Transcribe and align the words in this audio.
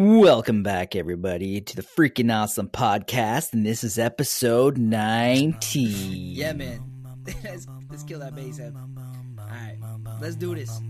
Welcome 0.00 0.62
back, 0.62 0.96
everybody, 0.96 1.60
to 1.60 1.76
the 1.76 1.82
Freaking 1.82 2.34
Awesome 2.34 2.70
Podcast, 2.70 3.52
and 3.52 3.66
this 3.66 3.84
is 3.84 3.98
episode 3.98 4.78
19. 4.78 5.90
Yeah, 6.10 6.54
man. 6.54 6.89
Let's, 7.44 7.66
let's 7.90 8.02
kill 8.02 8.20
that 8.20 8.34
bass 8.34 8.58
head. 8.58 8.74
Alright, 9.38 9.78
let's 10.20 10.36
do 10.36 10.54
this. 10.54 10.80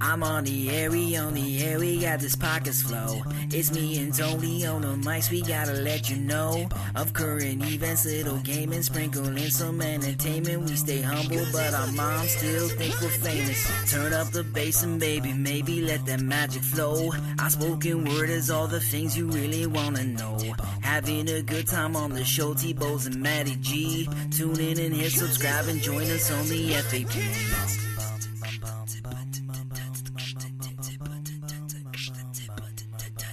I'm 0.00 0.22
on 0.22 0.44
the 0.44 0.70
air, 0.70 0.90
we 0.90 1.16
on 1.16 1.34
the 1.34 1.62
air, 1.64 1.78
we 1.78 2.00
got 2.00 2.20
this 2.20 2.34
pockets 2.34 2.82
flow. 2.82 3.22
It's 3.50 3.72
me 3.72 3.98
and 3.98 4.14
Tony 4.14 4.64
on 4.66 4.82
the 4.82 5.08
mics, 5.08 5.30
we 5.30 5.42
gotta 5.42 5.74
let 5.74 6.08
you 6.08 6.16
know 6.16 6.68
of 6.94 7.12
current 7.12 7.62
events, 7.64 8.06
little 8.06 8.38
gaming, 8.38 8.82
sprinkling 8.82 9.50
some 9.50 9.80
entertainment. 9.80 10.62
We 10.62 10.76
stay 10.76 11.02
humble, 11.02 11.44
but 11.52 11.74
our 11.74 11.92
moms 11.92 12.30
still 12.30 12.68
think 12.68 13.00
we're 13.00 13.08
famous. 13.08 13.92
Turn 13.92 14.12
up 14.12 14.28
the 14.28 14.44
bass 14.44 14.82
and 14.82 14.98
baby, 14.98 15.32
maybe 15.32 15.82
let 15.82 16.06
that 16.06 16.20
magic 16.20 16.62
flow. 16.62 17.10
Our 17.38 17.50
spoken 17.50 18.04
word 18.04 18.30
is 18.30 18.50
all 18.50 18.66
the 18.66 18.80
things 18.80 19.16
you 19.16 19.28
really 19.28 19.66
wanna 19.66 20.04
know. 20.04 20.38
Having 20.80 21.28
a 21.28 21.42
good 21.42 21.66
time 21.66 21.96
on 21.96 22.10
the 22.10 22.24
show, 22.24 22.54
T-Bows 22.54 23.06
and 23.06 23.22
Matty 23.22 23.56
G. 23.60 24.08
Tune 24.30 24.58
in 24.58 24.78
and 24.78 24.94
hit 24.94 25.12
subscribe 25.12 25.61
and 25.68 25.80
join 25.80 26.10
us 26.10 26.30
on 26.30 26.46
the 26.48 26.72
FAP. 26.74 27.12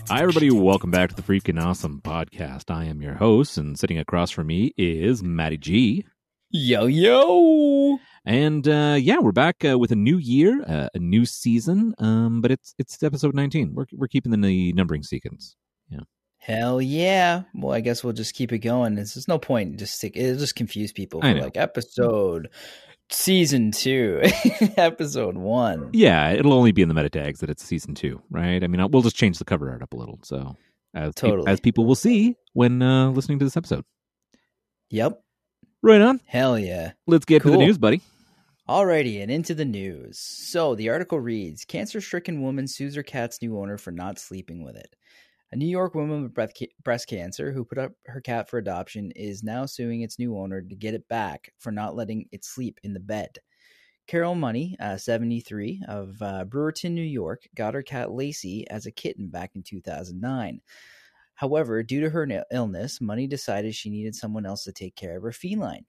Hi, 0.09 0.21
everybody. 0.21 0.51
Welcome 0.51 0.91
back 0.91 1.09
to 1.09 1.15
the 1.15 1.21
Freaking 1.21 1.61
Awesome 1.61 2.01
Podcast. 2.01 2.71
I 2.73 2.85
am 2.85 3.01
your 3.01 3.13
host, 3.15 3.57
and 3.57 3.77
sitting 3.77 3.97
across 3.97 4.31
from 4.31 4.47
me 4.47 4.73
is 4.77 5.23
Matty 5.23 5.57
G. 5.57 6.05
Yo, 6.51 6.85
yo! 6.87 7.99
And 8.25 8.67
uh, 8.67 8.97
yeah, 8.99 9.19
we're 9.19 9.31
back 9.31 9.63
uh, 9.63 9.77
with 9.77 9.91
a 9.91 9.95
new 9.95 10.17
year, 10.17 10.63
uh, 10.67 10.89
a 10.93 10.99
new 10.99 11.25
season. 11.25 11.93
Um, 11.99 12.41
but 12.41 12.51
it's 12.51 12.73
it's 12.77 13.01
episode 13.03 13.35
nineteen. 13.35 13.73
We're 13.75 13.85
we're 13.93 14.07
keeping 14.07 14.31
the 14.31 14.73
numbering 14.73 15.03
sequence. 15.03 15.55
Hell 16.39 16.81
yeah! 16.81 17.43
Well, 17.53 17.73
I 17.73 17.81
guess 17.81 18.03
we'll 18.03 18.13
just 18.13 18.33
keep 18.33 18.51
it 18.51 18.59
going. 18.59 18.95
There's 18.95 19.27
no 19.27 19.37
point. 19.37 19.77
Just 19.77 19.95
stick. 19.95 20.13
It'll 20.15 20.39
just 20.39 20.55
confuse 20.55 20.91
people. 20.91 21.19
I 21.21 21.31
For 21.33 21.37
know. 21.37 21.43
like 21.43 21.57
episode 21.57 22.49
season 23.11 23.71
two, 23.71 24.21
episode 24.77 25.35
one. 25.37 25.89
Yeah, 25.93 26.31
it'll 26.31 26.53
only 26.53 26.71
be 26.71 26.81
in 26.81 26.87
the 26.87 26.93
meta 26.93 27.09
tags 27.09 27.41
that 27.41 27.49
it's 27.49 27.63
season 27.63 27.93
two, 27.93 28.21
right? 28.29 28.63
I 28.63 28.67
mean, 28.67 28.79
I'll- 28.79 28.89
we'll 28.89 29.01
just 29.01 29.15
change 29.17 29.37
the 29.37 29.45
cover 29.45 29.69
art 29.69 29.81
up 29.81 29.93
a 29.93 29.97
little, 29.97 30.19
so 30.23 30.55
as 30.93 31.13
Totally. 31.15 31.47
as 31.51 31.59
people 31.59 31.85
will 31.85 31.95
see 31.95 32.35
when 32.53 32.81
uh, 32.81 33.09
listening 33.11 33.39
to 33.39 33.45
this 33.45 33.57
episode. 33.57 33.83
Yep. 34.91 35.21
Right 35.83 36.01
on. 36.01 36.19
Hell 36.25 36.57
yeah. 36.57 36.93
Let's 37.05 37.25
get 37.25 37.41
to 37.43 37.51
the 37.51 37.57
news, 37.57 37.77
buddy. 37.77 38.01
Alrighty, 38.67 39.21
and 39.21 39.31
into 39.31 39.55
the 39.55 39.65
news. 39.65 40.19
So 40.19 40.75
the 40.75 40.89
article 40.89 41.19
reads: 41.19 41.65
Cancer-stricken 41.65 42.41
woman 42.41 42.67
sues 42.67 42.95
her 42.95 43.03
cat's 43.03 43.41
new 43.41 43.57
owner 43.59 43.77
for 43.77 43.91
not 43.91 44.19
sleeping 44.19 44.63
with 44.63 44.75
it. 44.75 44.95
A 45.51 45.55
New 45.55 45.67
York 45.67 45.95
woman 45.95 46.21
with 46.21 46.65
breast 46.83 47.07
cancer 47.07 47.51
who 47.51 47.65
put 47.65 47.79
up 47.79 47.93
her 48.05 48.21
cat 48.21 48.47
for 48.47 48.59
adoption 48.59 49.11
is 49.15 49.43
now 49.43 49.65
suing 49.65 50.01
its 50.01 50.19
new 50.19 50.37
owner 50.37 50.61
to 50.61 50.75
get 50.75 50.93
it 50.93 51.07
back 51.07 51.51
for 51.57 51.71
not 51.71 51.95
letting 51.95 52.27
it 52.31 52.45
sleep 52.45 52.79
in 52.83 52.93
the 52.93 52.99
bed. 52.99 53.39
Carol 54.05 54.35
Money, 54.35 54.75
uh, 54.79 54.97
73, 54.97 55.83
of 55.87 56.21
uh, 56.21 56.45
Brewerton, 56.45 56.91
New 56.91 57.01
York, 57.01 57.47
got 57.55 57.73
her 57.73 57.81
cat 57.81 58.11
Lacey 58.11 58.67
as 58.69 58.85
a 58.85 58.91
kitten 58.91 59.29
back 59.29 59.51
in 59.55 59.63
2009. 59.63 60.61
However, 61.33 61.81
due 61.83 62.01
to 62.01 62.09
her 62.09 62.27
illness, 62.51 63.01
Money 63.01 63.25
decided 63.25 63.73
she 63.73 63.89
needed 63.89 64.13
someone 64.13 64.45
else 64.45 64.63
to 64.65 64.71
take 64.71 64.95
care 64.95 65.17
of 65.17 65.23
her 65.23 65.31
feline. 65.31 65.85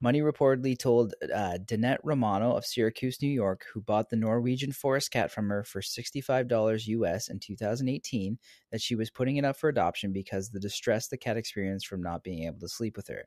Money 0.00 0.20
reportedly 0.20 0.78
told 0.78 1.14
uh, 1.34 1.56
Danette 1.64 2.00
Romano 2.02 2.54
of 2.54 2.66
Syracuse, 2.66 3.22
New 3.22 3.30
York, 3.30 3.64
who 3.72 3.80
bought 3.80 4.10
the 4.10 4.16
Norwegian 4.16 4.72
forest 4.72 5.10
cat 5.10 5.30
from 5.30 5.48
her 5.48 5.64
for 5.64 5.80
$65 5.80 6.86
US 6.88 7.28
in 7.28 7.38
2018, 7.38 8.38
that 8.70 8.82
she 8.82 8.94
was 8.94 9.10
putting 9.10 9.38
it 9.38 9.44
up 9.44 9.56
for 9.56 9.70
adoption 9.70 10.12
because 10.12 10.50
the 10.50 10.60
distress 10.60 11.08
the 11.08 11.16
cat 11.16 11.38
experienced 11.38 11.86
from 11.86 12.02
not 12.02 12.22
being 12.22 12.44
able 12.44 12.60
to 12.60 12.68
sleep 12.68 12.94
with 12.96 13.08
her. 13.08 13.26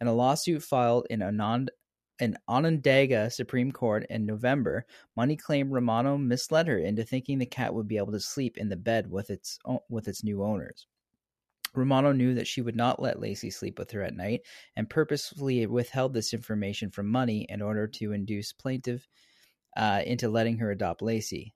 In 0.00 0.06
a 0.06 0.12
lawsuit 0.12 0.62
filed 0.62 1.08
in 1.10 1.18
Anand, 1.18 1.68
an 2.20 2.36
Onondaga 2.48 3.28
Supreme 3.28 3.72
Court 3.72 4.06
in 4.08 4.24
November, 4.24 4.86
Money 5.16 5.34
claimed 5.34 5.72
Romano 5.72 6.16
misled 6.16 6.68
her 6.68 6.78
into 6.78 7.02
thinking 7.02 7.38
the 7.38 7.46
cat 7.46 7.74
would 7.74 7.88
be 7.88 7.96
able 7.96 8.12
to 8.12 8.20
sleep 8.20 8.56
in 8.56 8.68
the 8.68 8.76
bed 8.76 9.10
with 9.10 9.30
its 9.30 9.58
o- 9.64 9.82
with 9.88 10.06
its 10.06 10.22
new 10.22 10.44
owners. 10.44 10.86
Romano 11.74 12.12
knew 12.12 12.34
that 12.34 12.46
she 12.46 12.62
would 12.62 12.76
not 12.76 13.00
let 13.00 13.20
Lacey 13.20 13.50
sleep 13.50 13.78
with 13.78 13.90
her 13.90 14.02
at 14.02 14.16
night 14.16 14.42
and 14.76 14.88
purposefully 14.88 15.66
withheld 15.66 16.14
this 16.14 16.32
information 16.32 16.90
from 16.90 17.08
Money 17.08 17.46
in 17.48 17.60
order 17.62 17.86
to 17.86 18.12
induce 18.12 18.52
plaintiff 18.52 19.08
uh, 19.76 20.02
into 20.06 20.28
letting 20.28 20.58
her 20.58 20.70
adopt 20.70 21.02
Lacey. 21.02 21.54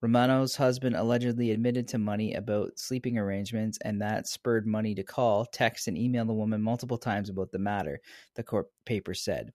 Romano's 0.00 0.56
husband 0.56 0.94
allegedly 0.94 1.50
admitted 1.50 1.88
to 1.88 1.98
Money 1.98 2.34
about 2.34 2.78
sleeping 2.78 3.16
arrangements, 3.16 3.78
and 3.86 4.02
that 4.02 4.28
spurred 4.28 4.66
Money 4.66 4.94
to 4.94 5.02
call, 5.02 5.46
text, 5.46 5.88
and 5.88 5.96
email 5.96 6.26
the 6.26 6.34
woman 6.34 6.60
multiple 6.60 6.98
times 6.98 7.30
about 7.30 7.50
the 7.52 7.58
matter, 7.58 8.00
the 8.34 8.42
court 8.42 8.66
paper 8.84 9.14
said. 9.14 9.50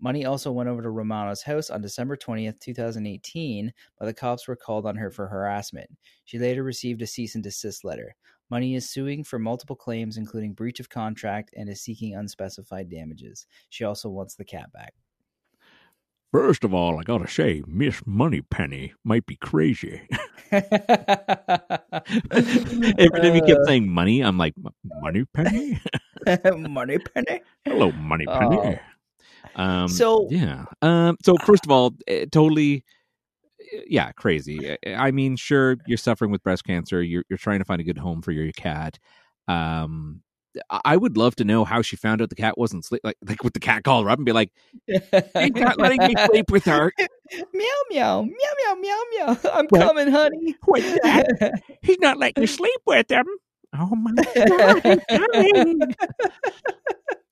Money 0.00 0.24
also 0.26 0.52
went 0.52 0.68
over 0.68 0.82
to 0.82 0.90
Romano's 0.90 1.42
house 1.42 1.70
on 1.70 1.80
December 1.80 2.16
20th, 2.16 2.60
2018, 2.60 3.72
but 3.98 4.04
the 4.04 4.12
cops 4.14 4.46
were 4.46 4.54
called 4.54 4.86
on 4.86 4.94
her 4.94 5.10
for 5.10 5.26
harassment. 5.26 5.90
She 6.24 6.38
later 6.38 6.62
received 6.62 7.00
a 7.02 7.06
cease 7.06 7.34
and 7.34 7.42
desist 7.42 7.82
letter. 7.82 8.14
Money 8.50 8.74
is 8.74 8.88
suing 8.88 9.24
for 9.24 9.38
multiple 9.38 9.76
claims, 9.76 10.16
including 10.16 10.54
breach 10.54 10.80
of 10.80 10.88
contract, 10.88 11.50
and 11.56 11.68
is 11.68 11.82
seeking 11.82 12.14
unspecified 12.14 12.88
damages. 12.90 13.46
She 13.68 13.84
also 13.84 14.08
wants 14.08 14.36
the 14.36 14.44
cat 14.44 14.72
back. 14.72 14.94
First 16.32 16.62
of 16.64 16.74
all, 16.74 16.98
I 16.98 17.02
gotta 17.04 17.28
say, 17.28 17.62
Miss 17.66 18.02
Moneypenny 18.06 18.92
might 19.04 19.24
be 19.26 19.36
crazy. 19.36 20.02
Every 20.52 20.68
time 23.20 23.34
you 23.34 23.42
kept 23.46 23.66
saying 23.66 23.88
money, 23.90 24.20
I'm 24.22 24.36
like, 24.38 24.54
money 25.00 25.24
penny? 25.32 25.80
Money 26.68 26.98
penny. 26.98 27.40
Hello, 27.64 27.90
money 27.92 28.26
penny. 28.26 28.78
Um, 29.56 29.88
So- 29.88 30.26
yeah. 30.30 30.66
Um, 30.82 31.16
so 31.22 31.36
first 31.46 31.64
of 31.64 31.70
all, 31.70 31.94
eh, 32.06 32.26
totally, 32.30 32.84
yeah, 33.86 34.12
crazy. 34.12 34.76
Eh, 34.82 34.94
I 34.96 35.10
mean, 35.10 35.36
sure, 35.36 35.76
you're 35.86 35.98
suffering 35.98 36.30
with 36.30 36.42
breast 36.42 36.64
cancer. 36.64 37.02
You're 37.02 37.24
you're 37.28 37.38
trying 37.38 37.58
to 37.60 37.64
find 37.64 37.80
a 37.80 37.84
good 37.84 37.98
home 37.98 38.22
for 38.22 38.32
your 38.32 38.50
cat. 38.52 38.98
Um, 39.46 40.22
I- 40.70 40.96
would 40.96 41.16
love 41.16 41.36
to 41.36 41.44
know 41.44 41.64
how 41.64 41.82
she 41.82 41.94
found 41.96 42.20
out 42.20 42.30
the 42.30 42.34
cat 42.34 42.58
wasn't 42.58 42.84
sleep. 42.84 43.02
Like, 43.04 43.16
like 43.26 43.44
would 43.44 43.52
the 43.52 43.60
cat 43.60 43.84
call 43.84 44.02
her 44.02 44.10
up 44.10 44.18
and 44.18 44.26
be 44.26 44.32
like, 44.32 44.50
"He's 44.86 45.00
not 45.54 45.78
letting 45.78 45.98
me 46.06 46.14
sleep 46.26 46.50
with 46.50 46.64
her. 46.64 46.92
meow 47.52 47.64
meow 47.90 48.22
meow 48.22 48.30
meow 48.66 48.74
meow 48.74 49.02
meow. 49.12 49.36
I'm 49.52 49.66
What? 49.68 49.80
coming, 49.82 50.08
honey. 50.10 50.56
What, 50.64 50.82
Dad? 51.04 51.52
He's 51.82 51.98
not 52.00 52.16
letting 52.18 52.40
me 52.40 52.46
sleep 52.46 52.80
with 52.86 53.10
him." 53.10 53.26
Oh 53.78 53.94
my 53.94 54.12
god, 54.46 54.82
he's 54.82 55.00
coming. 55.08 55.80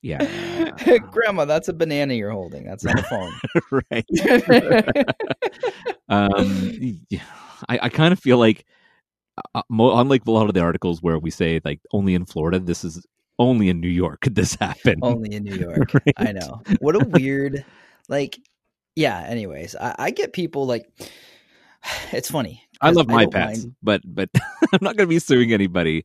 Yeah, 0.07 0.99
Grandma, 1.11 1.45
that's 1.45 1.69
a 1.69 1.73
banana 1.73 2.15
you're 2.15 2.31
holding. 2.31 2.65
That's 2.65 2.85
not 2.85 2.99
a 2.99 3.03
phone. 3.03 3.33
right. 3.91 5.07
um 6.09 7.01
yeah, 7.11 7.21
i, 7.69 7.79
I 7.83 7.89
kind 7.89 8.13
of 8.13 8.19
feel 8.19 8.39
like 8.39 8.65
uh, 9.55 9.63
mo- 9.69 9.99
unlike 9.99 10.25
a 10.27 10.31
lot 10.31 10.49
of 10.49 10.55
the 10.55 10.61
articles 10.61 11.03
where 11.03 11.19
we 11.19 11.31
say 11.31 11.61
like 11.65 11.81
only 11.93 12.15
in 12.15 12.25
florida 12.25 12.59
this 12.61 12.85
is 12.85 13.05
only 13.39 13.69
in 13.69 13.81
new 13.81 13.89
york 13.89 14.21
could 14.21 14.35
this 14.35 14.55
happen 14.55 14.99
Only 15.03 15.35
in 15.35 15.45
New 15.45 15.57
York. 15.67 15.93
Right? 15.93 16.15
I 16.17 16.33
know. 16.33 16.63
What 16.81 16.95
a 16.97 17.01
weird, 17.07 17.65
like, 18.09 18.39
yeah. 18.95 19.23
Anyways, 19.29 19.77
I, 19.77 19.95
I 19.99 20.11
get 20.11 20.33
people 20.33 20.65
like, 20.67 20.89
it's 22.13 22.31
funny. 22.31 22.63
I 22.81 22.91
love 22.91 23.09
my 23.09 23.25
don't 23.25 23.33
pets 23.35 23.59
mind- 23.65 23.75
but 23.83 24.01
but 24.07 24.31
i'm 24.73 24.79
not 24.83 24.97
going 24.97 25.07
to 25.07 25.15
be 25.15 25.19
suing 25.19 25.53
anybody 25.53 26.05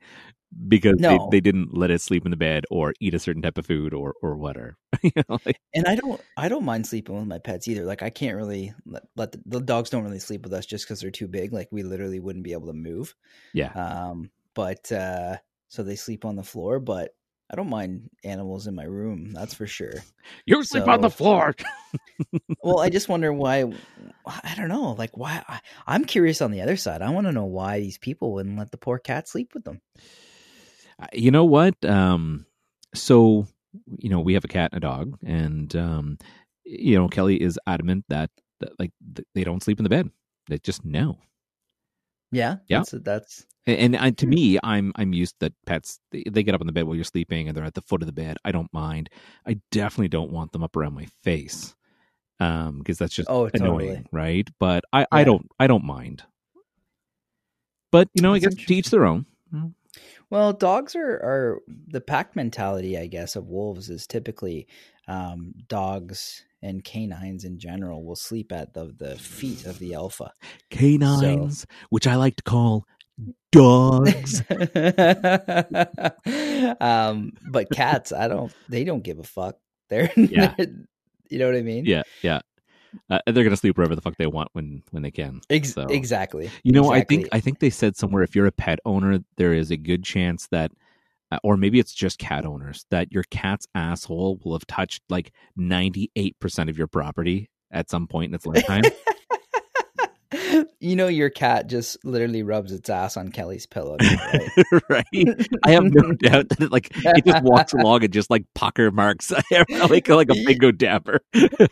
because 0.67 0.99
No. 0.99 1.29
they, 1.31 1.37
they 1.37 1.41
didn't 1.41 1.75
let 1.75 1.91
it 1.91 2.01
sleep 2.01 2.25
in 2.25 2.31
the 2.31 2.37
bed 2.37 2.65
or 2.69 2.93
eat 2.99 3.13
a 3.13 3.19
certain 3.19 3.41
type 3.41 3.57
of 3.57 3.65
food 3.65 3.93
or 3.93 4.13
or 4.21 4.35
whatever 4.35 4.77
you 5.01 5.11
know 5.15 5.39
like, 5.45 5.59
and 5.73 5.87
I 5.87 5.95
don't, 5.95 6.21
I 6.35 6.49
don't 6.49 6.65
mind 6.65 6.85
sleeping 6.85 7.15
with 7.15 7.27
my 7.27 7.39
pets 7.39 7.67
either. 7.67 7.85
Like, 7.85 8.03
I 8.03 8.09
can't 8.09 8.35
really 8.35 8.73
let, 8.85 9.03
let 9.15 9.31
the, 9.31 9.41
the 9.45 9.61
dogs 9.61 9.89
don't 9.89 10.03
really 10.03 10.19
sleep 10.19 10.43
with 10.43 10.53
us 10.53 10.65
just 10.65 10.85
because 10.85 10.99
they're 10.99 11.11
too 11.11 11.27
big. 11.27 11.53
Like, 11.53 11.69
we 11.71 11.83
literally 11.83 12.19
wouldn't 12.19 12.43
be 12.43 12.53
able 12.53 12.67
to 12.67 12.73
move. 12.73 13.15
yeah 13.53 13.71
Um, 13.71 14.31
but 14.53 14.91
uh, 14.91 15.37
so 15.69 15.83
they 15.83 15.95
sleep 15.95 16.25
on 16.25 16.35
the 16.35 16.43
floor. 16.43 16.79
But 16.79 17.11
I 17.49 17.55
don't 17.55 17.69
mind 17.69 18.09
animals 18.23 18.67
in 18.67 18.75
my 18.75 18.83
room. 18.83 19.31
That's 19.31 19.53
for 19.53 19.67
sure. 19.67 19.93
you 20.45 20.63
sleep 20.63 20.87
on 20.87 21.01
the 21.01 21.09
floor 21.09 21.55
well, 22.63 22.79
I 22.79 22.89
just 22.89 23.09
wonder 23.09 23.31
why. 23.31 23.65
I 24.25 24.55
don't 24.55 24.69
know. 24.69 24.91
Like, 24.91 25.15
why? 25.15 25.43
I, 25.47 25.59
I'm 25.87 26.05
curious 26.05 26.41
on 26.41 26.51
the 26.51 26.61
other 26.61 26.75
side. 26.75 27.01
I 27.01 27.09
want 27.09 27.27
to 27.27 27.33
know 27.33 27.45
why 27.45 27.79
these 27.79 27.97
people 27.97 28.33
wouldn't 28.33 28.57
let 28.57 28.71
the 28.71 28.77
poor 28.77 28.99
cat 28.99 29.27
sleep 29.27 29.53
with 29.53 29.63
them. 29.63 29.81
Uh, 31.01 31.07
you 31.13 31.31
know 31.31 31.45
what? 31.45 31.75
Um 31.85 32.45
so 32.93 33.47
you 33.97 34.09
know 34.09 34.19
we 34.19 34.33
have 34.33 34.43
a 34.43 34.49
cat 34.49 34.71
and 34.73 34.83
a 34.83 34.87
dog 34.87 35.17
and 35.25 35.73
um 35.77 36.17
you 36.65 36.97
know 36.97 37.07
kelly 37.07 37.41
is 37.41 37.57
adamant 37.65 38.03
that, 38.09 38.29
that 38.59 38.77
like 38.79 38.91
they 39.33 39.45
don't 39.45 39.63
sleep 39.63 39.79
in 39.79 39.83
the 39.83 39.89
bed. 39.89 40.09
They 40.47 40.57
just 40.59 40.83
no 40.83 41.19
Yeah, 42.31 42.57
Yeah. 42.67 42.79
That's, 42.79 42.91
that's 43.03 43.45
and, 43.65 43.95
and 43.95 44.17
to 44.17 44.25
me 44.27 44.57
i'm 44.63 44.91
i'm 44.95 45.13
used 45.13 45.35
that 45.39 45.53
pets 45.67 45.99
they, 46.11 46.23
they 46.29 46.43
get 46.43 46.55
up 46.55 46.61
in 46.61 46.67
the 46.67 46.73
bed 46.73 46.83
while 46.85 46.95
you're 46.95 47.03
sleeping 47.05 47.47
and 47.47 47.55
they're 47.55 47.63
at 47.63 47.75
the 47.75 47.81
foot 47.83 48.01
of 48.01 48.07
the 48.07 48.11
bed. 48.11 48.37
I 48.43 48.51
don't 48.51 48.73
mind. 48.73 49.09
I 49.45 49.59
definitely 49.71 50.09
don't 50.09 50.31
want 50.31 50.51
them 50.51 50.63
up 50.63 50.75
around 50.75 50.93
my 50.95 51.05
face 51.23 51.73
um 52.41 52.79
because 52.79 52.97
that's 52.97 53.13
just 53.15 53.29
Oh, 53.29 53.49
annoying 53.53 53.87
totally. 53.87 54.05
right? 54.11 54.49
But 54.59 54.83
i 54.91 55.05
i 55.11 55.23
don't 55.23 55.47
i 55.59 55.67
don't 55.67 55.85
mind. 55.85 56.23
But 57.91 58.09
you 58.13 58.21
know, 58.21 58.33
I 58.33 58.39
That's 58.39 58.55
guess 58.55 58.65
to 58.65 58.73
each 58.75 58.89
their 58.89 59.05
own. 59.05 59.25
Well, 60.31 60.53
dogs 60.53 60.95
are, 60.95 61.11
are 61.17 61.59
the 61.87 62.01
pack 62.01 62.35
mentality, 62.35 62.97
I 62.97 63.05
guess, 63.07 63.35
of 63.35 63.47
wolves 63.49 63.89
is 63.89 64.07
typically 64.07 64.65
um, 65.07 65.53
dogs 65.67 66.43
and 66.63 66.83
canines 66.83 67.43
in 67.43 67.59
general 67.59 68.03
will 68.05 68.15
sleep 68.15 68.51
at 68.51 68.73
the, 68.73 68.93
the 68.97 69.17
feet 69.17 69.65
of 69.65 69.77
the 69.79 69.93
alpha. 69.93 70.31
Canines, 70.69 71.65
which 71.89 72.07
I 72.07 72.15
like 72.15 72.37
to 72.37 72.43
call 72.43 72.85
dogs. 73.51 74.41
um, 76.79 77.33
but 77.49 77.69
cats, 77.71 78.11
I 78.13 78.27
don't. 78.27 78.53
They 78.69 78.83
don't 78.83 79.03
give 79.03 79.19
a 79.19 79.23
fuck. 79.23 79.57
They're, 79.89 80.11
Yeah. 80.15 80.53
they're- 80.57 80.85
you 81.29 81.39
know 81.39 81.45
what 81.47 81.55
I 81.55 81.61
mean. 81.61 81.85
yeah, 81.85 82.03
yeah. 82.21 82.41
Uh, 83.09 83.19
they're 83.27 83.43
gonna 83.43 83.55
sleep 83.57 83.77
wherever 83.77 83.95
the 83.95 84.01
fuck 84.01 84.15
they 84.17 84.27
want 84.27 84.49
when 84.53 84.83
when 84.91 85.03
they 85.03 85.11
can. 85.11 85.41
Ex- 85.49 85.73
So- 85.73 85.83
Exactly. 85.87 86.49
You 86.63 86.71
know, 86.73 86.91
I 86.91 87.03
think 87.03 87.27
I 87.31 87.39
think 87.39 87.59
they 87.59 87.69
said 87.69 87.95
somewhere 87.95 88.23
if 88.23 88.35
you're 88.35 88.47
a 88.47 88.51
pet 88.51 88.79
owner, 88.85 89.19
there 89.37 89.53
is 89.53 89.71
a 89.71 89.77
good 89.77 90.03
chance 90.03 90.47
that, 90.51 90.71
uh, 91.31 91.37
or 91.43 91.55
maybe 91.57 91.79
it's 91.79 91.93
just 91.93 92.19
cat 92.19 92.45
owners, 92.45 92.85
that 92.91 93.11
your 93.11 93.23
cat's 93.31 93.67
asshole 93.75 94.39
will 94.43 94.53
have 94.53 94.67
touched 94.67 95.03
like 95.09 95.31
ninety 95.55 96.11
eight 96.15 96.37
percent 96.39 96.69
of 96.69 96.77
your 96.77 96.87
property 96.87 97.49
at 97.71 97.89
some 97.89 98.07
point 98.07 98.29
in 98.31 98.35
its 98.35 98.45
lifetime. 98.45 98.83
you 100.79 100.95
know, 100.95 101.07
your 101.07 101.29
cat 101.29 101.67
just 101.67 102.03
literally 102.03 102.43
rubs 102.43 102.71
its 102.71 102.89
ass 102.89 103.17
on 103.17 103.31
Kelly's 103.31 103.65
pillow. 103.65 103.97
right? 104.89 105.03
right? 105.13 105.47
I 105.63 105.71
have 105.71 105.83
no 105.83 106.11
doubt 106.19 106.49
that 106.49 106.61
it, 106.61 106.71
like 106.71 106.89
it 106.95 107.25
just 107.25 107.43
walks 107.43 107.73
along 107.73 108.03
and 108.03 108.13
just 108.13 108.29
like 108.29 108.45
pucker 108.55 108.91
marks 108.91 109.31
like 109.69 110.07
like 110.07 110.29
a 110.29 110.33
bingo 110.45 110.71
dabber. 110.71 111.21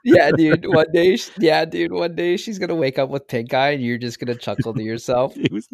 yeah, 0.03 0.31
dude. 0.31 0.65
One 0.67 0.91
day, 0.93 1.17
yeah, 1.37 1.65
dude. 1.65 1.91
One 1.91 2.15
day 2.15 2.37
she's 2.37 2.59
gonna 2.59 2.75
wake 2.75 2.99
up 2.99 3.09
with 3.09 3.27
pink 3.27 3.53
eye, 3.53 3.71
and 3.71 3.83
you're 3.83 3.97
just 3.97 4.19
gonna 4.19 4.35
chuckle 4.35 4.73
to 4.73 4.83
yourself. 4.83 5.33
It 5.35 5.51
was. 5.51 5.67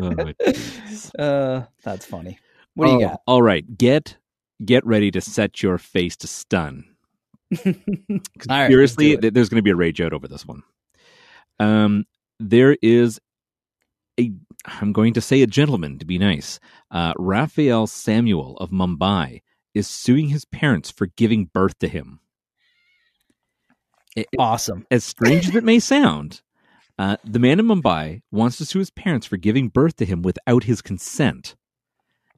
Oh, 0.00 1.22
uh, 1.22 1.64
that's 1.82 2.06
funny. 2.06 2.38
What 2.74 2.86
do 2.86 2.92
you 2.92 3.00
got? 3.00 3.20
All 3.26 3.42
right, 3.42 3.76
get 3.76 4.16
get 4.64 4.84
ready 4.86 5.10
to 5.10 5.20
set 5.20 5.62
your 5.62 5.78
face 5.78 6.16
to 6.16 6.26
stun. 6.26 6.84
got? 7.50 7.66
All 7.66 7.72
right, 7.74 8.22
let's 8.48 8.68
Seriously, 8.68 9.16
there's 9.16 9.48
going 9.48 9.56
to 9.56 9.62
be 9.62 9.70
a 9.70 9.76
rage 9.76 10.00
out 10.00 10.12
over 10.12 10.28
this 10.28 10.46
one. 10.46 10.62
Um, 11.58 12.04
there 12.38 12.76
is 12.82 13.20
a, 14.18 14.32
I'm 14.66 14.92
going 14.92 15.14
to 15.14 15.20
say 15.20 15.42
a 15.42 15.46
gentleman 15.46 15.98
to 15.98 16.04
be 16.04 16.18
nice. 16.18 16.60
Uh, 16.90 17.12
Raphael 17.18 17.86
Samuel 17.86 18.56
of 18.58 18.70
Mumbai 18.70 19.42
is 19.74 19.86
suing 19.86 20.28
his 20.28 20.44
parents 20.44 20.90
for 20.90 21.06
giving 21.06 21.46
birth 21.46 21.78
to 21.80 21.88
him. 21.88 22.20
It- 24.16 24.28
awesome. 24.38 24.86
as 24.90 25.04
strange 25.04 25.48
as 25.48 25.54
it 25.54 25.64
may 25.64 25.78
sound, 25.78 26.42
uh, 26.98 27.16
the 27.24 27.38
man 27.38 27.60
in 27.60 27.66
Mumbai 27.66 28.22
wants 28.32 28.56
to 28.58 28.64
sue 28.64 28.80
his 28.80 28.90
parents 28.90 29.26
for 29.26 29.36
giving 29.36 29.68
birth 29.68 29.96
to 29.96 30.04
him 30.04 30.22
without 30.22 30.64
his 30.64 30.82
consent. 30.82 31.54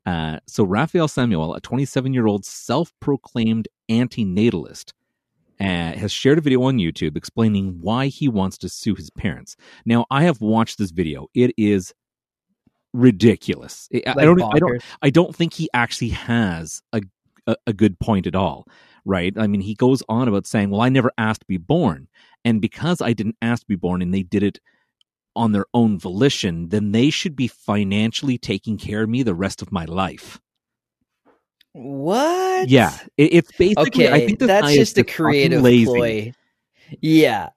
Uh, 0.04 0.40
so 0.46 0.64
Raphael 0.64 1.08
Samuel, 1.08 1.54
a 1.54 1.60
27 1.60 2.12
year 2.12 2.26
old 2.26 2.44
self-proclaimed 2.44 3.68
anti-natalist, 3.88 4.92
uh, 5.60 5.92
has 5.98 6.10
shared 6.12 6.38
a 6.38 6.40
video 6.40 6.62
on 6.62 6.78
YouTube 6.78 7.16
explaining 7.16 7.78
why 7.80 8.06
he 8.06 8.28
wants 8.28 8.56
to 8.58 8.68
sue 8.68 8.94
his 8.94 9.10
parents. 9.10 9.56
Now, 9.84 10.06
I 10.10 10.24
have 10.24 10.40
watched 10.40 10.78
this 10.78 10.90
video; 10.90 11.28
it 11.34 11.52
is 11.56 11.92
ridiculous. 12.92 13.88
I- 13.94 14.02
I 14.22 14.24
don't, 14.24 14.36
I 14.54 14.58
don't. 14.58 14.82
I 15.02 15.10
don't 15.10 15.34
think 15.36 15.54
he 15.54 15.68
actually 15.74 16.10
has 16.10 16.82
a, 16.92 17.02
a 17.46 17.56
a 17.68 17.72
good 17.72 17.98
point 17.98 18.26
at 18.26 18.34
all, 18.34 18.66
right? 19.04 19.32
I 19.36 19.46
mean, 19.46 19.60
he 19.60 19.74
goes 19.74 20.02
on 20.08 20.28
about 20.28 20.46
saying, 20.46 20.70
"Well, 20.70 20.80
I 20.80 20.88
never 20.88 21.12
asked 21.18 21.40
to 21.42 21.46
be 21.46 21.58
born, 21.58 22.08
and 22.44 22.60
because 22.60 23.00
I 23.00 23.12
didn't 23.12 23.36
ask 23.42 23.62
to 23.62 23.68
be 23.68 23.76
born, 23.76 24.02
and 24.02 24.12
they 24.12 24.22
did 24.22 24.42
it 24.42 24.58
on 25.36 25.52
their 25.52 25.66
own 25.74 25.98
volition, 25.98 26.70
then 26.70 26.92
they 26.92 27.10
should 27.10 27.36
be 27.36 27.46
financially 27.46 28.36
taking 28.38 28.76
care 28.76 29.02
of 29.02 29.08
me 29.08 29.22
the 29.22 29.34
rest 29.34 29.62
of 29.62 29.70
my 29.72 29.84
life." 29.84 30.40
What? 31.72 32.68
Yeah, 32.68 32.96
it, 33.16 33.32
it's 33.32 33.52
basically. 33.52 34.08
Okay, 34.08 34.12
I 34.12 34.26
think 34.26 34.38
that's 34.38 34.72
just 34.74 34.98
a 34.98 35.04
creative 35.04 35.62
ploy. 35.62 36.32
Yeah, 37.00 37.50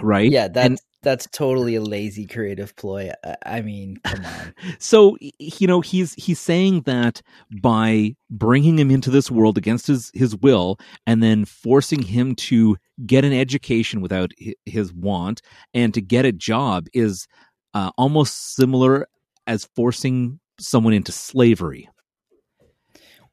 right? 0.00 0.30
yeah. 0.30 0.48
That's 0.48 0.66
And 0.66 0.80
that's 1.02 1.26
totally 1.32 1.74
a 1.74 1.80
lazy 1.80 2.26
creative 2.26 2.74
ploy. 2.76 3.10
I, 3.24 3.36
I 3.44 3.60
mean, 3.62 3.98
come 4.04 4.24
on. 4.24 4.54
so 4.78 5.16
you 5.38 5.66
know 5.66 5.80
he's 5.80 6.14
he's 6.14 6.40
saying 6.40 6.82
that 6.82 7.22
by 7.62 8.14
bringing 8.30 8.78
him 8.78 8.90
into 8.90 9.10
this 9.10 9.30
world 9.30 9.58
against 9.58 9.86
his 9.86 10.10
his 10.14 10.36
will 10.36 10.78
and 11.06 11.22
then 11.22 11.44
forcing 11.44 12.02
him 12.02 12.34
to 12.36 12.76
get 13.06 13.24
an 13.24 13.32
education 13.32 14.00
without 14.00 14.30
his 14.66 14.92
want 14.92 15.42
and 15.74 15.94
to 15.94 16.00
get 16.00 16.24
a 16.24 16.32
job 16.32 16.86
is 16.92 17.26
uh, 17.74 17.90
almost 17.96 18.54
similar 18.54 19.06
as 19.46 19.68
forcing 19.74 20.38
someone 20.58 20.92
into 20.92 21.12
slavery 21.12 21.88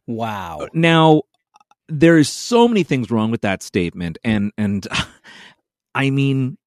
Wow. 0.07 0.67
now 0.73 1.23
there 1.89 2.17
is 2.17 2.29
so 2.29 2.67
many 2.67 2.83
things 2.83 3.09
wrong 3.09 3.31
with 3.31 3.41
that 3.41 3.63
statement 3.63 4.17
and 4.23 4.51
and 4.57 4.87
i 5.95 6.09
mean 6.09 6.57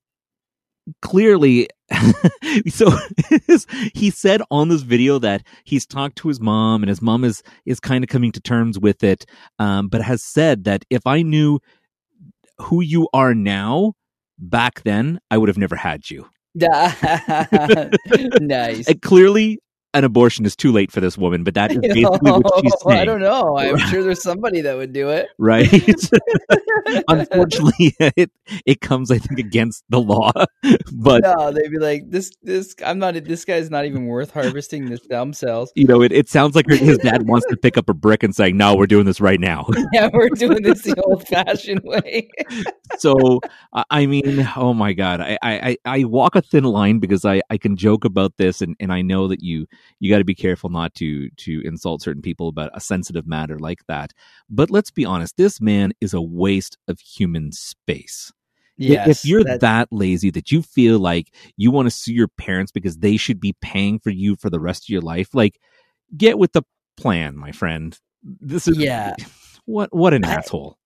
clearly 1.03 1.69
so 2.69 2.91
he 3.95 4.11
said 4.11 4.43
on 4.51 4.69
this 4.69 4.83
video 4.83 5.19
that 5.19 5.43
he's 5.65 5.87
talked 5.87 6.17
to 6.17 6.29
his 6.29 6.41
mom 6.41 6.83
and 6.83 6.89
his 6.89 7.03
mom 7.03 7.25
is 7.25 7.43
is 7.67 7.81
kind 7.81 8.03
of 8.03 8.09
coming 8.09 8.33
to 8.33 8.41
terms 8.41 8.79
with 8.79 9.05
it 9.05 9.27
um, 9.59 9.89
but 9.89 10.03
has 10.03 10.23
said 10.23 10.65
that 10.65 10.85
if 10.91 11.07
i 11.07 11.23
knew 11.23 11.59
who 12.59 12.81
you 12.81 13.09
are 13.13 13.35
now 13.35 13.93
back 14.39 14.83
then 14.83 15.21
i 15.31 15.39
would 15.39 15.49
have 15.49 15.59
never 15.59 15.77
had 15.77 16.09
you 16.11 16.27
nice. 18.41 18.89
and 18.89 19.03
clearly 19.03 19.59
an 19.95 20.05
abortion 20.05 20.45
is 20.47 20.55
too 20.55 20.71
late 20.73 20.93
for 20.93 21.01
this 21.01 21.19
woman 21.19 21.43
but 21.45 21.55
that 21.55 21.71
is 21.73 21.79
basically 21.83 22.31
what 22.31 22.61
she's 22.63 22.73
saying 22.87 22.99
I 23.01 23.05
don't 23.05 23.21
know. 23.21 23.59
I'm 23.59 23.79
sure 23.79 24.03
there's 24.03 24.23
somebody 24.23 24.61
that 24.63 24.77
would 24.77 24.93
do 24.93 25.09
it. 25.11 25.29
right? 25.39 25.67
Unfortunately, 27.09 27.95
it 28.17 28.31
it 28.67 28.81
comes, 28.81 29.11
I 29.11 29.19
think, 29.19 29.39
against 29.39 29.85
the 29.89 30.01
law. 30.01 30.33
But 30.93 31.23
no, 31.23 31.53
they'd 31.53 31.71
be 31.71 31.79
like, 31.79 32.11
"This, 32.11 32.31
this, 32.43 32.75
I'm 32.85 32.99
not. 32.99 33.15
This 33.25 33.45
guy's 33.45 33.71
not 33.71 33.85
even 33.85 34.07
worth 34.07 34.33
harvesting 34.33 34.87
the 34.91 34.97
stem 34.97 35.33
cells." 35.33 35.73
you 35.77 35.87
know, 35.87 36.03
it, 36.03 36.13
it 36.13 36.29
sounds 36.29 36.55
like 36.57 36.67
his 36.69 36.99
dad 36.99 37.27
wants 37.29 37.47
to 37.49 37.57
pick 37.57 37.77
up 37.79 37.89
a 37.89 37.95
brick 37.95 38.23
and 38.23 38.35
say, 38.35 38.53
"No, 38.53 38.75
we're 38.77 38.87
doing 38.87 39.07
this 39.07 39.21
right 39.21 39.41
now." 39.41 39.67
Yeah, 39.93 40.09
we're 40.13 40.29
doing 40.31 40.63
this 40.63 40.83
the 40.83 41.01
old-fashioned 41.03 41.83
way. 41.85 42.29
so, 42.99 43.41
I 43.73 43.85
I 43.91 44.07
mean, 44.07 44.49
oh 44.57 44.75
my 44.75 44.93
god, 44.93 45.21
I, 45.21 45.39
I 45.43 45.53
I- 45.53 45.77
I 46.01 46.05
walk 46.05 46.35
a 46.37 46.43
thin 46.43 46.65
line 46.65 46.99
because 46.99 47.25
I 47.25 47.41
I 47.51 47.59
can 47.59 47.77
joke 47.77 48.05
about 48.05 48.37
this, 48.37 48.61
and 48.61 48.77
and 48.81 48.93
I 48.93 49.03
know 49.03 49.29
that 49.29 49.43
you 49.43 49.67
you 49.99 50.11
got 50.11 50.19
to 50.19 50.25
be 50.25 50.35
careful 50.35 50.71
not 50.71 50.95
to 50.97 51.31
to 51.31 51.63
insult 51.65 52.03
certain 52.03 52.23
people 52.23 52.49
about 52.49 52.71
a 52.75 52.81
sensitive 52.81 53.27
matter 53.27 53.59
like 53.59 53.81
that. 53.89 54.13
But 54.49 54.71
let's 54.71 54.91
be 54.91 55.05
honest, 55.05 55.37
this 55.37 55.61
man 55.61 55.93
is 56.01 56.15
a 56.15 56.21
waste 56.23 56.79
of 56.89 57.01
human 57.01 57.53
space. 57.53 58.33
Yes, 58.77 59.09
if 59.09 59.25
you're 59.29 59.45
that- 59.45 59.61
that 59.61 59.89
lazy 59.91 60.31
that 60.31 60.51
you 60.51 60.63
feel 60.63 60.99
like 60.99 61.35
you 61.57 61.71
want 61.71 61.87
to 61.87 61.91
sue 61.91 62.15
your 62.15 62.29
parents 62.29 62.73
because 62.73 62.97
they 62.99 63.19
should 63.19 63.39
be 63.41 63.55
paying 63.61 63.99
for 63.99 64.11
you 64.11 64.37
for 64.37 64.49
the 64.49 64.61
rest 64.61 64.85
of 64.85 64.89
your 64.89 65.03
life, 65.03 65.35
like 65.35 65.61
get 66.17 66.39
with 66.39 66.53
the 66.53 66.63
plan, 66.97 67.37
my 67.37 67.53
friend. 67.53 67.99
This 68.23 68.67
is 68.69 68.79
Yeah. 68.79 69.15
What 69.67 69.95
what 69.95 70.15
an 70.15 70.25
I- 70.25 70.33
asshole. 70.35 70.79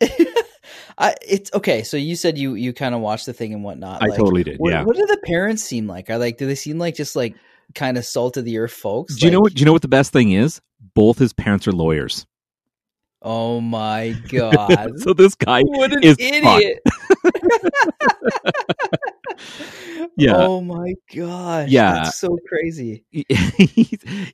I, 0.98 1.14
it's 1.26 1.52
okay. 1.54 1.82
So 1.82 1.96
you 1.96 2.16
said 2.16 2.38
you 2.38 2.54
you 2.54 2.72
kind 2.72 2.94
of 2.94 3.00
watched 3.00 3.26
the 3.26 3.32
thing 3.32 3.52
and 3.52 3.64
whatnot. 3.64 4.02
I 4.02 4.06
like, 4.06 4.18
totally 4.18 4.44
did. 4.44 4.58
What, 4.58 4.72
yeah. 4.72 4.84
what 4.84 4.96
do 4.96 5.06
the 5.06 5.18
parents 5.24 5.62
seem 5.62 5.86
like? 5.86 6.10
Are 6.10 6.18
like 6.18 6.38
do 6.38 6.46
they 6.46 6.54
seem 6.54 6.78
like 6.78 6.94
just 6.94 7.16
like 7.16 7.34
kind 7.74 7.98
of 7.98 8.04
salt 8.04 8.36
of 8.36 8.44
the 8.44 8.58
earth 8.58 8.72
folks? 8.72 9.16
Do 9.16 9.26
you 9.26 9.32
know 9.32 9.40
what 9.40 9.54
do 9.54 9.60
you 9.60 9.66
know 9.66 9.72
what 9.72 9.82
the 9.82 9.88
best 9.88 10.12
thing 10.12 10.32
is? 10.32 10.60
Both 10.94 11.18
his 11.18 11.32
parents 11.32 11.66
are 11.68 11.72
lawyers. 11.72 12.26
Oh 13.22 13.60
my 13.60 14.16
god! 14.28 14.98
so 15.00 15.12
this 15.12 15.34
guy 15.34 15.62
what 15.62 15.92
an 15.92 16.02
is 16.02 16.16
idiot! 16.18 16.78
Yeah. 20.16 20.36
Oh 20.36 20.60
my 20.60 20.94
gosh. 21.14 21.70
Yeah. 21.70 21.92
That's 21.94 22.18
so 22.18 22.36
crazy. 22.46 23.04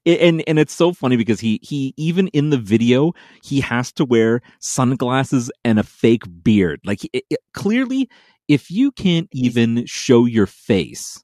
and 0.04 0.42
and 0.46 0.58
it's 0.58 0.74
so 0.74 0.92
funny 0.92 1.16
because 1.16 1.40
he 1.40 1.60
he 1.62 1.94
even 1.96 2.28
in 2.28 2.50
the 2.50 2.58
video 2.58 3.12
he 3.44 3.60
has 3.60 3.92
to 3.92 4.04
wear 4.04 4.40
sunglasses 4.60 5.50
and 5.64 5.78
a 5.78 5.82
fake 5.84 6.24
beard 6.42 6.80
like 6.84 7.04
it, 7.12 7.24
it- 7.30 7.38
clearly 7.54 8.08
if 8.48 8.70
you 8.70 8.90
can't 8.92 9.28
even 9.32 9.84
show 9.86 10.24
your 10.24 10.46
face 10.46 11.22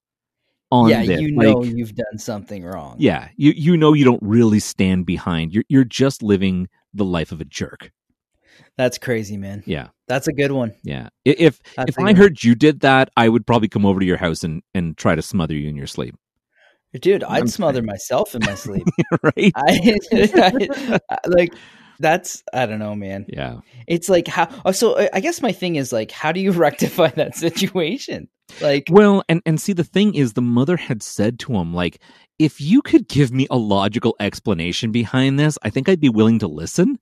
on 0.75 0.91
yeah, 0.91 1.05
this, 1.05 1.21
you 1.21 1.31
know 1.31 1.59
like, 1.59 1.71
you've 1.75 1.95
done 1.95 2.19
something 2.19 2.65
wrong. 2.65 2.97
yeah 2.99 3.29
you 3.37 3.53
you 3.57 3.77
know 3.77 3.93
you 3.93 4.05
don't 4.05 4.23
really 4.23 4.59
stand 4.59 5.07
behind 5.07 5.53
you're 5.53 5.65
you're 5.69 5.85
just 5.85 6.23
living 6.23 6.69
the 6.93 7.05
life 7.05 7.31
of 7.33 7.41
a 7.41 7.45
jerk 7.45 7.91
That's 8.77 8.99
crazy, 8.99 9.37
man. 9.37 9.63
yeah 9.67 9.89
That's 10.09 10.27
a 10.29 10.33
good 10.33 10.51
one. 10.53 10.75
yeah 10.83 11.09
if 11.25 11.61
That's 11.77 11.91
if 11.91 11.99
i 11.99 12.03
one. 12.03 12.17
heard 12.17 12.43
you 12.43 12.55
did 12.55 12.81
that 12.81 13.09
i 13.17 13.29
would 13.29 13.47
probably 13.47 13.69
come 13.69 13.87
over 13.87 14.01
to 14.01 14.07
your 14.07 14.17
house 14.19 14.43
and 14.45 14.63
and 14.75 14.97
try 14.97 15.15
to 15.15 15.23
smother 15.23 15.55
you 15.55 15.69
in 15.69 15.77
your 15.77 15.87
sleep 15.87 16.15
Dude, 17.01 17.25
I'd 17.25 17.41
I'm 17.43 17.49
smother 17.49 17.83
myself 17.83 18.37
in 18.37 18.43
my 18.47 18.55
sleep. 18.55 18.87
right 19.23 19.53
I, 19.57 19.99
I- 21.11 21.19
like 21.27 21.53
that's 21.99 22.43
I 22.53 22.67
don't 22.67 22.79
know, 22.79 22.95
man. 22.95 23.27
yeah 23.29 23.59
It's 23.89 24.09
like 24.09 24.27
how. 24.29 24.49
oh, 24.65 24.71
So 24.73 25.09
I 25.13 25.21
guess 25.21 25.41
my 25.43 25.51
thing 25.53 25.75
is 25.77 25.93
like, 25.93 26.11
how 26.11 26.31
do 26.33 26.41
you 26.41 26.51
rectify 26.53 27.09
that 27.11 27.35
situation? 27.37 28.29
Like, 28.61 28.91
Well, 28.91 29.23
and 29.29 29.43
and 29.47 29.61
see 29.61 29.73
the 29.73 29.85
thing 29.85 30.15
is 30.15 30.33
the 30.35 30.43
mother 30.43 30.77
had 30.77 31.03
said 31.03 31.39
to 31.41 31.55
him 31.55 31.75
like 31.75 32.01
if 32.39 32.61
you 32.61 32.83
could 32.83 33.09
give 33.09 33.33
me 33.33 33.47
a 33.51 33.57
logical 33.57 34.17
explanation 34.21 34.93
behind 34.93 35.39
this, 35.39 35.59
I 35.63 35.71
think 35.71 35.89
I'd 35.89 36.01
be 36.01 36.09
willing 36.09 36.39
to 36.41 36.49
listen. 36.49 36.99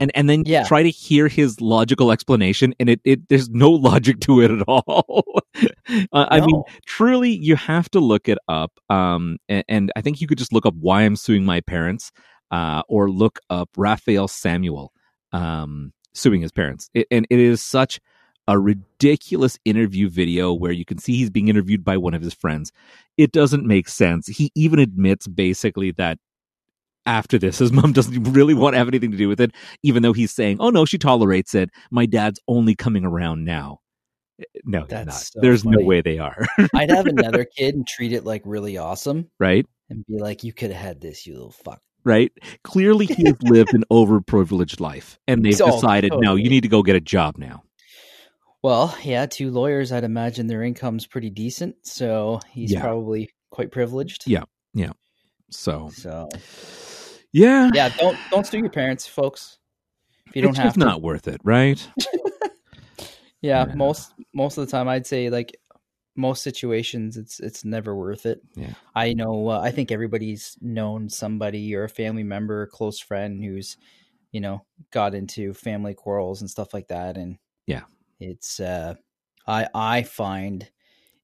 And 0.00 0.10
and 0.14 0.28
then 0.28 0.44
Yeah. 0.46 0.64
try 0.64 0.82
to 0.82 0.90
hear 0.90 1.28
his 1.28 1.60
logical 1.60 2.10
explanation 2.12 2.74
and 2.80 2.88
it, 2.88 3.00
it 3.04 3.28
there's 3.28 3.50
no 3.50 3.70
logic 3.90 4.20
to 4.20 4.40
it 4.40 4.50
at 4.50 4.62
all. 4.66 5.24
Uh, 6.12 6.26
I 6.30 6.40
mean 6.40 6.62
truly 6.86 7.30
you 7.30 7.54
have 7.56 7.90
to 7.90 8.00
look 8.00 8.28
it 8.28 8.38
up 8.48 8.72
um 8.88 9.36
and, 9.48 9.64
and 9.68 9.92
i 9.96 10.00
think 10.00 10.20
you 10.20 10.26
could 10.26 10.38
just 10.38 10.52
look 10.52 10.64
up 10.64 10.74
why 10.80 11.02
i'm 11.02 11.14
suing 11.14 11.44
my 11.44 11.60
parents 11.60 12.10
uh 12.50 12.82
or 12.88 13.10
look 13.10 13.38
up 13.50 13.68
raphael 13.76 14.26
samuel 14.28 14.92
um 15.32 15.92
suing 16.14 16.40
his 16.40 16.50
parents 16.52 16.88
it, 16.94 17.06
and 17.10 17.26
it 17.30 17.38
is 17.38 17.62
such 17.62 18.00
a 18.48 18.58
ridiculous 18.58 19.58
interview 19.64 20.08
video 20.08 20.52
where 20.52 20.72
you 20.72 20.84
can 20.84 20.98
see 20.98 21.16
he's 21.16 21.30
being 21.30 21.48
interviewed 21.48 21.84
by 21.84 21.96
one 21.96 22.14
of 22.14 22.22
his 22.22 22.34
friends 22.34 22.72
it 23.16 23.30
doesn't 23.32 23.66
make 23.66 23.88
sense 23.88 24.26
he 24.26 24.50
even 24.54 24.78
admits 24.78 25.26
basically 25.28 25.90
that 25.92 26.18
after 27.06 27.38
this 27.38 27.58
his 27.58 27.72
mom 27.78 27.92
doesn't 27.92 28.22
really 28.32 28.54
want 28.54 28.74
to 28.74 28.78
have 28.78 28.88
anything 28.88 29.10
to 29.10 29.16
do 29.16 29.28
with 29.28 29.40
it 29.40 29.52
even 29.82 30.02
though 30.02 30.12
he's 30.12 30.32
saying 30.32 30.56
oh 30.60 30.70
no 30.70 30.84
she 30.84 30.98
tolerates 30.98 31.54
it 31.54 31.70
my 31.90 32.06
dad's 32.06 32.40
only 32.48 32.74
coming 32.74 33.04
around 33.04 33.44
now 33.44 33.78
eh, 34.40 34.44
eh, 34.56 34.60
no 34.64 34.86
That's 34.88 35.06
not. 35.06 35.14
so 35.14 35.40
there's 35.40 35.64
no 35.64 35.84
way 35.84 36.00
they 36.00 36.18
are 36.18 36.46
I'd 36.74 36.90
have 36.90 37.06
another 37.06 37.44
kid 37.44 37.74
and 37.74 37.86
treat 37.86 38.12
it 38.12 38.24
like 38.24 38.42
really 38.44 38.76
awesome 38.78 39.30
right 39.38 39.66
and 39.90 40.06
be 40.06 40.18
like, 40.18 40.42
you 40.42 40.54
could 40.54 40.70
have 40.70 40.80
had 40.82 41.00
this, 41.02 41.26
you 41.26 41.34
little 41.34 41.50
fuck. 41.50 41.78
right? 42.02 42.32
Clearly, 42.64 43.04
he 43.04 43.26
has 43.26 43.36
lived 43.42 43.74
an 43.74 43.84
overprivileged 43.92 44.80
life, 44.80 45.18
and 45.28 45.44
they've 45.44 45.60
Oh, 45.60 45.70
decided, 45.70 46.14
no, 46.16 46.34
you 46.34 46.48
need 46.48 46.62
to 46.62 46.68
go 46.68 46.82
get 46.82 46.96
a 46.96 47.00
job 47.00 47.36
now. 47.36 47.62
Well, 48.62 48.96
yeah, 49.02 49.26
two 49.26 49.50
lawyers, 49.50 49.90
I'd 49.92 50.04
imagine 50.04 50.46
their 50.46 50.62
income's 50.62 51.06
pretty 51.06 51.30
decent. 51.30 51.74
So 51.86 52.40
he's 52.50 52.72
Yeah. 52.72 52.80
probably 52.80 53.30
quite 53.50 53.70
privileged. 53.72 54.24
Yeah. 54.26 54.44
Yeah. 54.74 54.92
So, 55.50 55.90
So 55.92 56.28
yeah, 57.32 57.70
yeah, 57.74 57.88
don't 57.98 58.16
don't 58.30 58.46
sue 58.46 58.58
your 58.58 58.70
parents, 58.70 59.06
folks. 59.06 59.58
If 60.28 60.36
you 60.36 60.42
don't 60.42 60.56
have 60.56 60.66
just 60.66 60.78
to. 60.78 60.84
not 60.86 61.02
worth 61.02 61.28
it, 61.28 61.40
right? 61.44 61.86
yeah, 63.42 63.66
Yeah. 63.66 63.74
most 63.74 64.12
most 64.32 64.56
of 64.58 64.64
the 64.66 64.70
time, 64.70 64.88
I'd 64.88 65.06
say 65.06 65.28
like 65.28 65.56
most 66.16 66.42
situations, 66.42 67.16
it's 67.16 67.40
it's 67.40 67.64
never 67.64 67.94
worth 67.96 68.24
it. 68.26 68.40
Yeah. 68.54 68.74
I 68.94 69.12
know. 69.14 69.48
Uh, 69.48 69.60
I 69.60 69.70
think 69.72 69.90
everybody's 69.90 70.56
known 70.60 71.08
somebody 71.08 71.74
or 71.74 71.84
a 71.84 71.88
family 71.88 72.22
member, 72.22 72.62
or 72.62 72.66
close 72.66 72.98
friend 73.00 73.42
who's, 73.42 73.76
you 74.30 74.40
know, 74.40 74.64
got 74.90 75.14
into 75.14 75.52
family 75.52 75.94
quarrels 75.94 76.40
and 76.40 76.48
stuff 76.50 76.72
like 76.72 76.88
that, 76.88 77.16
and 77.18 77.38
Yeah. 77.66 77.82
It's. 78.22 78.60
uh 78.60 78.94
I 79.46 79.66
I 79.74 80.02
find 80.04 80.70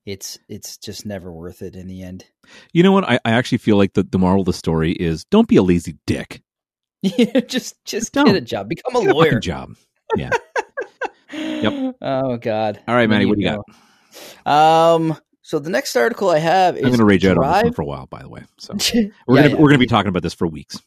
it's 0.05 0.39
it's 0.49 0.77
just 0.79 1.07
never 1.07 1.33
worth 1.33 1.63
it 1.63 1.77
in 1.77 1.87
the 1.87 2.03
end. 2.03 2.25
You 2.73 2.83
know 2.83 2.93
what? 2.93 3.05
I, 3.09 3.19
I 3.25 3.31
actually 3.33 3.59
feel 3.59 3.77
like 3.77 3.93
the, 3.93 4.03
the 4.03 4.19
moral 4.19 4.41
of 4.41 4.47
the 4.47 4.53
story 4.53 4.93
is 4.93 5.25
don't 5.27 5.47
be 5.49 5.57
a 5.57 5.63
lazy 5.63 5.97
dick. 6.07 6.43
Yeah, 7.03 7.39
just 7.41 7.77
just 7.85 8.13
Don't. 8.13 8.27
get 8.27 8.35
a 8.35 8.41
job, 8.41 8.69
become 8.69 8.97
a 8.97 9.01
Get 9.01 9.11
a 9.11 9.15
fucking 9.15 9.31
lawyer. 9.31 9.39
job. 9.41 9.77
Oh 11.33 12.37
God. 12.39 12.81
All 12.89 12.95
right, 12.95 13.09
Manny, 13.09 13.27
what 13.27 13.39
do 13.39 13.45
you 13.45 13.57
got? 14.45 14.93
Um. 14.95 15.17
So 15.43 15.59
the 15.59 15.71
next 15.71 15.95
article 15.97 16.29
I 16.29 16.39
have 16.39 16.77
is 16.77 16.83
I'm 16.83 16.89
going 16.91 16.99
to 16.99 17.05
rage 17.07 17.25
out 17.25 17.39
on 17.39 17.53
this 17.53 17.63
one 17.65 17.73
for 17.73 17.83
a 17.83 17.87
while, 17.87 18.07
by 18.07 18.21
the 18.23 18.29
way. 18.29 18.43
So 18.59 18.75
we're 19.27 19.37
gonna 19.37 19.49
yeah. 19.51 19.55
we're 19.55 19.69
gonna 19.69 19.79
be 19.79 19.87
talking 19.87 20.09
about 20.09 20.23
this 20.23 20.35
for 20.35 20.47
weeks. 20.47 20.79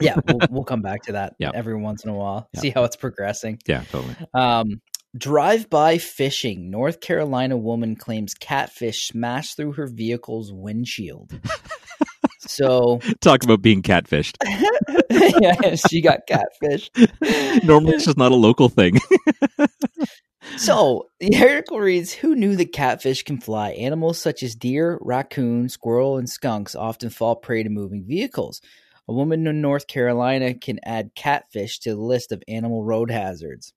yeah, 0.00 0.16
we'll, 0.26 0.38
we'll 0.50 0.64
come 0.64 0.82
back 0.82 1.02
to 1.04 1.12
that 1.12 1.34
Yep. 1.38 1.52
every 1.54 1.76
once 1.76 2.04
in 2.04 2.10
a 2.10 2.14
while. 2.14 2.48
Yep. 2.54 2.60
See 2.62 2.70
how 2.70 2.84
it's 2.84 2.96
progressing. 2.96 3.58
Yeah, 3.66 3.84
totally. 3.90 4.14
Um, 4.34 4.80
drive-by 5.16 5.98
fishing. 5.98 6.70
North 6.70 7.00
Carolina 7.00 7.56
woman 7.56 7.96
claims 7.96 8.34
catfish 8.34 9.08
smashed 9.08 9.56
through 9.56 9.72
her 9.72 9.86
vehicle's 9.86 10.52
windshield. 10.52 11.32
so 12.40 13.00
Talk 13.20 13.44
about 13.44 13.62
being 13.62 13.82
catfished. 13.82 14.36
yeah, 15.40 15.74
she 15.74 16.00
got 16.00 16.20
catfished. 16.28 17.64
Normally, 17.64 17.94
it's 17.94 18.06
just 18.06 18.18
not 18.18 18.32
a 18.32 18.36
local 18.36 18.68
thing. 18.68 18.98
So 20.56 21.06
the 21.20 21.36
article 21.38 21.80
reads 21.80 22.12
Who 22.12 22.34
knew 22.34 22.56
that 22.56 22.72
catfish 22.72 23.22
can 23.22 23.40
fly? 23.40 23.70
Animals 23.70 24.18
such 24.18 24.42
as 24.42 24.54
deer, 24.54 24.98
raccoon, 25.00 25.68
squirrel, 25.68 26.18
and 26.18 26.28
skunks 26.28 26.74
often 26.74 27.10
fall 27.10 27.36
prey 27.36 27.62
to 27.62 27.70
moving 27.70 28.04
vehicles. 28.04 28.60
A 29.08 29.12
woman 29.12 29.46
in 29.46 29.60
North 29.60 29.86
Carolina 29.86 30.54
can 30.54 30.78
add 30.84 31.14
catfish 31.14 31.80
to 31.80 31.90
the 31.90 32.00
list 32.00 32.32
of 32.32 32.42
animal 32.46 32.84
road 32.84 33.10
hazards. 33.10 33.72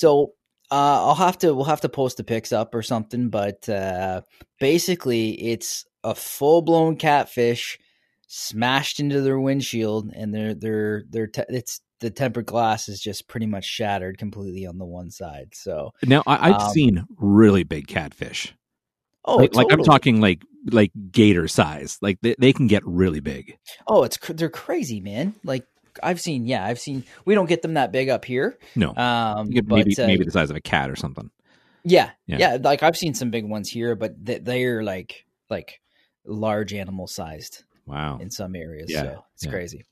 So 0.00 0.32
uh, 0.70 1.06
I'll 1.08 1.14
have 1.14 1.36
to 1.38 1.54
we'll 1.54 1.64
have 1.66 1.82
to 1.82 1.88
post 1.90 2.16
the 2.16 2.24
pics 2.24 2.52
up 2.52 2.74
or 2.74 2.80
something, 2.82 3.28
but 3.28 3.68
uh, 3.68 4.22
basically 4.58 5.30
it's 5.32 5.84
a 6.02 6.14
full 6.14 6.62
blown 6.62 6.96
catfish 6.96 7.78
smashed 8.26 8.98
into 9.00 9.20
their 9.20 9.38
windshield, 9.38 10.10
and 10.14 10.34
they're 10.34 10.54
they're 10.54 11.02
they're 11.10 11.26
te- 11.26 11.42
it's 11.50 11.80
the 12.00 12.10
tempered 12.10 12.46
glass 12.46 12.88
is 12.88 12.98
just 12.98 13.28
pretty 13.28 13.44
much 13.46 13.66
shattered 13.66 14.16
completely 14.16 14.64
on 14.64 14.78
the 14.78 14.86
one 14.86 15.10
side. 15.10 15.48
So 15.52 15.90
now, 16.02 16.22
I, 16.26 16.48
I've 16.48 16.62
Um, 16.62 16.70
seen 16.70 17.04
really 17.18 17.62
big 17.64 17.86
catfish. 17.86 18.54
oh, 19.26 19.36
like, 19.36 19.54
like 19.54 19.66
I'm 19.70 19.82
talking 19.82 20.20
like 20.22 20.42
like 20.70 20.92
gator 21.10 21.46
size. 21.46 21.98
Like 22.00 22.18
they, 22.22 22.34
they 22.38 22.52
can 22.54 22.68
get 22.68 22.82
really 22.86 23.20
big. 23.20 23.58
Oh, 23.86 24.04
it's 24.04 24.18
they're 24.30 24.48
crazy, 24.48 25.00
man. 25.00 25.34
Like 25.44 25.66
I've 26.02 26.20
seen, 26.20 26.46
yeah, 26.46 26.64
I've 26.64 26.78
seen. 26.78 27.04
We 27.24 27.34
don't 27.34 27.48
get 27.48 27.62
them 27.62 27.74
that 27.74 27.92
big 27.92 28.08
up 28.08 28.24
here. 28.24 28.58
No, 28.76 28.94
Um, 28.94 29.48
you 29.48 29.54
get 29.54 29.68
but, 29.68 29.76
maybe 29.76 29.96
uh, 29.96 30.06
maybe 30.06 30.24
the 30.24 30.30
size 30.30 30.50
of 30.50 30.56
a 30.56 30.60
cat 30.60 30.90
or 30.90 30.96
something. 30.96 31.30
Yeah, 31.82 32.10
Yeah. 32.26 32.38
yeah, 32.38 32.58
Like 32.62 32.82
I've 32.82 32.96
seen 32.96 33.14
some 33.14 33.30
big 33.30 33.44
ones 33.48 33.68
here, 33.68 33.94
but 33.96 34.24
th- 34.26 34.42
they're 34.44 34.82
like 34.82 35.24
like 35.48 35.80
large 36.24 36.72
animal 36.74 37.06
sized 37.06 37.64
Wow. 37.86 38.18
in 38.20 38.30
some 38.30 38.54
areas. 38.54 38.90
Yeah, 38.90 39.02
So 39.02 39.24
it's 39.34 39.44
yeah. 39.46 39.50
crazy. 39.50 39.84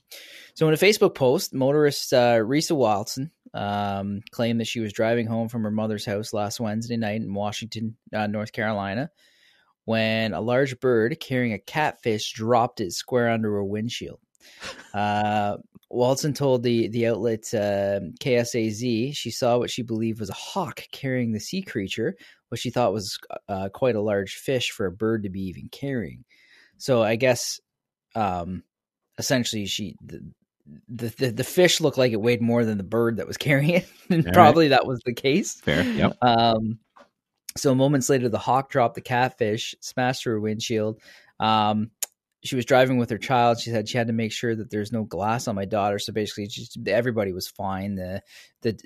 So 0.54 0.68
in 0.68 0.74
a 0.74 0.76
Facebook 0.76 1.14
post, 1.14 1.54
motorist 1.54 2.12
uh, 2.12 2.36
Risa 2.36 2.76
Watson 2.76 3.30
um, 3.54 4.20
claimed 4.30 4.60
that 4.60 4.66
she 4.66 4.80
was 4.80 4.92
driving 4.92 5.26
home 5.26 5.48
from 5.48 5.62
her 5.64 5.70
mother's 5.70 6.04
house 6.04 6.32
last 6.32 6.60
Wednesday 6.60 6.96
night 6.96 7.20
in 7.22 7.32
Washington, 7.32 7.96
uh, 8.12 8.26
North 8.26 8.52
Carolina, 8.52 9.10
when 9.84 10.34
a 10.34 10.40
large 10.40 10.78
bird 10.80 11.18
carrying 11.20 11.54
a 11.54 11.58
catfish 11.58 12.32
dropped 12.32 12.80
it 12.80 12.92
square 12.92 13.30
under 13.30 13.50
her 13.52 13.64
windshield. 13.64 14.20
Uh, 14.94 15.56
Watson 15.90 16.34
told 16.34 16.62
the 16.62 16.88
the 16.88 17.06
outlet 17.06 17.52
uh, 17.54 18.00
KSAZ 18.20 19.16
she 19.16 19.30
saw 19.30 19.58
what 19.58 19.70
she 19.70 19.82
believed 19.82 20.20
was 20.20 20.30
a 20.30 20.34
hawk 20.34 20.82
carrying 20.92 21.32
the 21.32 21.40
sea 21.40 21.62
creature, 21.62 22.14
what 22.48 22.60
she 22.60 22.70
thought 22.70 22.92
was 22.92 23.18
uh, 23.48 23.68
quite 23.72 23.96
a 23.96 24.00
large 24.00 24.34
fish 24.34 24.70
for 24.70 24.86
a 24.86 24.92
bird 24.92 25.22
to 25.22 25.30
be 25.30 25.42
even 25.42 25.68
carrying. 25.70 26.24
So 26.76 27.02
I 27.02 27.16
guess, 27.16 27.60
um, 28.14 28.62
essentially, 29.18 29.66
she 29.66 29.96
the, 30.04 30.22
the 30.88 31.08
the 31.18 31.30
the 31.30 31.44
fish 31.44 31.80
looked 31.80 31.98
like 31.98 32.12
it 32.12 32.20
weighed 32.20 32.42
more 32.42 32.64
than 32.64 32.76
the 32.76 32.84
bird 32.84 33.16
that 33.16 33.26
was 33.26 33.36
carrying 33.38 33.70
it, 33.70 33.88
and 34.10 34.20
All 34.20 34.26
right. 34.26 34.34
probably 34.34 34.68
that 34.68 34.86
was 34.86 35.00
the 35.04 35.14
case. 35.14 35.60
Fair. 35.60 35.82
Yep. 35.82 36.18
Um, 36.22 36.78
so 37.56 37.74
moments 37.74 38.08
later, 38.08 38.28
the 38.28 38.38
hawk 38.38 38.70
dropped 38.70 38.94
the 38.94 39.00
catfish, 39.00 39.74
smashed 39.80 40.24
her 40.24 40.38
windshield. 40.38 41.00
Um, 41.40 41.90
she 42.44 42.56
was 42.56 42.64
driving 42.64 42.98
with 42.98 43.10
her 43.10 43.18
child. 43.18 43.60
She 43.60 43.70
said 43.70 43.88
she 43.88 43.98
had 43.98 44.06
to 44.06 44.12
make 44.12 44.32
sure 44.32 44.54
that 44.54 44.70
there's 44.70 44.92
no 44.92 45.04
glass 45.04 45.48
on 45.48 45.54
my 45.54 45.64
daughter. 45.64 45.98
So 45.98 46.12
basically, 46.12 46.46
just 46.46 46.78
everybody 46.86 47.32
was 47.32 47.48
fine. 47.48 47.96
The 47.96 48.22
the 48.62 48.78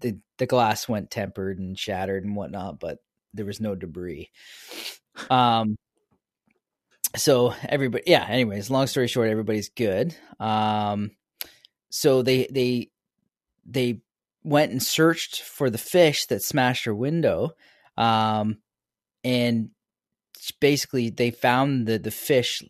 the 0.00 0.18
the 0.38 0.46
glass 0.46 0.88
went 0.88 1.10
tempered 1.10 1.58
and 1.58 1.78
shattered 1.78 2.24
and 2.24 2.36
whatnot, 2.36 2.78
but 2.78 2.98
there 3.34 3.46
was 3.46 3.60
no 3.60 3.74
debris. 3.74 4.30
Um. 5.30 5.76
So 7.16 7.54
everybody, 7.68 8.04
yeah. 8.06 8.24
Anyways, 8.28 8.70
long 8.70 8.86
story 8.86 9.08
short, 9.08 9.28
everybody's 9.28 9.70
good. 9.70 10.14
Um. 10.38 11.10
So 11.90 12.22
they 12.22 12.46
they 12.50 12.90
they 13.64 14.00
went 14.42 14.72
and 14.72 14.82
searched 14.82 15.42
for 15.42 15.70
the 15.70 15.78
fish 15.78 16.26
that 16.26 16.42
smashed 16.42 16.86
her 16.86 16.94
window 16.94 17.50
um 17.98 18.56
and 19.22 19.68
basically 20.60 21.10
they 21.10 21.30
found 21.30 21.86
the 21.86 21.98
the 21.98 22.10
fish 22.10 22.62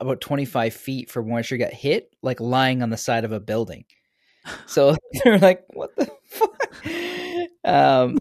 about 0.00 0.20
25 0.20 0.74
feet 0.74 1.10
from 1.10 1.28
where 1.28 1.42
she 1.42 1.56
got 1.56 1.72
hit 1.72 2.14
like 2.22 2.40
lying 2.40 2.82
on 2.82 2.90
the 2.90 2.96
side 2.96 3.24
of 3.24 3.32
a 3.32 3.40
building 3.40 3.84
so 4.66 4.96
they're 5.24 5.38
like 5.38 5.64
what 5.70 5.94
the 5.96 6.10
fuck 6.24 7.70
um 7.70 8.18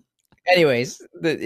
anyways 0.48 1.02
the, 1.22 1.38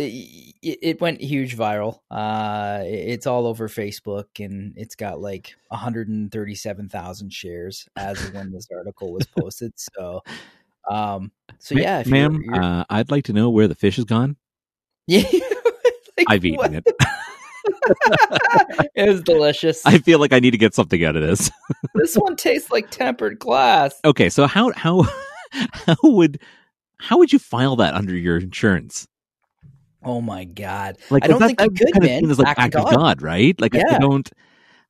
it, 0.61 0.79
it 0.81 1.01
went 1.01 1.19
huge 1.21 1.55
viral 1.57 1.99
uh 2.11 2.81
it's 2.85 3.25
all 3.27 3.47
over 3.47 3.67
facebook 3.67 4.25
and 4.39 4.73
it's 4.77 4.95
got 4.95 5.19
like 5.19 5.55
137000 5.69 7.33
shares 7.33 7.87
as 7.95 8.23
of 8.23 8.33
when 8.33 8.51
this 8.51 8.67
article 8.75 9.11
was 9.13 9.25
posted 9.25 9.73
so 9.77 10.21
um 10.89 11.31
so 11.59 11.75
Ma- 11.75 11.81
yeah 11.81 11.99
if 11.99 12.07
you're- 12.07 12.19
ma'am, 12.19 12.41
you're- 12.43 12.59
uh, 12.59 12.83
I'd 12.89 13.11
like 13.11 13.25
to 13.25 13.33
know 13.33 13.49
where 13.49 13.67
the 13.67 13.75
fish 13.75 13.95
has 13.97 14.05
gone. 14.05 14.35
yeah 15.07 15.23
Like, 16.17 16.25
I've 16.27 16.43
eaten 16.43 16.57
what? 16.57 16.73
it. 16.73 16.85
it 18.95 19.07
was 19.09 19.21
delicious 19.21 19.85
I 19.85 19.97
feel 19.99 20.19
like 20.19 20.33
I 20.33 20.39
need 20.39 20.51
to 20.51 20.57
get 20.57 20.73
something 20.73 21.03
out 21.03 21.15
of 21.15 21.21
this. 21.21 21.49
this 21.95 22.15
one 22.15 22.35
tastes 22.35 22.71
like 22.71 22.89
tempered 22.89 23.39
glass 23.39 23.99
Okay, 24.05 24.29
so 24.29 24.47
how 24.47 24.71
how 24.73 25.05
how 25.51 25.95
would 26.03 26.39
how 26.99 27.17
would 27.17 27.31
you 27.33 27.39
file 27.39 27.75
that 27.77 27.93
under 27.95 28.15
your 28.15 28.37
insurance? 28.37 29.07
Oh 30.03 30.21
my 30.21 30.45
god! 30.45 30.97
Like 31.09 31.23
I 31.23 31.27
don't 31.27 31.39
that- 31.39 31.47
think 31.57 31.61
you 31.61 31.67
that 31.69 31.77
could, 31.77 31.93
kind 31.93 32.03
of 32.05 32.09
man. 32.09 32.19
seen 32.21 32.31
as, 32.31 32.39
like 32.39 32.47
Act 32.47 32.59
act 32.59 32.75
of 32.75 32.85
of 32.85 32.91
God. 32.91 32.95
God, 32.97 33.21
right? 33.21 33.59
Like 33.59 33.75
I- 33.75 33.95
I 33.95 33.99
don't. 33.99 34.29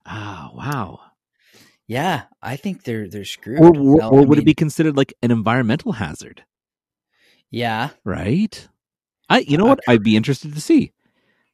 Oh 0.06 0.50
wow. 0.54 1.00
Yeah, 1.88 2.22
I 2.40 2.54
think 2.56 2.84
they're 2.84 3.08
they're 3.08 3.24
screwed. 3.24 3.60
Or, 3.60 3.68
or, 3.70 3.96
No, 3.98 4.10
or 4.10 4.20
I 4.20 4.24
would 4.24 4.38
it 4.38 4.44
be 4.44 4.54
considered 4.54 4.96
like 4.96 5.12
an 5.22 5.30
environmental 5.32 5.92
hazard? 5.92 6.44
Yeah, 7.50 7.90
Right. 8.04 8.68
I. 9.28 9.40
You 9.40 9.56
know 9.58 9.64
Uh, 9.66 9.70
what? 9.70 9.80
I'd 9.88 10.04
be 10.04 10.14
interested 10.16 10.54
to 10.54 10.60
see. 10.60 10.92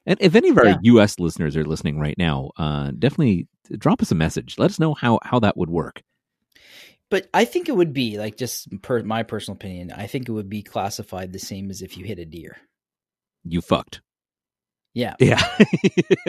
And 0.06 0.16
if 0.20 0.34
any 0.34 0.50
of 0.50 0.58
our 0.58 0.66
Yeah. 0.66 0.76
U.S. 0.82 1.18
listeners 1.18 1.56
are 1.56 1.64
listening 1.64 1.98
right 1.98 2.16
now, 2.16 2.50
uh, 2.56 2.92
definitely 2.98 3.48
drop 3.76 4.00
us 4.02 4.12
a 4.12 4.14
message. 4.14 4.54
Let 4.58 4.70
us 4.70 4.78
know 4.78 4.94
how 4.94 5.18
how 5.22 5.40
that 5.40 5.56
would 5.56 5.70
work. 5.70 6.02
but 7.10 7.28
I 7.34 7.44
think 7.44 7.68
it 7.68 7.76
would 7.76 7.92
be 7.92 8.18
like 8.18 8.36
just 8.36 8.68
per 8.82 9.02
my 9.02 9.22
personal 9.22 9.56
opinion. 9.56 9.92
I 9.92 10.06
think 10.06 10.28
it 10.28 10.32
would 10.32 10.48
be 10.48 10.62
classified 10.62 11.32
the 11.32 11.38
same 11.38 11.70
as 11.70 11.82
if 11.82 11.96
you 11.96 12.04
hit 12.04 12.18
a 12.18 12.24
deer. 12.24 12.56
You 13.44 13.60
fucked. 13.60 14.00
Yeah, 14.94 15.14
Yeah. 15.20 15.42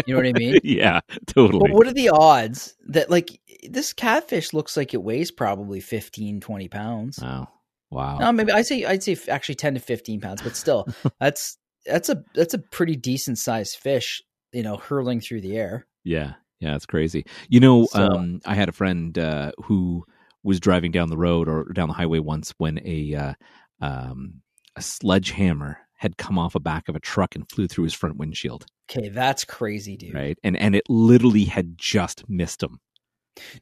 you 0.05 0.13
know 0.13 0.17
what 0.17 0.27
I 0.27 0.33
mean. 0.33 0.59
yeah. 0.63 0.99
Totally. 1.25 1.69
But 1.69 1.71
what 1.77 1.87
are 1.87 1.93
the 1.93 2.09
odds 2.09 2.75
that 2.87 3.09
like 3.09 3.39
this 3.63 3.93
catfish 3.93 4.51
looks 4.53 4.75
like 4.75 4.93
it 4.93 5.01
weighs 5.01 5.31
probably 5.31 5.79
15, 5.79 6.41
20 6.41 6.67
pounds? 6.67 7.19
Wow. 7.21 7.47
Wow. 7.89 8.17
No, 8.17 8.31
maybe 8.33 8.51
I 8.51 8.63
say 8.63 8.83
I'd 8.83 9.01
say 9.03 9.15
actually 9.29 9.55
ten 9.55 9.75
to 9.75 9.79
fifteen 9.79 10.19
pounds, 10.19 10.41
but 10.41 10.57
still, 10.57 10.85
that's 11.21 11.57
that's 11.87 12.09
a 12.09 12.23
that's 12.35 12.53
a 12.53 12.59
pretty 12.59 12.95
decent 12.95 13.37
sized 13.37 13.77
fish, 13.77 14.21
you 14.51 14.63
know, 14.63 14.77
hurling 14.77 15.21
through 15.21 15.41
the 15.41 15.57
air. 15.57 15.87
Yeah, 16.03 16.33
yeah, 16.59 16.75
it's 16.75 16.85
crazy. 16.85 17.25
You 17.49 17.59
know, 17.59 17.85
So- 17.87 18.01
um, 18.01 18.39
I 18.45 18.55
had 18.55 18.69
a 18.69 18.73
friend 18.73 19.17
uh, 19.17 19.51
who 19.63 20.05
was 20.43 20.59
driving 20.59 20.91
down 20.91 21.09
the 21.09 21.17
road 21.17 21.47
or 21.49 21.65
down 21.73 21.87
the 21.89 21.93
highway 21.93 22.19
once 22.19 22.53
when 22.57 22.79
a 22.85 23.13
uh, 23.15 23.33
um, 23.81 24.41
a 24.75 24.81
sledgehammer 24.81 25.79
had 25.95 26.17
come 26.17 26.37
off 26.37 26.53
a 26.55 26.59
back 26.59 26.87
of 26.89 26.95
a 26.95 26.99
truck 26.99 27.35
and 27.35 27.49
flew 27.49 27.67
through 27.67 27.83
his 27.85 27.93
front 27.93 28.17
windshield. 28.17 28.65
Okay, 28.89 29.09
that's 29.09 29.43
crazy, 29.43 29.97
dude. 29.97 30.13
Right, 30.13 30.37
and 30.43 30.55
and 30.57 30.75
it 30.75 30.83
literally 30.89 31.45
had 31.45 31.77
just 31.77 32.29
missed 32.29 32.61
him. 32.63 32.79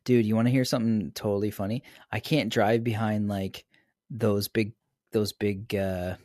Dude, 0.04 0.26
you 0.26 0.36
want 0.36 0.48
to 0.48 0.52
hear 0.52 0.64
something 0.66 1.12
totally 1.16 1.52
funny? 1.52 1.84
I 2.12 2.20
can't 2.20 2.52
drive 2.52 2.84
behind 2.84 3.28
like 3.28 3.66
those 4.10 4.48
big 4.48 4.74
those 5.12 5.34
big 5.34 5.74
uh 5.76 6.16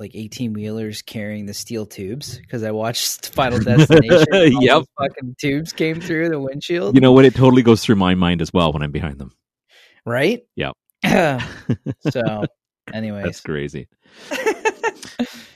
like 0.00 0.16
18 0.16 0.54
wheelers 0.54 1.02
carrying 1.02 1.46
the 1.46 1.54
steel 1.54 1.86
tubes 1.86 2.38
because 2.38 2.64
I 2.64 2.70
watched 2.72 3.28
Final 3.34 3.60
Destination. 3.60 4.26
Yep. 4.60 4.84
fucking 4.98 5.36
tubes 5.40 5.72
came 5.72 6.00
through 6.00 6.30
the 6.30 6.40
windshield. 6.40 6.94
You 6.96 7.00
know 7.00 7.12
what? 7.12 7.24
It 7.26 7.34
totally 7.36 7.62
goes 7.62 7.84
through 7.84 7.96
my 7.96 8.14
mind 8.16 8.40
as 8.42 8.52
well 8.52 8.72
when 8.72 8.82
I'm 8.82 8.90
behind 8.90 9.18
them. 9.18 9.32
right? 10.06 10.40
Yep. 10.56 10.72
so, 12.10 12.44
anyways. 12.92 13.24
That's 13.24 13.40
crazy. 13.42 13.86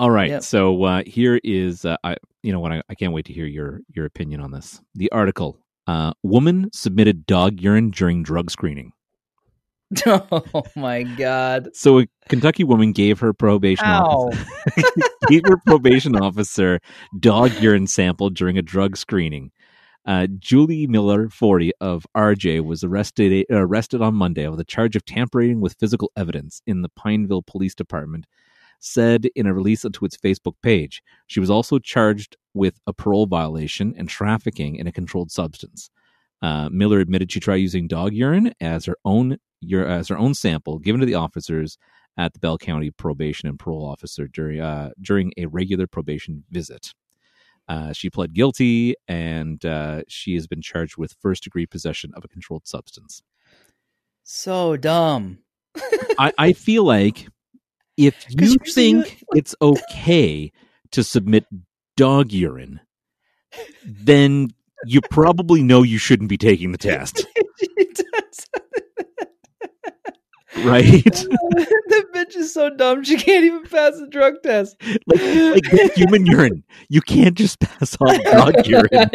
All 0.01 0.11
right, 0.11 0.29
Yep. 0.31 0.43
so 0.43 0.83
uh, 0.85 1.03
here 1.07 1.41
is 1.43 1.85
uh, 1.85 1.97
I. 2.05 2.17
You 2.43 2.53
know 2.53 2.61
what? 2.61 2.73
I, 2.73 2.83
I 2.91 2.95
can't 2.95 3.13
wait 3.15 3.25
to 3.27 3.33
hear 3.33 3.47
your 3.47 3.81
your 3.95 4.05
opinion 4.07 4.41
on 4.41 4.51
this. 4.51 4.81
The 4.95 5.11
article: 5.13 5.59
uh, 5.87 6.13
Woman 6.23 6.69
submitted 6.73 7.25
dog 7.27 7.61
urine 7.61 7.91
during 7.91 8.23
drug 8.23 8.51
screening. 8.51 8.93
oh 10.07 10.63
my 10.77 11.03
god. 11.03 11.69
So 11.75 12.01
a 12.01 12.07
Kentucky 12.29 12.65
woman 12.65 12.93
gave 12.93 13.21
her 13.21 13.33
probation 13.33 13.87
Ow. 13.87 14.05
officer, 14.05 14.47
gave 15.29 15.43
her 15.47 15.57
probation 15.67 16.17
officer 16.17 16.81
dog 17.19 17.53
urine 17.61 17.87
sample 17.87 18.31
during 18.31 18.59
a 18.59 18.63
drug 18.63 18.97
screening. 18.97 19.51
Uh, 20.07 20.27
Julie 20.39 20.87
Miller, 20.87 21.31
40 21.31 21.73
of 21.81 22.07
Arjay, 22.15 22.63
was 22.63 22.85
arrested 22.85 23.47
arrested 23.51 24.03
on 24.03 24.15
Monday 24.15 24.47
with 24.49 24.61
a 24.61 24.65
charge 24.65 24.97
of 24.97 25.05
tampering 25.05 25.61
with 25.61 25.77
physical 25.81 26.13
evidence 26.17 26.61
in 26.67 26.83
the 26.83 26.91
Pineville 26.91 27.43
Police 27.43 27.75
Department. 27.75 28.27
Said 28.81 29.27
in 29.35 29.47
a 29.47 29.55
release 29.55 29.81
to 29.81 30.05
its 30.05 30.17
Facebook 30.19 30.57
page, 30.63 31.03
she 31.27 31.41
was 31.41 31.49
also 31.49 31.79
charged 31.79 32.37
with 32.53 32.79
a 32.87 32.93
parole 32.93 33.27
violation 33.27 33.95
and 33.97 34.09
trafficking 34.09 34.77
in 34.77 34.87
a 34.87 34.93
controlled 34.93 35.31
substance. 35.31 35.91
Uh, 36.43 36.69
Miller 36.69 36.99
admitted 36.99 37.33
she 37.33 37.41
tried 37.41 37.57
using 37.57 37.89
dog 37.89 38.13
urine 38.13 38.53
as 38.61 38.85
her 38.85 38.97
own 39.07 39.39
ur- 39.73 39.87
as 39.87 40.09
her 40.09 40.19
own 40.19 40.35
sample 40.35 40.79
given 40.79 41.01
to 41.01 41.07
the 41.07 41.15
officers 41.15 41.79
at 42.17 42.33
the 42.33 42.39
Bell 42.39 42.59
County 42.59 42.91
Probation 42.91 43.49
and 43.49 43.59
Parole 43.59 43.85
Officer 43.87 44.29
during 44.29 44.61
uh, 44.61 44.91
during 45.01 45.33
a 45.37 45.47
regular 45.47 45.87
probation 45.87 46.45
visit. 46.51 46.95
Uh, 47.67 47.93
she 47.95 48.11
pled 48.11 48.35
guilty, 48.35 48.95
and 49.09 49.65
uh, 49.65 50.03
she 50.07 50.35
has 50.35 50.47
been 50.47 50.61
charged 50.61 50.97
with 50.99 51.17
first 51.21 51.43
degree 51.45 51.65
possession 51.67 52.13
of 52.15 52.25
a 52.25 52.29
controlled 52.29 52.67
substance. 52.67 53.23
So 54.23 54.77
dumb. 54.77 55.39
I, 56.19 56.33
I 56.39 56.53
feel 56.53 56.85
like 56.85 57.27
if 57.97 58.15
you- 58.29 58.57
think 58.59 59.23
it's 59.35 59.55
okay 59.63 60.53
to 60.93 61.03
submit 61.03 61.47
dog 61.97 62.33
urine, 62.33 62.81
then 63.85 64.51
you 64.87 65.01
probably 65.11 65.63
know 65.63 65.83
you 65.83 65.97
shouldn't 65.99 66.29
be 66.29 66.37
taking 66.37 66.71
the 66.73 66.79
test, 66.79 67.25
It 67.77 67.97
does. 68.13 68.47
right? 70.63 71.05
the 71.05 72.07
bitch 72.15 72.37
is 72.37 72.55
so 72.55 72.71
dumb 72.71 73.03
she 73.03 73.17
can't 73.17 73.45
even 73.45 73.65
pass 73.65 73.97
a 73.97 74.07
drug 74.07 74.35
test. 74.43 74.77
like, 75.07 75.21
like 75.73 75.93
human 75.95 76.25
urine, 76.27 76.63
you 76.89 77.01
can't 77.01 77.37
just 77.37 77.59
pass 77.59 77.97
on 78.01 78.21
drug 78.23 78.65
urine. 78.67 79.11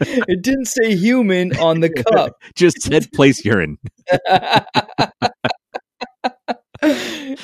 it 0.00 0.42
didn't 0.42 0.66
say 0.66 0.94
human 0.94 1.56
on 1.58 1.80
the 1.80 1.90
cup. 1.90 2.40
Just 2.54 2.82
said 2.82 3.10
place 3.12 3.44
urine. 3.44 3.78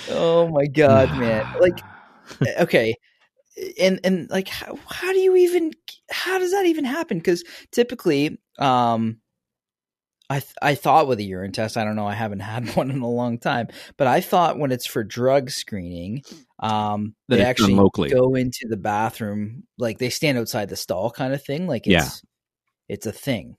oh 0.09 0.49
my 0.49 0.67
god, 0.67 1.11
man! 1.19 1.45
Like, 1.61 1.81
okay, 2.61 2.95
and 3.81 3.99
and 4.05 4.31
like, 4.31 4.47
how, 4.47 4.79
how 4.89 5.13
do 5.13 5.19
you 5.19 5.35
even? 5.35 5.73
How 6.11 6.39
does 6.39 6.53
that 6.53 6.67
even 6.67 6.85
happen? 6.85 7.19
Because 7.19 7.43
typically, 7.73 8.39
um, 8.61 9.19
I 10.33 10.41
th- 10.41 10.55
I 10.63 10.75
thought 10.75 11.07
with 11.09 11.19
a 11.19 11.23
urine 11.25 11.53
test, 11.53 11.77
I 11.77 11.85
don't 11.85 11.97
know, 11.97 12.07
I 12.07 12.15
haven't 12.15 12.41
had 12.41 12.69
one 12.77 12.91
in 12.91 13.01
a 13.01 13.09
long 13.09 13.39
time, 13.39 13.69
but 13.97 14.07
I 14.07 14.21
thought 14.21 14.59
when 14.59 14.73
it's 14.73 14.87
for 14.87 15.05
drug 15.05 15.51
screening, 15.51 16.23
um, 16.61 17.15
That 17.29 17.37
they 17.37 17.45
actually 17.45 17.75
locally. 17.75 18.09
go 18.11 18.35
into 18.35 18.67
the 18.69 18.77
bathroom, 18.77 19.65
like 19.79 19.99
they 19.99 20.11
stand 20.11 20.39
outside 20.39 20.69
the 20.69 20.77
stall, 20.77 21.11
kind 21.11 21.35
of 21.35 21.45
thing. 21.45 21.67
Like, 21.67 21.87
it's, 21.87 21.93
Yeah. 21.93 22.09
it's 22.89 23.07
a 23.07 23.13
thing. 23.13 23.57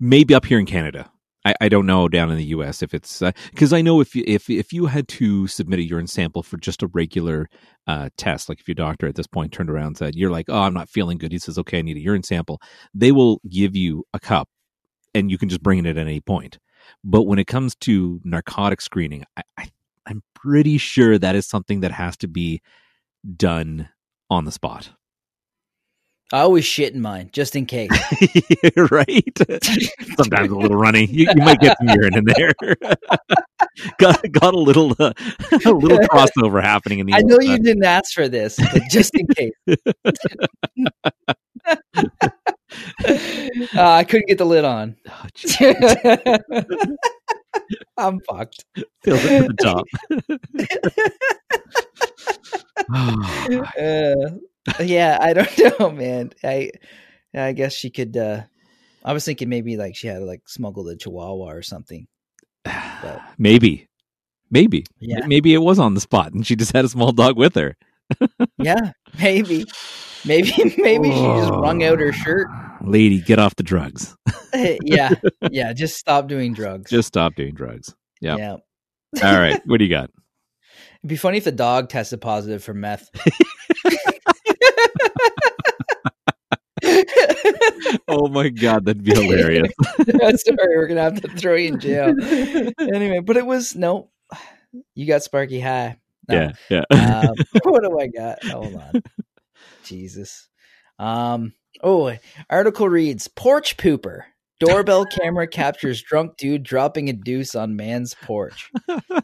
maybe 0.00 0.34
up 0.34 0.46
here 0.46 0.58
in 0.58 0.66
Canada. 0.66 1.10
I, 1.46 1.54
I 1.60 1.68
don't 1.68 1.84
know 1.84 2.08
down 2.08 2.30
in 2.30 2.38
the 2.38 2.44
U.S. 2.56 2.82
if 2.82 2.94
it's 2.94 3.20
because 3.50 3.74
I 3.74 3.82
know 3.82 4.00
if 4.00 4.14
you, 4.16 4.24
if 4.26 4.48
if 4.48 4.72
you 4.72 4.86
had 4.86 5.06
to 5.08 5.46
submit 5.46 5.78
a 5.78 5.82
urine 5.82 6.06
sample 6.06 6.42
for 6.42 6.56
just 6.56 6.82
a 6.82 6.86
regular 6.86 7.50
uh, 7.86 8.08
test, 8.16 8.48
like 8.48 8.60
if 8.60 8.66
your 8.68 8.74
doctor 8.76 9.06
at 9.06 9.14
this 9.14 9.26
point 9.26 9.52
turned 9.52 9.68
around 9.68 9.88
and 9.88 9.96
said 9.98 10.14
you're 10.14 10.30
like, 10.30 10.46
oh, 10.48 10.62
I'm 10.62 10.72
not 10.72 10.88
feeling 10.88 11.18
good. 11.18 11.32
He 11.32 11.38
says, 11.38 11.58
okay, 11.58 11.80
I 11.80 11.82
need 11.82 11.98
a 11.98 12.00
urine 12.00 12.22
sample. 12.22 12.62
They 12.94 13.12
will 13.12 13.42
give 13.46 13.76
you 13.76 14.04
a 14.14 14.20
cup, 14.20 14.48
and 15.14 15.30
you 15.30 15.38
can 15.38 15.48
just 15.48 15.62
bring 15.62 15.78
it 15.78 15.86
at 15.86 15.96
any 15.96 16.20
point. 16.20 16.58
But 17.02 17.22
when 17.22 17.38
it 17.38 17.46
comes 17.46 17.74
to 17.76 18.20
narcotic 18.24 18.80
screening, 18.80 19.24
I, 19.36 19.42
I 19.56 19.68
I'm 20.06 20.22
pretty 20.34 20.76
sure 20.76 21.18
that 21.18 21.34
is 21.34 21.46
something 21.46 21.80
that 21.80 21.92
has 21.92 22.16
to 22.18 22.28
be 22.28 22.60
done 23.36 23.88
on 24.30 24.44
the 24.44 24.52
spot, 24.52 24.90
I 26.32 26.40
always 26.40 26.64
shit 26.64 26.94
in 26.94 27.00
mine 27.00 27.30
just 27.32 27.54
in 27.54 27.66
case. 27.66 27.90
right? 28.90 29.38
sometimes 30.16 30.50
a 30.50 30.56
little 30.56 30.76
runny. 30.76 31.06
You, 31.06 31.28
you 31.34 31.42
might 31.42 31.60
get 31.60 31.76
some 31.78 31.88
urine 31.88 32.16
in 32.16 32.24
there. 32.24 32.52
got 33.98 34.32
got 34.32 34.54
a 34.54 34.58
little 34.58 34.96
uh, 34.98 35.12
a 35.52 35.70
little 35.70 35.98
crossover 35.98 36.62
happening 36.62 37.00
in 37.00 37.06
the. 37.06 37.14
I 37.14 37.20
know 37.20 37.38
you 37.40 37.58
didn't 37.58 37.84
ask 37.84 38.12
for 38.14 38.28
this, 38.28 38.56
but 38.56 38.82
just 38.90 39.12
in 39.14 39.26
case. 39.28 39.52
uh, 43.76 43.90
I 43.92 44.04
couldn't 44.04 44.26
get 44.28 44.38
the 44.38 44.44
lid 44.46 44.64
on. 44.64 44.96
oh, 45.08 45.26
I'm 47.96 48.20
fucked. 48.20 48.64
filled 49.02 49.20
it 49.22 49.42
to 49.42 49.48
the 49.48 49.54
top. 49.62 49.86
Oh, 52.92 53.70
Uh, 54.76 54.82
yeah, 54.82 55.18
I 55.20 55.34
don't 55.34 55.78
know, 55.78 55.90
man. 55.90 56.30
I 56.42 56.70
I 57.34 57.52
guess 57.52 57.74
she 57.74 57.90
could. 57.90 58.16
uh 58.16 58.42
I 59.04 59.12
was 59.12 59.22
thinking 59.24 59.50
maybe 59.50 59.76
like 59.76 59.94
she 59.94 60.06
had 60.06 60.20
to 60.20 60.24
like 60.24 60.48
smuggle 60.48 60.84
the 60.84 60.96
Chihuahua 60.96 61.52
or 61.52 61.60
something. 61.62 62.06
maybe, 63.38 63.86
maybe, 64.50 64.86
Yeah, 65.00 65.26
maybe 65.26 65.52
it 65.52 65.58
was 65.58 65.78
on 65.78 65.92
the 65.92 66.00
spot, 66.00 66.32
and 66.32 66.46
she 66.46 66.56
just 66.56 66.72
had 66.72 66.86
a 66.86 66.88
small 66.88 67.12
dog 67.12 67.36
with 67.36 67.54
her. 67.56 67.76
yeah, 68.56 68.92
maybe, 69.20 69.66
maybe, 70.24 70.52
maybe 70.78 71.10
she 71.10 71.20
just 71.20 71.50
wrung 71.50 71.84
out 71.84 72.00
her 72.00 72.12
shirt. 72.12 72.48
Lady, 72.84 73.20
get 73.20 73.38
off 73.38 73.56
the 73.56 73.62
drugs. 73.62 74.16
yeah, 74.82 75.10
yeah. 75.50 75.72
Just 75.72 75.96
stop 75.96 76.28
doing 76.28 76.52
drugs. 76.52 76.90
Just 76.90 77.08
stop 77.08 77.34
doing 77.34 77.54
drugs. 77.54 77.94
yeah. 78.20 78.36
yeah. 78.36 78.56
All 79.22 79.38
right, 79.38 79.60
what 79.66 79.78
do 79.78 79.84
you 79.84 79.90
got? 79.90 80.10
It'd 81.00 81.08
be 81.08 81.16
funny 81.16 81.38
if 81.38 81.44
the 81.44 81.52
dog 81.52 81.88
tested 81.88 82.20
positive 82.20 82.62
for 82.62 82.74
meth. 82.74 83.10
Oh 88.08 88.28
my 88.28 88.48
god, 88.48 88.84
that'd 88.84 89.02
be 89.02 89.14
hilarious. 89.14 89.72
Sorry, 90.06 90.76
we're 90.76 90.86
gonna 90.86 91.02
have 91.02 91.20
to 91.20 91.28
throw 91.28 91.54
you 91.54 91.68
in 91.68 91.80
jail. 91.80 92.14
anyway, 92.78 93.20
but 93.20 93.36
it 93.36 93.46
was 93.46 93.74
no. 93.74 94.10
You 94.96 95.06
got 95.06 95.22
Sparky 95.22 95.60
high. 95.60 95.98
No. 96.28 96.50
Yeah, 96.68 96.82
yeah. 96.90 97.28
Um, 97.28 97.34
what 97.62 97.84
do 97.84 97.96
I 98.00 98.08
got? 98.08 98.44
Hold 98.44 98.74
on. 98.74 99.02
Jesus. 99.84 100.48
Um. 100.98 101.52
Oh, 101.84 102.16
article 102.50 102.88
reads: 102.88 103.28
Porch 103.28 103.76
pooper. 103.76 104.22
Doorbell 104.60 105.04
camera 105.20 105.46
captures 105.48 106.00
drunk 106.00 106.36
dude 106.38 106.62
dropping 106.62 107.08
a 107.10 107.12
deuce 107.12 107.54
on 107.54 107.76
man's 107.76 108.14
porch. 108.14 108.70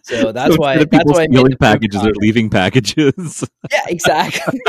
So 0.02 0.32
that's 0.32 0.54
So 0.54 0.60
why. 0.60 0.76
That's 0.76 0.90
people 0.90 1.12
why 1.14 1.24
stealing 1.26 1.56
packages 1.56 2.04
or 2.04 2.12
leaving 2.16 2.50
packages. 2.50 3.48
Yeah, 3.72 3.82
exactly. 3.88 4.60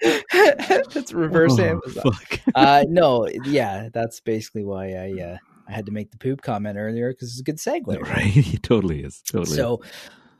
that's 0.00 1.12
reverse 1.12 1.58
Oh, 1.58 1.64
Amazon. 1.64 2.12
fuck. 2.12 2.40
Uh, 2.54 2.84
no, 2.88 3.28
yeah, 3.44 3.88
that's 3.92 4.20
basically 4.20 4.64
why 4.64 4.94
I 4.94 5.22
uh, 5.22 5.36
I 5.68 5.72
had 5.72 5.86
to 5.86 5.92
make 5.92 6.10
the 6.10 6.18
poop 6.18 6.42
comment 6.42 6.76
earlier 6.78 7.12
because 7.12 7.30
it's 7.30 7.40
a 7.40 7.44
good 7.44 7.58
segue. 7.58 8.00
right? 8.00 8.24
He 8.24 8.56
totally 8.58 9.04
is. 9.04 9.22
Totally. 9.22 9.56
is. 9.56 9.80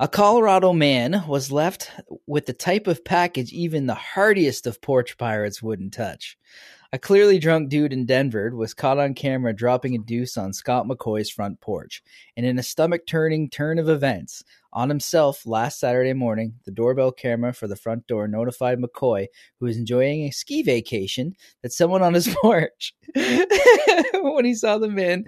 A 0.03 0.09
Colorado 0.09 0.73
man 0.73 1.23
was 1.29 1.53
left 1.53 1.93
with 2.27 2.47
the 2.47 2.53
type 2.53 2.89
of 2.89 3.05
package 3.05 3.53
even 3.53 3.87
the 3.87 3.95
hardiest 3.95 4.67
of 4.67 4.81
porch 4.81 5.17
pirates 5.17 5.63
wouldn't 5.63 5.93
touch. 5.93 6.37
A 6.93 6.99
clearly 6.99 7.39
drunk 7.39 7.69
dude 7.69 7.93
in 7.93 8.05
Denver 8.05 8.51
was 8.53 8.75
caught 8.75 8.99
on 8.99 9.15
camera 9.15 9.55
dropping 9.55 9.95
a 9.95 9.99
deuce 9.99 10.37
on 10.37 10.55
Scott 10.55 10.89
McCoy's 10.89 11.31
front 11.31 11.61
porch. 11.61 12.03
And 12.37 12.45
in 12.45 12.59
a 12.59 12.65
stomach 12.65 13.07
turning 13.07 13.49
turn 13.49 13.79
of 13.79 13.89
events, 13.89 14.43
on 14.73 14.89
himself 14.89 15.47
last 15.47 15.79
Saturday 15.79 16.15
morning, 16.15 16.55
the 16.65 16.73
doorbell 16.73 17.13
camera 17.13 17.53
for 17.53 17.69
the 17.69 17.77
front 17.77 18.09
door 18.09 18.27
notified 18.27 18.81
McCoy, 18.81 19.29
who 19.61 19.67
was 19.67 19.77
enjoying 19.77 20.23
a 20.23 20.33
ski 20.33 20.65
vacation, 20.65 21.37
that 21.63 21.73
someone 21.73 22.03
on 22.03 22.15
his 22.15 22.27
porch, 22.43 22.93
when 23.15 24.45
he 24.45 24.57
saw 24.57 24.79
the 24.79 24.89
man, 24.89 25.27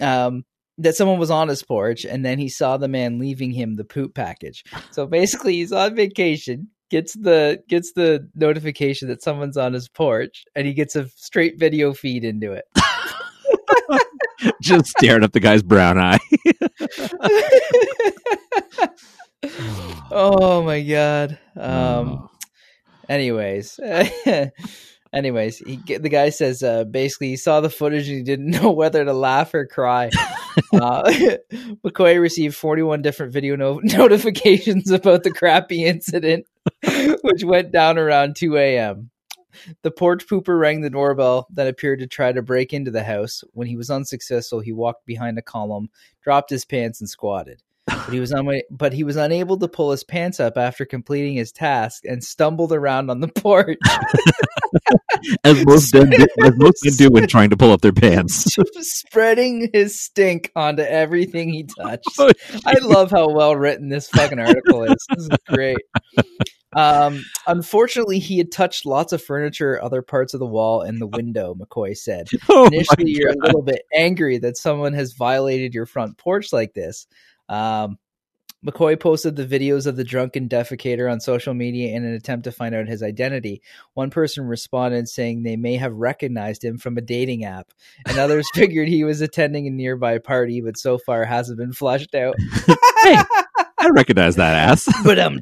um, 0.00 0.44
that 0.78 0.96
someone 0.96 1.18
was 1.18 1.30
on 1.30 1.48
his 1.48 1.62
porch, 1.62 2.04
and 2.04 2.24
then 2.24 2.38
he 2.38 2.48
saw 2.48 2.76
the 2.76 2.88
man 2.88 3.18
leaving 3.18 3.52
him 3.52 3.74
the 3.74 3.84
poop 3.84 4.14
package. 4.14 4.64
So 4.90 5.06
basically, 5.06 5.54
he's 5.54 5.72
on 5.72 5.94
vacation, 5.94 6.68
gets 6.90 7.14
the 7.14 7.62
gets 7.68 7.92
the 7.92 8.28
notification 8.34 9.08
that 9.08 9.22
someone's 9.22 9.56
on 9.56 9.72
his 9.72 9.88
porch, 9.88 10.44
and 10.54 10.66
he 10.66 10.74
gets 10.74 10.96
a 10.96 11.08
straight 11.16 11.58
video 11.58 11.92
feed 11.92 12.24
into 12.24 12.52
it. 12.52 12.64
just 14.62 14.86
staring 14.86 15.24
up 15.24 15.32
the 15.32 15.40
guy's 15.40 15.62
brown 15.62 15.98
eye. 15.98 16.18
oh 20.10 20.62
my 20.62 20.82
god. 20.82 21.38
Um. 21.56 22.08
Oh. 22.08 22.30
Anyways, 23.08 23.78
anyways, 25.14 25.58
he 25.58 25.76
the 25.76 26.08
guy 26.08 26.30
says 26.30 26.62
uh, 26.62 26.84
basically 26.84 27.28
he 27.28 27.36
saw 27.36 27.60
the 27.60 27.70
footage 27.70 28.08
and 28.08 28.18
he 28.18 28.22
didn't 28.22 28.50
know 28.62 28.72
whether 28.72 29.04
to 29.04 29.12
laugh 29.12 29.54
or 29.54 29.66
cry. 29.66 30.10
uh, 30.74 31.02
McCoy 31.84 32.20
received 32.20 32.56
41 32.56 33.02
different 33.02 33.32
video 33.32 33.56
no- 33.56 33.80
notifications 33.82 34.90
about 34.90 35.22
the 35.22 35.32
crappy 35.32 35.84
incident, 35.84 36.46
which 37.22 37.44
went 37.44 37.72
down 37.72 37.98
around 37.98 38.36
2 38.36 38.56
a.m. 38.56 39.10
The 39.82 39.90
porch 39.92 40.26
pooper 40.26 40.58
rang 40.58 40.80
the 40.80 40.90
doorbell, 40.90 41.46
then 41.48 41.68
appeared 41.68 42.00
to 42.00 42.08
try 42.08 42.32
to 42.32 42.42
break 42.42 42.72
into 42.72 42.90
the 42.90 43.04
house. 43.04 43.44
When 43.52 43.68
he 43.68 43.76
was 43.76 43.88
unsuccessful, 43.88 44.60
he 44.60 44.72
walked 44.72 45.06
behind 45.06 45.38
a 45.38 45.42
column, 45.42 45.90
dropped 46.22 46.50
his 46.50 46.64
pants, 46.64 47.00
and 47.00 47.08
squatted. 47.08 47.62
But 47.86 48.12
he 48.12 48.20
was 48.20 48.32
unwa- 48.32 48.62
but 48.70 48.92
he 48.92 49.04
was 49.04 49.16
unable 49.16 49.58
to 49.58 49.68
pull 49.68 49.90
his 49.90 50.04
pants 50.04 50.40
up 50.40 50.56
after 50.56 50.84
completing 50.84 51.34
his 51.34 51.52
task 51.52 52.04
and 52.04 52.24
stumbled 52.24 52.72
around 52.72 53.10
on 53.10 53.20
the 53.20 53.28
porch, 53.28 53.78
as 55.44 55.64
most 55.66 55.94
men, 55.94 56.10
do- 56.10 56.26
as 56.42 56.52
most 56.56 56.84
men 56.84 56.94
do 56.94 57.08
when 57.10 57.26
trying 57.26 57.50
to 57.50 57.56
pull 57.56 57.72
up 57.72 57.80
their 57.80 57.92
pants. 57.92 58.54
spreading 58.80 59.70
his 59.72 60.00
stink 60.00 60.50
onto 60.56 60.82
everything 60.82 61.52
he 61.52 61.64
touched. 61.64 62.08
Oh, 62.18 62.30
I 62.66 62.78
love 62.80 63.10
how 63.10 63.30
well 63.30 63.56
written 63.56 63.88
this 63.88 64.08
fucking 64.08 64.38
article 64.38 64.84
is. 64.84 65.06
This 65.14 65.24
is 65.24 65.38
great. 65.48 65.78
Um, 66.76 67.24
unfortunately, 67.46 68.18
he 68.18 68.38
had 68.38 68.50
touched 68.50 68.86
lots 68.86 69.12
of 69.12 69.22
furniture, 69.22 69.82
other 69.82 70.02
parts 70.02 70.34
of 70.34 70.40
the 70.40 70.46
wall, 70.46 70.82
and 70.82 71.00
the 71.00 71.06
window. 71.06 71.54
McCoy 71.54 71.96
said. 71.96 72.28
Oh 72.48 72.66
Initially, 72.66 73.10
you're 73.12 73.30
a 73.30 73.46
little 73.46 73.62
bit 73.62 73.82
angry 73.94 74.38
that 74.38 74.56
someone 74.56 74.92
has 74.92 75.14
violated 75.14 75.74
your 75.74 75.86
front 75.86 76.18
porch 76.18 76.52
like 76.52 76.74
this. 76.74 77.06
Um, 77.48 77.98
McCoy 78.64 78.98
posted 78.98 79.36
the 79.36 79.44
videos 79.46 79.86
of 79.86 79.96
the 79.96 80.04
drunken 80.04 80.48
defecator 80.48 81.10
on 81.10 81.20
social 81.20 81.52
media 81.52 81.94
in 81.94 82.04
an 82.04 82.14
attempt 82.14 82.44
to 82.44 82.52
find 82.52 82.74
out 82.74 82.88
his 82.88 83.02
identity. 83.02 83.60
One 83.92 84.08
person 84.10 84.46
responded 84.46 85.08
saying 85.08 85.42
they 85.42 85.56
may 85.56 85.76
have 85.76 85.92
recognized 85.92 86.64
him 86.64 86.78
from 86.78 86.96
a 86.96 87.02
dating 87.02 87.44
app, 87.44 87.72
and 88.06 88.18
others 88.18 88.48
figured 88.54 88.88
he 88.88 89.04
was 89.04 89.20
attending 89.20 89.66
a 89.66 89.70
nearby 89.70 90.18
party, 90.18 90.60
but 90.62 90.78
so 90.78 90.96
far 90.98 91.24
hasn't 91.24 91.58
been 91.58 91.72
flushed 91.72 92.14
out. 92.14 92.36
Hey, 93.04 93.18
I 93.80 93.90
recognize 93.90 94.36
that 94.36 94.54
ass. 94.54 94.88
But 95.04 95.18
um, 95.18 95.38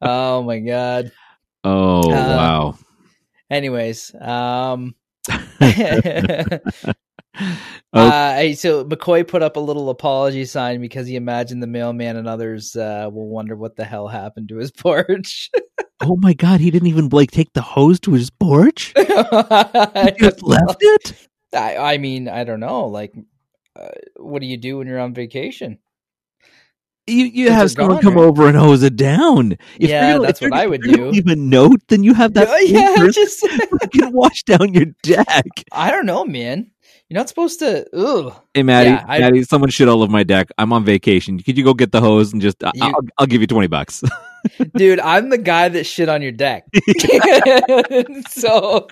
oh 0.00 0.42
my 0.42 0.60
god. 0.60 1.12
oh 1.62 2.10
Uh, 2.10 2.36
wow. 2.38 2.78
Anyways, 3.50 4.14
um, 4.18 4.94
Uh, 7.92 8.52
so 8.54 8.84
McCoy 8.84 9.26
put 9.26 9.42
up 9.42 9.56
a 9.56 9.60
little 9.60 9.88
apology 9.90 10.44
sign 10.44 10.80
because 10.80 11.06
he 11.06 11.16
imagined 11.16 11.62
the 11.62 11.66
mailman 11.66 12.16
and 12.16 12.26
others 12.28 12.74
uh, 12.76 13.08
will 13.12 13.28
wonder 13.28 13.54
what 13.56 13.76
the 13.76 13.84
hell 13.84 14.08
happened 14.08 14.48
to 14.48 14.56
his 14.56 14.70
porch. 14.76 15.50
oh 16.02 16.16
my 16.16 16.32
god, 16.32 16.60
he 16.60 16.70
didn't 16.70 16.88
even 16.88 17.08
like 17.10 17.30
take 17.30 17.52
the 17.52 17.62
hose 17.62 18.00
to 18.00 18.12
his 18.12 18.30
porch. 18.30 18.92
He 18.98 20.10
just 20.18 20.42
left 20.42 20.78
it. 20.80 21.28
I, 21.54 21.76
I 21.76 21.98
mean, 21.98 22.28
I 22.28 22.42
don't 22.44 22.60
know. 22.60 22.86
Like, 22.86 23.12
uh, 23.78 23.88
what 24.16 24.40
do 24.40 24.46
you 24.46 24.56
do 24.56 24.78
when 24.78 24.88
you're 24.88 24.98
on 24.98 25.14
vacation? 25.14 25.78
You 27.06 27.26
you 27.26 27.50
have 27.50 27.70
someone 27.70 27.96
gone, 27.96 28.02
come 28.02 28.14
right? 28.14 28.24
over 28.24 28.48
and 28.48 28.56
hose 28.56 28.82
it 28.82 28.96
down. 28.96 29.52
If 29.78 29.90
Yeah, 29.90 30.12
gonna- 30.14 30.24
that's 30.26 30.40
what 30.40 30.52
I 30.54 30.66
would 30.66 30.80
if 30.80 30.86
you're 30.86 30.96
gonna 30.96 31.10
do. 31.10 31.14
Leave 31.16 31.26
a 31.26 31.36
note, 31.36 31.80
then 31.88 32.02
you 32.02 32.14
have 32.14 32.32
that. 32.34 32.48
yeah, 32.66 32.96
person 32.96 33.12
just 33.12 33.46
fucking 33.80 34.12
wash 34.12 34.42
down 34.44 34.72
your 34.72 34.86
deck. 35.02 35.44
I 35.70 35.90
don't 35.90 36.06
know, 36.06 36.24
man. 36.24 36.70
You're 37.14 37.20
not 37.20 37.28
supposed 37.28 37.60
to. 37.60 37.86
Ugh. 37.96 38.34
Hey 38.54 38.64
Maddie, 38.64 38.90
Yeah, 38.90 39.04
I- 39.06 39.20
Maddie, 39.20 39.44
someone 39.44 39.70
shit 39.70 39.86
all 39.86 40.02
over 40.02 40.10
my 40.10 40.24
deck. 40.24 40.48
I'm 40.58 40.72
on 40.72 40.84
vacation. 40.84 41.38
Could 41.38 41.56
you 41.56 41.62
go 41.62 41.72
get 41.72 41.92
the 41.92 42.00
hose 42.00 42.32
and 42.32 42.42
just? 42.42 42.56
You- 42.60 42.82
I'll, 42.82 43.00
I'll 43.18 43.26
give 43.28 43.40
you 43.40 43.46
twenty 43.46 43.68
bucks. 43.68 44.02
Dude, 44.74 44.98
I'm 44.98 45.28
the 45.28 45.38
guy 45.38 45.68
that 45.68 45.84
shit 45.84 46.08
on 46.08 46.22
your 46.22 46.32
deck. 46.32 46.64
so 48.28 48.88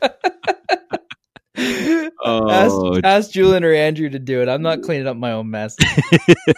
Oh, 2.24 2.50
ask, 2.50 3.04
ask 3.04 3.30
Julian 3.32 3.64
or 3.64 3.72
Andrew 3.72 4.08
to 4.08 4.18
do 4.18 4.42
it. 4.42 4.48
I'm 4.48 4.62
not 4.62 4.82
cleaning 4.82 5.06
up 5.06 5.16
my 5.16 5.32
own 5.32 5.50
mess. 5.50 5.76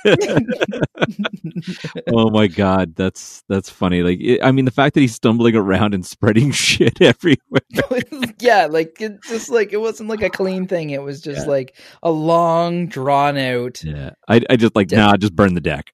oh 2.12 2.30
my 2.30 2.46
god, 2.46 2.94
that's 2.94 3.42
that's 3.48 3.70
funny. 3.70 4.02
Like, 4.02 4.20
it, 4.20 4.40
I 4.42 4.52
mean, 4.52 4.64
the 4.64 4.70
fact 4.70 4.94
that 4.94 5.00
he's 5.00 5.14
stumbling 5.14 5.56
around 5.56 5.94
and 5.94 6.04
spreading 6.04 6.50
shit 6.52 7.00
everywhere. 7.00 7.60
yeah, 8.40 8.66
like 8.66 9.00
it 9.00 9.22
just 9.24 9.50
like 9.50 9.72
it 9.72 9.78
wasn't 9.78 10.08
like 10.08 10.22
a 10.22 10.30
clean 10.30 10.66
thing. 10.66 10.90
It 10.90 11.02
was 11.02 11.20
just 11.20 11.46
like 11.46 11.76
a 12.02 12.10
long, 12.10 12.86
drawn 12.86 13.36
out. 13.36 13.82
Yeah, 13.82 14.10
I, 14.28 14.40
I 14.50 14.56
just 14.56 14.76
like 14.76 14.90
Yeah. 14.90 15.06
nah, 15.06 15.16
just 15.16 15.34
burn 15.34 15.54
the 15.54 15.60
deck. 15.60 15.92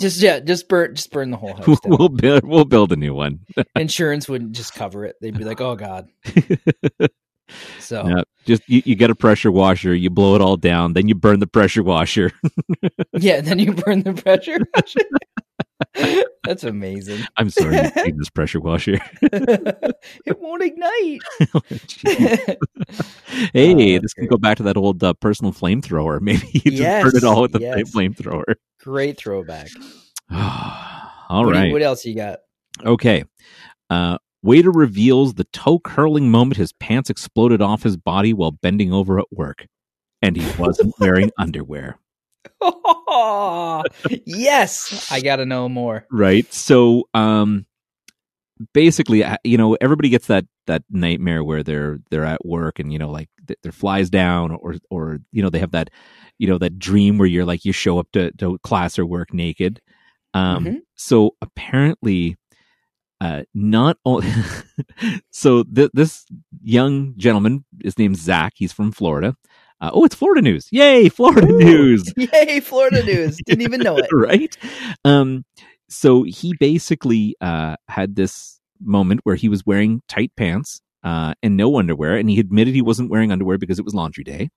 Just 0.00 0.22
yeah, 0.22 0.40
just 0.40 0.68
burn, 0.68 0.94
just 0.94 1.12
burn 1.12 1.30
the 1.30 1.36
whole 1.36 1.54
house. 1.54 1.66
down. 1.66 1.96
we'll 1.98 2.08
build 2.08 2.44
we'll 2.44 2.64
build 2.64 2.92
a 2.92 2.96
new 2.96 3.12
one. 3.12 3.40
Insurance 3.76 4.28
wouldn't 4.28 4.52
just 4.52 4.74
cover 4.74 5.04
it. 5.04 5.16
They'd 5.20 5.36
be 5.36 5.44
like, 5.44 5.60
"Oh 5.60 5.76
God." 5.76 6.08
So 7.78 8.24
just 8.46 8.62
you, 8.68 8.82
you 8.84 8.94
get 8.94 9.10
a 9.10 9.14
pressure 9.14 9.50
washer, 9.50 9.94
you 9.94 10.10
blow 10.10 10.34
it 10.34 10.40
all 10.40 10.56
down, 10.56 10.94
then 10.94 11.08
you 11.08 11.14
burn 11.14 11.40
the 11.40 11.46
pressure 11.46 11.82
washer. 11.82 12.32
yeah, 13.12 13.40
then 13.40 13.58
you 13.58 13.72
burn 13.72 14.02
the 14.02 14.14
pressure. 14.14 14.58
washer. 14.74 16.24
That's 16.44 16.64
amazing. 16.64 17.24
I'm 17.36 17.50
sorry, 17.50 17.76
you 17.76 18.14
this 18.16 18.30
pressure 18.30 18.60
washer. 18.60 18.98
it 19.22 20.40
won't 20.40 20.62
ignite. 20.62 21.20
Oh, 21.54 21.60
hey, 23.52 23.92
that's 23.92 24.02
this 24.02 24.14
can 24.14 24.26
go 24.26 24.36
back 24.36 24.58
to 24.58 24.62
that 24.64 24.76
old 24.76 25.02
uh, 25.02 25.14
personal 25.14 25.52
flamethrower. 25.52 26.20
Maybe 26.20 26.48
you 26.52 26.72
just 26.72 27.04
burn 27.04 27.16
it 27.16 27.24
all 27.24 27.42
with 27.42 27.52
the 27.52 27.60
yes. 27.60 27.94
flamethrower. 27.94 28.56
Great 28.82 29.16
throwback. 29.16 29.68
all 30.30 31.46
what, 31.46 31.54
do 31.54 31.66
you- 31.66 31.72
what 31.72 31.82
else 31.82 32.04
you 32.04 32.14
got? 32.14 32.40
Okay. 32.84 33.24
Uh, 33.90 34.18
waiter 34.44 34.70
reveals 34.70 35.34
the 35.34 35.44
toe 35.44 35.78
curling 35.80 36.30
moment 36.30 36.56
his 36.58 36.72
pants 36.72 37.10
exploded 37.10 37.60
off 37.60 37.82
his 37.82 37.96
body 37.96 38.32
while 38.32 38.52
bending 38.52 38.92
over 38.92 39.18
at 39.18 39.26
work, 39.32 39.66
and 40.22 40.36
he 40.36 40.60
wasn't 40.60 40.94
wearing 41.00 41.30
underwear. 41.38 41.98
Oh, 42.60 43.82
yes, 44.26 45.08
I 45.10 45.20
got 45.20 45.36
to 45.36 45.46
know 45.46 45.68
more. 45.68 46.06
Right. 46.10 46.52
So, 46.52 47.08
um, 47.14 47.66
basically, 48.72 49.24
uh, 49.24 49.36
you 49.44 49.56
know, 49.58 49.74
everybody 49.80 50.08
gets 50.08 50.26
that 50.28 50.44
that 50.66 50.82
nightmare 50.90 51.42
where 51.44 51.62
they're 51.62 51.98
they're 52.10 52.24
at 52.24 52.44
work 52.46 52.78
and 52.78 52.92
you 52.92 52.98
know, 52.98 53.10
like 53.10 53.28
th- 53.46 53.58
their 53.62 53.72
flies 53.72 54.10
down, 54.10 54.52
or 54.52 54.76
or 54.90 55.18
you 55.32 55.42
know, 55.42 55.50
they 55.50 55.58
have 55.58 55.72
that 55.72 55.90
you 56.38 56.46
know 56.48 56.58
that 56.58 56.78
dream 56.78 57.18
where 57.18 57.28
you're 57.28 57.44
like 57.44 57.64
you 57.64 57.72
show 57.72 57.98
up 57.98 58.10
to, 58.12 58.30
to 58.32 58.58
class 58.58 58.98
or 58.98 59.06
work 59.06 59.32
naked. 59.32 59.80
Um, 60.34 60.64
Mhm. 60.64 60.78
so 60.96 61.36
apparently, 61.42 62.36
uh, 63.20 63.42
not 63.54 63.96
only 64.04 64.28
so 65.30 65.62
th- 65.64 65.90
this 65.94 66.26
young 66.62 67.14
gentleman, 67.16 67.64
his 67.82 67.98
name's 67.98 68.20
Zach. 68.20 68.52
He's 68.56 68.72
from 68.72 68.92
Florida. 68.92 69.36
Uh, 69.80 69.90
oh, 69.92 70.04
it's 70.04 70.14
Florida 70.14 70.40
news! 70.40 70.68
Yay, 70.70 71.08
Florida 71.08 71.46
Ooh. 71.46 71.58
news! 71.58 72.12
Yay, 72.16 72.60
Florida 72.60 73.02
news. 73.04 73.38
Didn't 73.44 73.62
even 73.62 73.80
know 73.80 73.98
it. 73.98 74.08
right? 74.12 74.56
Um, 75.04 75.44
so 75.88 76.22
he 76.22 76.54
basically 76.58 77.36
uh, 77.40 77.76
had 77.88 78.16
this 78.16 78.60
moment 78.80 79.20
where 79.24 79.36
he 79.36 79.48
was 79.48 79.66
wearing 79.66 80.02
tight 80.08 80.32
pants 80.36 80.80
uh, 81.02 81.34
and 81.42 81.56
no 81.56 81.78
underwear, 81.78 82.16
and 82.16 82.30
he 82.30 82.40
admitted 82.40 82.74
he 82.74 82.82
wasn't 82.82 83.10
wearing 83.10 83.30
underwear 83.30 83.58
because 83.58 83.78
it 83.78 83.84
was 83.84 83.94
laundry 83.94 84.24
day, 84.24 84.48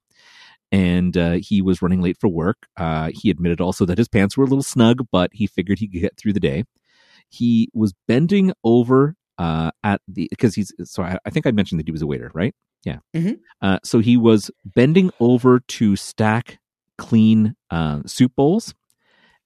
and 0.72 1.18
uh, 1.18 1.34
he 1.34 1.62
was 1.62 1.82
running 1.82 2.02
late 2.02 2.18
for 2.20 2.30
work. 2.30 2.68
Uh, 2.78 3.10
he 3.14 3.30
admitted 3.30 3.60
also 3.60 3.86
that 3.86 3.98
his 3.98 4.08
pants 4.08 4.38
were 4.38 4.46
a 4.46 4.48
little 4.48 4.64
snug, 4.64 5.06
but 5.12 5.32
he 5.34 5.48
figured 5.48 5.80
he 5.80 5.88
could 5.88 6.02
get 6.02 6.18
through 6.18 6.34
the 6.34 6.40
day. 6.40 6.64
He 7.30 7.70
was 7.74 7.94
bending 8.08 8.54
over 8.64 9.16
uh, 9.38 9.72
at 9.84 10.02
the 10.08 10.28
because 10.30 10.56
he's 10.56 10.72
so 10.84 11.04
I, 11.04 11.18
I 11.26 11.30
think 11.30 11.46
I 11.46 11.52
mentioned 11.52 11.80
that 11.80 11.88
he 11.88 11.92
was 11.92 12.02
a 12.02 12.08
waiter, 12.08 12.32
right? 12.34 12.56
Yeah. 12.84 13.00
Mhm. 13.16 13.40
Uh, 13.62 13.80
so 13.84 14.00
he 14.00 14.18
was 14.18 14.50
bending 14.66 15.12
over 15.20 15.60
to 15.60 15.96
stack 15.96 16.60
clean 16.98 17.56
uh, 17.70 18.02
soup 18.06 18.34
bowls. 18.36 18.74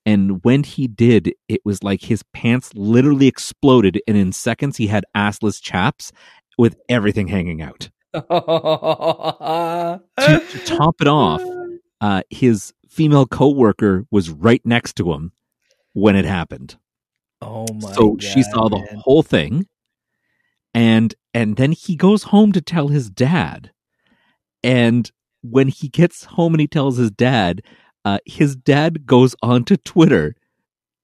And 0.05 0.43
when 0.43 0.63
he 0.63 0.87
did, 0.87 1.33
it 1.47 1.61
was 1.63 1.83
like 1.83 2.01
his 2.03 2.23
pants 2.33 2.71
literally 2.73 3.27
exploded, 3.27 4.01
and 4.07 4.17
in 4.17 4.31
seconds 4.31 4.77
he 4.77 4.87
had 4.87 5.05
assless 5.15 5.61
chaps 5.61 6.11
with 6.57 6.75
everything 6.89 7.27
hanging 7.27 7.61
out. 7.61 7.89
to, 8.13 9.99
to 10.17 10.59
top 10.65 10.95
it 11.01 11.07
off, 11.07 11.41
Uh, 12.01 12.23
his 12.31 12.73
female 12.89 13.27
coworker 13.27 14.05
was 14.09 14.31
right 14.31 14.61
next 14.65 14.95
to 14.95 15.13
him 15.13 15.31
when 15.93 16.15
it 16.15 16.25
happened. 16.25 16.77
Oh 17.41 17.73
my 17.73 17.93
so 17.93 18.17
she 18.19 18.43
God, 18.43 18.51
saw 18.51 18.69
the 18.69 18.86
whole 19.04 19.23
thing, 19.23 19.65
and 20.73 21.13
and 21.34 21.56
then 21.58 21.71
he 21.71 21.95
goes 21.95 22.23
home 22.23 22.51
to 22.54 22.62
tell 22.62 22.89
his 22.89 23.10
dad. 23.10 23.71
And 24.63 25.10
when 25.41 25.67
he 25.69 25.89
gets 25.89 26.25
home 26.25 26.54
and 26.54 26.62
he 26.62 26.67
tells 26.67 26.97
his 26.97 27.12
dad, 27.12 27.62
uh, 28.06 28.19
his 28.25 28.56
dad 28.56 29.06
goes 29.06 29.36
onto 29.41 29.77
Twitter 29.77 30.36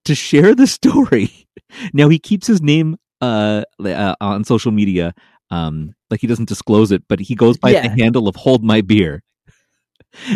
to 0.05 0.15
share 0.15 0.53
the 0.55 0.67
story. 0.77 1.47
now 1.93 2.09
he 2.09 2.19
keeps 2.19 2.47
his 2.47 2.61
name 2.61 2.97
uh, 3.21 3.63
uh, 3.83 4.15
on 4.21 4.43
social 4.43 4.71
media, 4.71 5.13
um, 5.49 5.93
like 6.09 6.21
he 6.21 6.27
doesn't 6.27 6.49
disclose 6.49 6.91
it, 6.91 7.03
but 7.09 7.19
he 7.19 7.35
goes 7.35 7.57
by 7.57 7.71
Yeah. 7.71 7.81
the 7.87 7.89
handle 7.89 8.27
of 8.27 8.35
"Hold 8.35 8.63
My 8.63 8.81
Beer." 8.81 9.23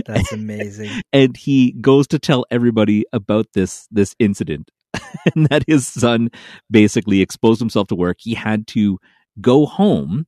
That's 0.05 0.31
amazing. 0.31 0.89
and 1.13 1.37
he 1.37 1.73
goes 1.73 2.07
to 2.07 2.19
tell 2.19 2.45
everybody 2.51 3.05
about 3.13 3.47
this 3.53 3.87
this 3.91 4.15
incident 4.19 4.69
and 5.35 5.47
that 5.47 5.63
his 5.67 5.87
son 5.87 6.29
basically 6.69 7.21
exposed 7.21 7.59
himself 7.59 7.87
to 7.87 7.95
work. 7.95 8.17
He 8.19 8.33
had 8.33 8.67
to 8.67 8.99
go 9.39 9.65
home 9.65 10.27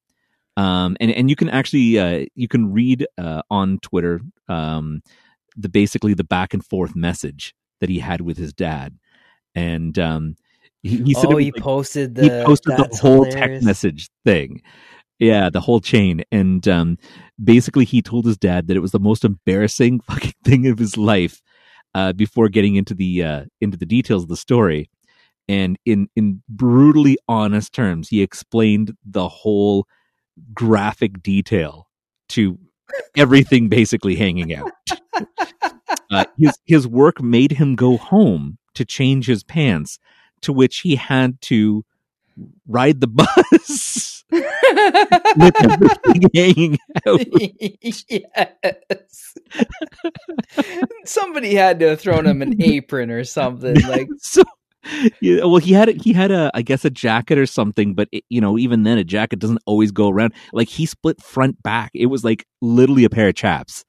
um 0.55 0.95
and 0.99 1.11
and 1.11 1.29
you 1.29 1.35
can 1.35 1.49
actually 1.49 1.97
uh 1.99 2.25
you 2.35 2.47
can 2.47 2.71
read 2.71 3.05
uh 3.17 3.41
on 3.49 3.79
twitter 3.79 4.21
um 4.47 5.01
the 5.57 5.67
basically 5.67 6.13
the 6.13 6.23
back 6.23 6.53
and 6.53 6.63
forth 6.65 6.95
message 6.95 7.53
that 7.81 7.89
he 7.89 7.99
had 7.99 8.21
with 8.21 8.37
his 8.37 8.53
dad. 8.53 8.97
And 9.55 9.97
um 9.99 10.35
he, 10.81 10.97
he 11.03 11.13
said 11.13 11.25
oh, 11.25 11.35
was 11.35 11.43
he 11.43 11.51
like- 11.51 11.61
posted 11.61 12.15
the 12.15 12.23
he 12.23 12.29
posted 12.45 12.77
the 12.77 12.97
whole 13.01 13.23
hilarious. 13.25 13.33
text 13.35 13.65
message 13.65 14.09
thing. 14.25 14.61
Yeah 15.19 15.49
the 15.49 15.59
whole 15.61 15.79
chain. 15.81 16.23
And 16.31 16.67
um 16.67 16.97
basically 17.43 17.85
he 17.85 18.01
told 18.01 18.25
his 18.25 18.37
dad 18.37 18.67
that 18.67 18.77
it 18.77 18.81
was 18.81 18.91
the 18.91 18.99
most 18.99 19.25
embarrassing 19.25 19.99
fucking 20.09 20.33
thing 20.43 20.67
of 20.67 20.77
his 20.79 20.97
life 20.97 21.41
uh 21.95 22.13
before 22.13 22.49
getting 22.49 22.75
into 22.75 22.93
the 22.93 23.23
uh 23.23 23.45
into 23.61 23.77
the 23.77 23.85
details 23.85 24.23
of 24.23 24.29
the 24.29 24.37
story. 24.37 24.89
And 25.47 25.77
in 25.85 26.07
in 26.15 26.41
brutally 26.47 27.17
honest 27.27 27.73
terms 27.73 28.09
he 28.09 28.21
explained 28.21 28.95
the 29.05 29.27
whole 29.27 29.87
graphic 30.53 31.21
detail 31.21 31.87
to 32.29 32.57
everything 33.15 33.69
basically 33.69 34.15
hanging 34.15 34.53
out. 34.55 34.71
Uh, 36.11 36.25
his 36.37 36.57
his 36.65 36.87
work 36.87 37.21
made 37.21 37.53
him 37.53 37.75
go 37.75 37.97
home 37.97 38.57
to 38.75 38.85
change 38.85 39.25
his 39.25 39.43
pants 39.43 39.97
to 40.41 40.53
which 40.53 40.79
he 40.79 40.95
had 40.95 41.39
to 41.41 41.83
ride 42.67 43.01
the 43.01 43.07
bus 43.57 44.12
with 44.33 45.55
everything 45.63 46.29
hanging 46.33 46.77
out. 47.07 47.21
yes. 48.09 49.35
Somebody 51.05 51.55
had 51.55 51.79
to 51.79 51.89
have 51.89 52.01
thrown 52.01 52.25
him 52.25 52.41
an 52.41 52.61
apron 52.61 53.11
or 53.11 53.23
something. 53.23 53.75
Like, 53.93 54.07
so 54.19 54.43
yeah, 55.21 55.43
well 55.43 55.57
he 55.57 55.73
had 55.73 55.89
he 56.01 56.13
had 56.13 56.31
a 56.31 56.49
I 56.53 56.61
guess 56.61 56.83
a 56.83 56.89
jacket 56.89 57.37
or 57.37 57.45
something 57.45 57.93
but 57.93 58.07
it, 58.11 58.23
you 58.29 58.41
know 58.41 58.57
even 58.57 58.83
then 58.83 58.97
a 58.97 59.03
jacket 59.03 59.39
doesn't 59.39 59.61
always 59.65 59.91
go 59.91 60.09
around 60.09 60.33
like 60.51 60.67
he 60.67 60.85
split 60.85 61.21
front 61.21 61.61
back 61.61 61.91
it 61.93 62.07
was 62.07 62.23
like 62.23 62.45
literally 62.61 63.03
a 63.03 63.09
pair 63.09 63.29
of 63.29 63.35
chaps 63.35 63.85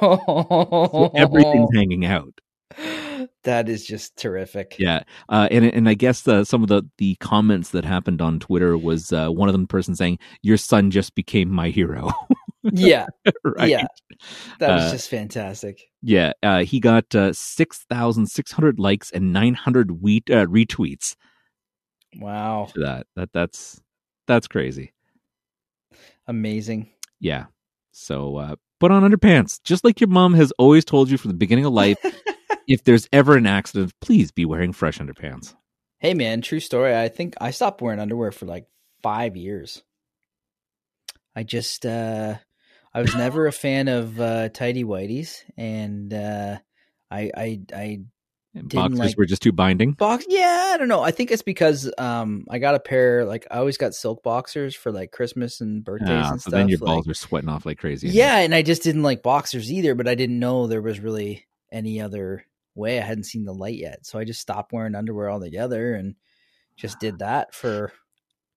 so 0.00 1.10
everything's 1.14 1.70
hanging 1.74 2.04
out 2.06 2.32
that 3.44 3.68
is 3.68 3.84
just 3.86 4.16
terrific. 4.16 4.76
yeah 4.78 5.02
uh, 5.28 5.48
and 5.50 5.64
and 5.64 5.88
I 5.88 5.94
guess 5.94 6.26
uh, 6.26 6.44
some 6.44 6.62
of 6.62 6.68
the 6.68 6.82
the 6.98 7.14
comments 7.16 7.70
that 7.70 7.84
happened 7.84 8.20
on 8.22 8.38
Twitter 8.40 8.76
was 8.78 9.12
uh, 9.12 9.28
one 9.28 9.48
of 9.48 9.52
them 9.52 9.66
person 9.66 9.94
saying 9.96 10.18
your 10.42 10.56
son 10.56 10.90
just 10.90 11.14
became 11.14 11.48
my 11.50 11.68
hero 11.70 12.10
Yeah, 12.72 13.06
right 13.44 13.68
yeah. 13.68 13.86
That 14.60 14.74
was 14.76 14.84
Uh, 14.84 14.92
just 14.92 15.10
fantastic. 15.10 15.80
Yeah, 16.00 16.32
uh, 16.44 16.62
he 16.64 16.78
got 16.78 17.12
uh, 17.14 17.32
six 17.32 17.84
thousand 17.90 18.26
six 18.28 18.52
hundred 18.52 18.78
likes 18.78 19.10
and 19.10 19.32
nine 19.32 19.54
hundred 19.54 20.00
we- 20.02 20.22
uh, 20.30 20.46
retweets 20.46 21.16
Wow. 22.18 22.68
that. 22.76 23.06
That 23.16 23.30
that's 23.32 23.80
that's 24.28 24.46
crazy. 24.46 24.92
Amazing. 26.26 26.90
Yeah. 27.20 27.46
So 27.90 28.36
uh, 28.36 28.56
put 28.80 28.90
on 28.90 29.02
underpants, 29.10 29.60
just 29.64 29.84
like 29.84 30.00
your 30.00 30.08
mom 30.08 30.34
has 30.34 30.52
always 30.58 30.84
told 30.84 31.10
you 31.10 31.18
from 31.18 31.30
the 31.30 31.36
beginning 31.36 31.64
of 31.64 31.72
life. 31.72 31.98
if 32.68 32.84
there's 32.84 33.08
ever 33.12 33.36
an 33.36 33.46
accident, 33.46 33.92
please 34.00 34.30
be 34.30 34.44
wearing 34.44 34.72
fresh 34.72 34.98
underpants. 34.98 35.54
Hey 35.98 36.14
man, 36.14 36.40
true 36.42 36.60
story. 36.60 36.96
I 36.96 37.08
think 37.08 37.34
I 37.40 37.50
stopped 37.52 37.80
wearing 37.80 38.00
underwear 38.00 38.32
for 38.32 38.46
like 38.46 38.66
five 39.02 39.36
years. 39.36 39.82
I 41.34 41.42
just 41.44 41.86
uh 41.86 42.34
I 42.94 43.00
was 43.00 43.14
never 43.14 43.46
a 43.46 43.52
fan 43.52 43.88
of 43.88 44.20
uh 44.20 44.48
tidy 44.50 44.84
whities 44.84 45.42
and 45.56 46.12
uh 46.12 46.58
I 47.10 47.30
I 47.36 47.60
I 47.74 48.00
And 48.54 48.68
boxers 48.68 48.98
like- 48.98 49.16
were 49.18 49.24
just 49.26 49.42
too 49.42 49.52
binding. 49.52 49.92
box 49.92 50.24
yeah, 50.28 50.72
I 50.74 50.76
don't 50.76 50.88
know. 50.88 51.00
I 51.02 51.10
think 51.10 51.30
it's 51.30 51.42
because 51.42 51.90
um 51.98 52.44
I 52.50 52.58
got 52.58 52.74
a 52.74 52.80
pair 52.80 53.24
like 53.24 53.46
I 53.50 53.58
always 53.58 53.78
got 53.78 53.94
silk 53.94 54.22
boxers 54.22 54.74
for 54.74 54.92
like 54.92 55.10
Christmas 55.12 55.60
and 55.60 55.82
birthdays 55.84 56.08
Ah, 56.10 56.32
and 56.32 56.40
so 56.42 56.50
stuff. 56.50 56.52
then 56.58 56.68
your 56.68 56.78
like- 56.78 56.86
balls 56.86 57.08
are 57.08 57.14
sweating 57.14 57.48
off 57.48 57.64
like 57.64 57.78
crazy. 57.78 58.08
Yeah, 58.08 58.38
and 58.38 58.54
I 58.54 58.62
just 58.62 58.82
didn't 58.82 59.02
like 59.04 59.22
boxers 59.22 59.72
either, 59.72 59.94
but 59.94 60.08
I 60.08 60.14
didn't 60.14 60.38
know 60.38 60.66
there 60.66 60.82
was 60.82 61.00
really 61.00 61.46
any 61.70 62.00
other 62.02 62.44
way. 62.74 62.98
I 62.98 63.02
hadn't 63.02 63.24
seen 63.24 63.44
the 63.44 63.52
light 63.54 63.78
yet. 63.78 64.06
So 64.06 64.18
I 64.18 64.24
just 64.24 64.40
stopped 64.40 64.72
wearing 64.72 64.94
underwear 64.94 65.30
altogether 65.30 65.94
and 65.94 66.14
just 66.76 66.98
did 67.00 67.18
that 67.18 67.54
for 67.54 67.92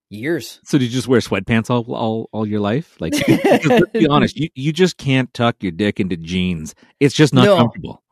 years. 0.10 0.60
So 0.64 0.78
did 0.78 0.86
you 0.86 0.92
just 0.92 1.08
wear 1.08 1.20
sweatpants 1.20 1.70
all 1.70 1.94
all, 1.94 2.30
all 2.32 2.46
your 2.48 2.60
life? 2.60 2.96
Like, 3.00 3.14
let's 3.28 3.92
be 3.92 4.08
honest, 4.10 4.38
you, 4.38 4.50
you 4.56 4.72
just 4.72 4.98
can't 4.98 5.34
tuck 5.34 5.58
your 5.62 5.72
dick 5.72 6.00
into 6.00 6.18
jeans. 6.18 6.76
It's 7.00 7.16
just 7.16 7.34
not 7.34 7.46
No. 7.46 7.58
comfortable. 7.58 8.04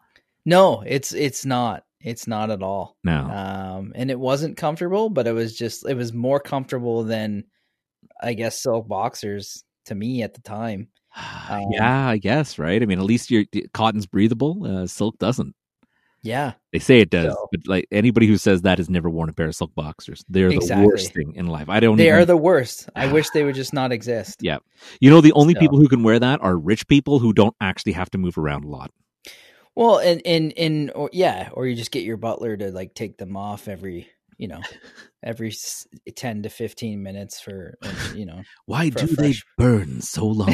No, 0.46 0.82
it's 0.86 1.14
it's 1.14 1.46
not. 1.46 1.84
It's 2.02 2.28
not 2.28 2.52
at 2.52 2.62
all. 2.62 2.98
No. 3.04 3.20
Um 3.22 3.94
and 3.96 4.12
it 4.12 4.20
wasn't 4.20 4.58
comfortable, 4.58 5.10
but 5.10 5.28
it 5.28 5.32
was 5.34 5.58
just 5.58 5.88
it 5.88 5.96
was 5.96 6.12
more 6.14 6.40
comfortable 6.40 7.04
than 7.04 7.46
I 8.22 8.34
guess 8.34 8.62
silk 8.62 8.88
boxers 8.88 9.64
to 9.86 9.96
me 9.96 10.24
at 10.24 10.34
the 10.34 10.42
time. 10.42 10.90
Um, 11.50 11.66
yeah, 11.72 12.08
I 12.08 12.18
guess 12.18 12.58
right. 12.58 12.82
I 12.82 12.86
mean, 12.86 12.98
at 13.00 13.06
least 13.06 13.30
your 13.30 13.44
cotton's 13.74 14.08
breathable. 14.08 14.66
Uh, 14.66 14.88
silk 14.88 15.18
doesn't. 15.20 15.54
Yeah. 16.24 16.54
They 16.72 16.80
say 16.80 17.00
it 17.00 17.10
does, 17.10 17.34
So- 17.34 17.48
but 17.52 17.68
like 17.68 17.86
anybody 17.92 18.28
who 18.28 18.38
says 18.38 18.62
that 18.62 18.78
has 18.78 18.90
never 18.90 19.10
worn 19.10 19.30
a 19.30 19.34
pair 19.34 19.48
of 19.48 19.56
silk 19.56 19.76
boxers. 19.76 20.24
They're 20.30 20.50
the 20.50 20.84
worst 20.88 21.14
thing 21.14 21.34
in 21.36 21.48
life. 21.48 21.68
I 21.70 21.82
don't. 21.82 21.98
Know. 21.98 22.04
They 22.04 22.08
even, 22.08 22.22
are 22.22 22.26
the 22.26 22.38
worst. 22.38 22.90
I 22.96 23.12
wish 23.12 23.30
they 23.32 23.44
would 23.44 23.56
just 23.64 23.74
not 23.74 23.92
exist. 23.92 24.38
Yeah. 24.42 24.60
You 25.02 25.10
know, 25.10 25.20
the 25.22 25.34
only 25.34 25.54
So- 25.54 25.60
people 25.60 25.80
who 25.80 25.90
can 25.90 26.02
wear 26.02 26.18
that 26.20 26.42
are 26.42 26.58
rich 26.58 26.88
people 26.88 27.20
who 27.20 27.34
don't 27.34 27.56
actually 27.62 27.92
have 27.94 28.10
to 28.12 28.18
move 28.18 28.38
around 28.38 28.64
a 28.64 28.70
lot. 28.70 28.92
Well, 29.76 29.98
and 29.98 30.22
and 30.26 30.54
and 30.56 30.92
or, 30.96 31.10
yeah, 31.12 31.50
or 31.52 31.66
you 31.68 31.76
just 31.76 31.92
get 31.92 32.04
your 32.04 32.18
butler 32.18 32.56
to 32.56 32.72
like 32.72 32.94
take 32.94 33.18
them 33.18 33.36
off 33.36 33.68
every, 33.68 34.08
you 34.38 34.48
know, 34.48 34.62
every 35.24 35.52
ten 36.16 36.44
to 36.44 36.50
fifteen 36.50 37.02
minutes 37.02 37.42
for, 37.42 37.76
uh, 37.82 37.92
you 38.16 38.26
know. 38.28 38.44
Why 38.68 38.90
do 38.90 39.06
a 39.06 39.08
they 39.08 39.34
burn 39.58 40.00
so 40.02 40.28
long? 40.28 40.50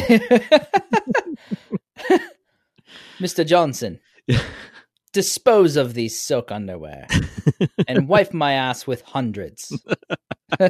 Mr. 3.19 3.45
Johnson, 3.45 3.99
dispose 5.13 5.75
of 5.75 5.93
these 5.93 6.19
silk 6.19 6.51
underwear 6.51 7.07
and 7.87 8.07
wipe 8.07 8.33
my 8.33 8.53
ass 8.53 8.85
with 8.87 9.01
hundreds. 9.01 9.71
I 10.59 10.69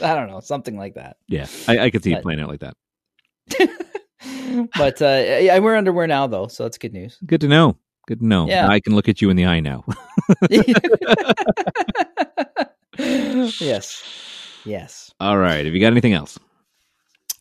don't 0.00 0.28
know, 0.28 0.40
something 0.40 0.76
like 0.78 0.94
that. 0.94 1.16
yeah, 1.28 1.46
I, 1.68 1.78
I 1.78 1.90
could 1.90 2.02
see 2.02 2.10
you 2.10 2.20
playing 2.20 2.40
out 2.40 2.48
like 2.48 2.60
that. 2.60 2.74
but 4.76 5.02
uh, 5.02 5.06
I 5.06 5.50
I 5.52 5.58
wear 5.58 5.76
underwear 5.76 6.06
now, 6.06 6.26
though, 6.26 6.46
so 6.46 6.62
that's 6.62 6.78
good 6.78 6.94
news. 6.94 7.18
Good 7.26 7.42
to 7.42 7.48
know. 7.48 7.76
Good 8.06 8.20
to 8.20 8.26
know. 8.26 8.48
Yeah. 8.48 8.68
I 8.68 8.80
can 8.80 8.94
look 8.94 9.08
at 9.08 9.20
you 9.20 9.30
in 9.30 9.36
the 9.36 9.46
eye 9.46 9.60
now. 9.60 9.84
yes, 12.98 14.02
yes. 14.64 15.12
All 15.20 15.38
right. 15.38 15.64
Have 15.64 15.74
you 15.74 15.80
got 15.80 15.92
anything 15.92 16.12
else? 16.14 16.38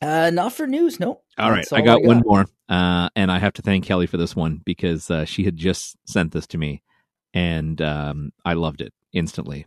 Uh, 0.04 0.30
not 0.32 0.52
for 0.52 0.68
news. 0.68 1.00
Nope. 1.00 1.24
All 1.38 1.50
right, 1.50 1.58
That's 1.60 1.72
I 1.72 1.80
all 1.80 1.86
got 1.86 2.04
one 2.04 2.22
more, 2.26 2.46
uh, 2.68 3.10
and 3.16 3.32
I 3.32 3.40
have 3.40 3.54
to 3.54 3.62
thank 3.62 3.86
Kelly 3.86 4.06
for 4.06 4.18
this 4.18 4.36
one 4.36 4.62
because 4.66 5.10
uh, 5.10 5.24
she 5.24 5.46
had 5.46 5.56
just 5.56 5.96
sent 6.06 6.34
this 6.34 6.46
to 6.48 6.58
me, 6.58 6.84
and 7.34 7.82
um, 7.82 8.34
I 8.44 8.54
loved 8.54 8.82
it. 8.82 8.94
instantly. 9.14 9.66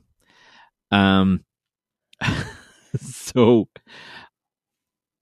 Um, 0.90 1.44
so 3.00 3.68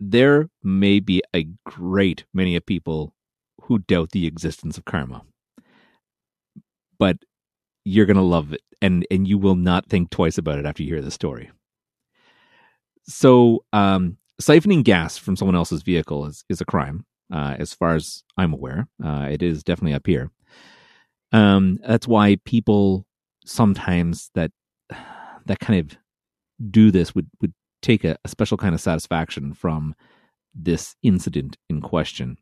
there 0.00 0.48
may 0.64 0.98
be 0.98 1.22
a 1.34 1.46
great 1.64 2.24
many 2.34 2.56
of 2.56 2.66
people 2.66 3.14
who 3.62 3.78
doubt 3.78 4.10
the 4.10 4.26
existence 4.26 4.76
of 4.76 4.84
karma, 4.84 5.22
but 6.98 7.18
you're 7.84 8.06
gonna 8.06 8.22
love 8.22 8.52
it, 8.52 8.62
and 8.82 9.06
and 9.12 9.28
you 9.28 9.38
will 9.38 9.54
not 9.54 9.86
think 9.86 10.10
twice 10.10 10.38
about 10.38 10.58
it 10.58 10.66
after 10.66 10.82
you 10.82 10.88
hear 10.92 11.02
the 11.02 11.10
story. 11.10 11.50
So, 13.06 13.64
um, 13.72 14.16
siphoning 14.40 14.84
gas 14.84 15.16
from 15.16 15.36
someone 15.36 15.54
else's 15.54 15.82
vehicle 15.82 16.26
is 16.26 16.44
is 16.48 16.60
a 16.60 16.64
crime, 16.64 17.04
uh, 17.32 17.56
as 17.58 17.74
far 17.74 17.94
as 17.94 18.24
I'm 18.36 18.52
aware. 18.52 18.88
Uh, 19.02 19.28
it 19.30 19.42
is 19.42 19.62
definitely 19.62 19.94
up 19.94 20.06
here. 20.06 20.30
Um, 21.32 21.78
that's 21.86 22.08
why 22.08 22.36
people 22.44 23.06
sometimes 23.44 24.30
that 24.34 24.50
that 25.46 25.60
kind 25.60 25.80
of 25.80 25.98
do 26.70 26.90
this 26.90 27.14
would 27.14 27.28
would 27.40 27.52
take 27.82 28.04
a, 28.04 28.16
a 28.24 28.28
special 28.28 28.56
kind 28.56 28.74
of 28.74 28.80
satisfaction 28.80 29.52
from 29.52 29.94
this 30.54 30.96
incident 31.02 31.56
in 31.68 31.80
question. 31.80 32.38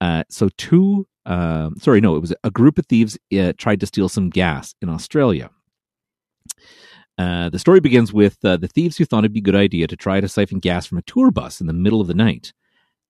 Uh, 0.00 0.24
so 0.28 0.48
two, 0.56 1.06
uh, 1.26 1.70
sorry, 1.78 2.00
no, 2.00 2.16
it 2.16 2.20
was 2.20 2.34
a 2.44 2.50
group 2.50 2.78
of 2.78 2.86
thieves 2.86 3.18
uh, 3.38 3.52
tried 3.58 3.80
to 3.80 3.86
steal 3.86 4.08
some 4.08 4.30
gas 4.30 4.74
in 4.80 4.88
Australia. 4.88 5.50
Uh, 7.16 7.48
the 7.48 7.58
story 7.58 7.80
begins 7.80 8.12
with 8.12 8.44
uh, 8.44 8.56
the 8.56 8.68
thieves 8.68 8.96
who 8.96 9.04
thought 9.04 9.20
it'd 9.20 9.32
be 9.32 9.40
a 9.40 9.42
good 9.42 9.54
idea 9.54 9.86
to 9.86 9.96
try 9.96 10.20
to 10.20 10.28
siphon 10.28 10.58
gas 10.58 10.86
from 10.86 10.98
a 10.98 11.02
tour 11.02 11.30
bus 11.30 11.60
in 11.60 11.66
the 11.66 11.72
middle 11.72 12.00
of 12.00 12.08
the 12.08 12.14
night. 12.14 12.52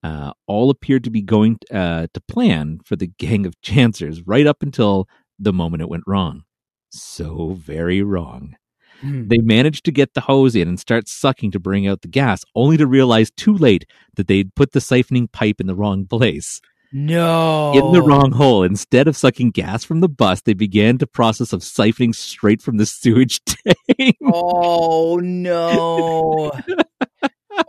Uh, 0.03 0.33
all 0.47 0.69
appeared 0.69 1.03
to 1.03 1.11
be 1.11 1.23
going 1.23 1.59
to 1.71 2.09
plan 2.29 2.79
for 2.85 2.97
the 2.97 3.07
gang 3.19 3.47
of 3.47 3.59
chancers 3.63 4.21
right 4.27 4.47
up 4.47 4.63
until 4.63 5.09
the 5.39 5.53
moment 5.53 5.83
it 5.83 5.89
went 5.89 6.05
wrong. 6.07 6.45
So 6.91 7.57
very 7.59 8.03
wrong. 8.03 8.57
Hmm. 9.01 9.29
They 9.29 9.39
managed 9.39 9.85
to 9.87 9.93
get 9.93 10.15
the 10.15 10.21
hose 10.21 10.55
in 10.55 10.69
and 10.69 10.79
start 10.79 11.09
sucking 11.09 11.51
to 11.53 11.59
bring 11.59 11.87
out 11.87 12.03
the 12.03 12.09
gas, 12.09 12.45
only 12.55 12.77
to 12.77 12.87
realize 12.87 13.31
too 13.31 13.55
late 13.55 13.87
that 14.17 14.29
they'd 14.29 14.55
put 14.55 14.73
the 14.73 14.81
siphoning 14.81 15.31
pipe 15.33 15.61
in 15.61 15.67
the 15.67 15.75
wrong 15.75 16.07
place, 16.07 16.61
No. 16.97 17.73
in 17.75 17.93
the 17.93 18.01
wrong 18.01 18.31
hole. 18.31 18.63
Instead 18.63 19.09
of 19.09 19.17
sucking 19.17 19.51
gas 19.51 19.83
from 19.83 19.99
the 19.99 20.09
bus, 20.09 20.43
they 20.43 20.55
began 20.55 20.99
the 20.99 21.09
process 21.09 21.53
of 21.53 21.61
siphoning 21.63 22.15
straight 22.15 22.63
from 22.63 22.77
the 22.77 22.87
sewage 22.87 23.41
tank. 23.47 24.17
Oh 24.23 25.17
no. 25.17 26.53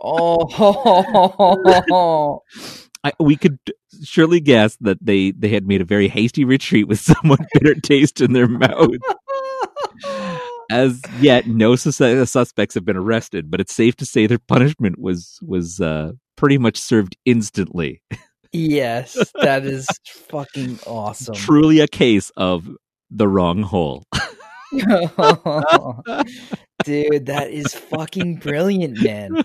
oh. 0.00 0.44
I, 3.02 3.12
we 3.18 3.34
could 3.34 3.58
surely 4.04 4.38
guess 4.38 4.76
that 4.80 5.04
they, 5.04 5.32
they 5.32 5.48
had 5.48 5.66
made 5.66 5.80
a 5.80 5.84
very 5.84 6.06
hasty 6.06 6.44
retreat 6.44 6.86
with 6.86 7.00
somewhat 7.22 7.40
bitter 7.52 7.74
taste 7.74 8.20
in 8.20 8.32
their 8.32 8.46
mouth. 8.46 8.90
As 10.70 11.02
yet, 11.18 11.48
no 11.48 11.74
sus- 11.74 12.30
suspects 12.30 12.74
have 12.76 12.84
been 12.84 12.96
arrested, 12.96 13.50
but 13.50 13.60
it's 13.60 13.74
safe 13.74 13.96
to 13.96 14.06
say 14.06 14.28
their 14.28 14.38
punishment 14.38 15.00
was 15.00 15.40
was 15.42 15.80
uh, 15.80 16.12
pretty 16.36 16.58
much 16.58 16.76
served 16.76 17.16
instantly. 17.24 18.02
Yes, 18.52 19.16
that 19.40 19.64
is 19.64 19.86
fucking 20.06 20.78
awesome. 20.86 21.34
Truly 21.34 21.80
a 21.80 21.88
case 21.88 22.30
of 22.36 22.68
the 23.10 23.28
wrong 23.28 23.62
hole. 23.62 24.04
Dude, 24.72 24.86
that 27.26 27.48
is 27.50 27.74
fucking 27.74 28.36
brilliant, 28.36 29.02
man. 29.02 29.42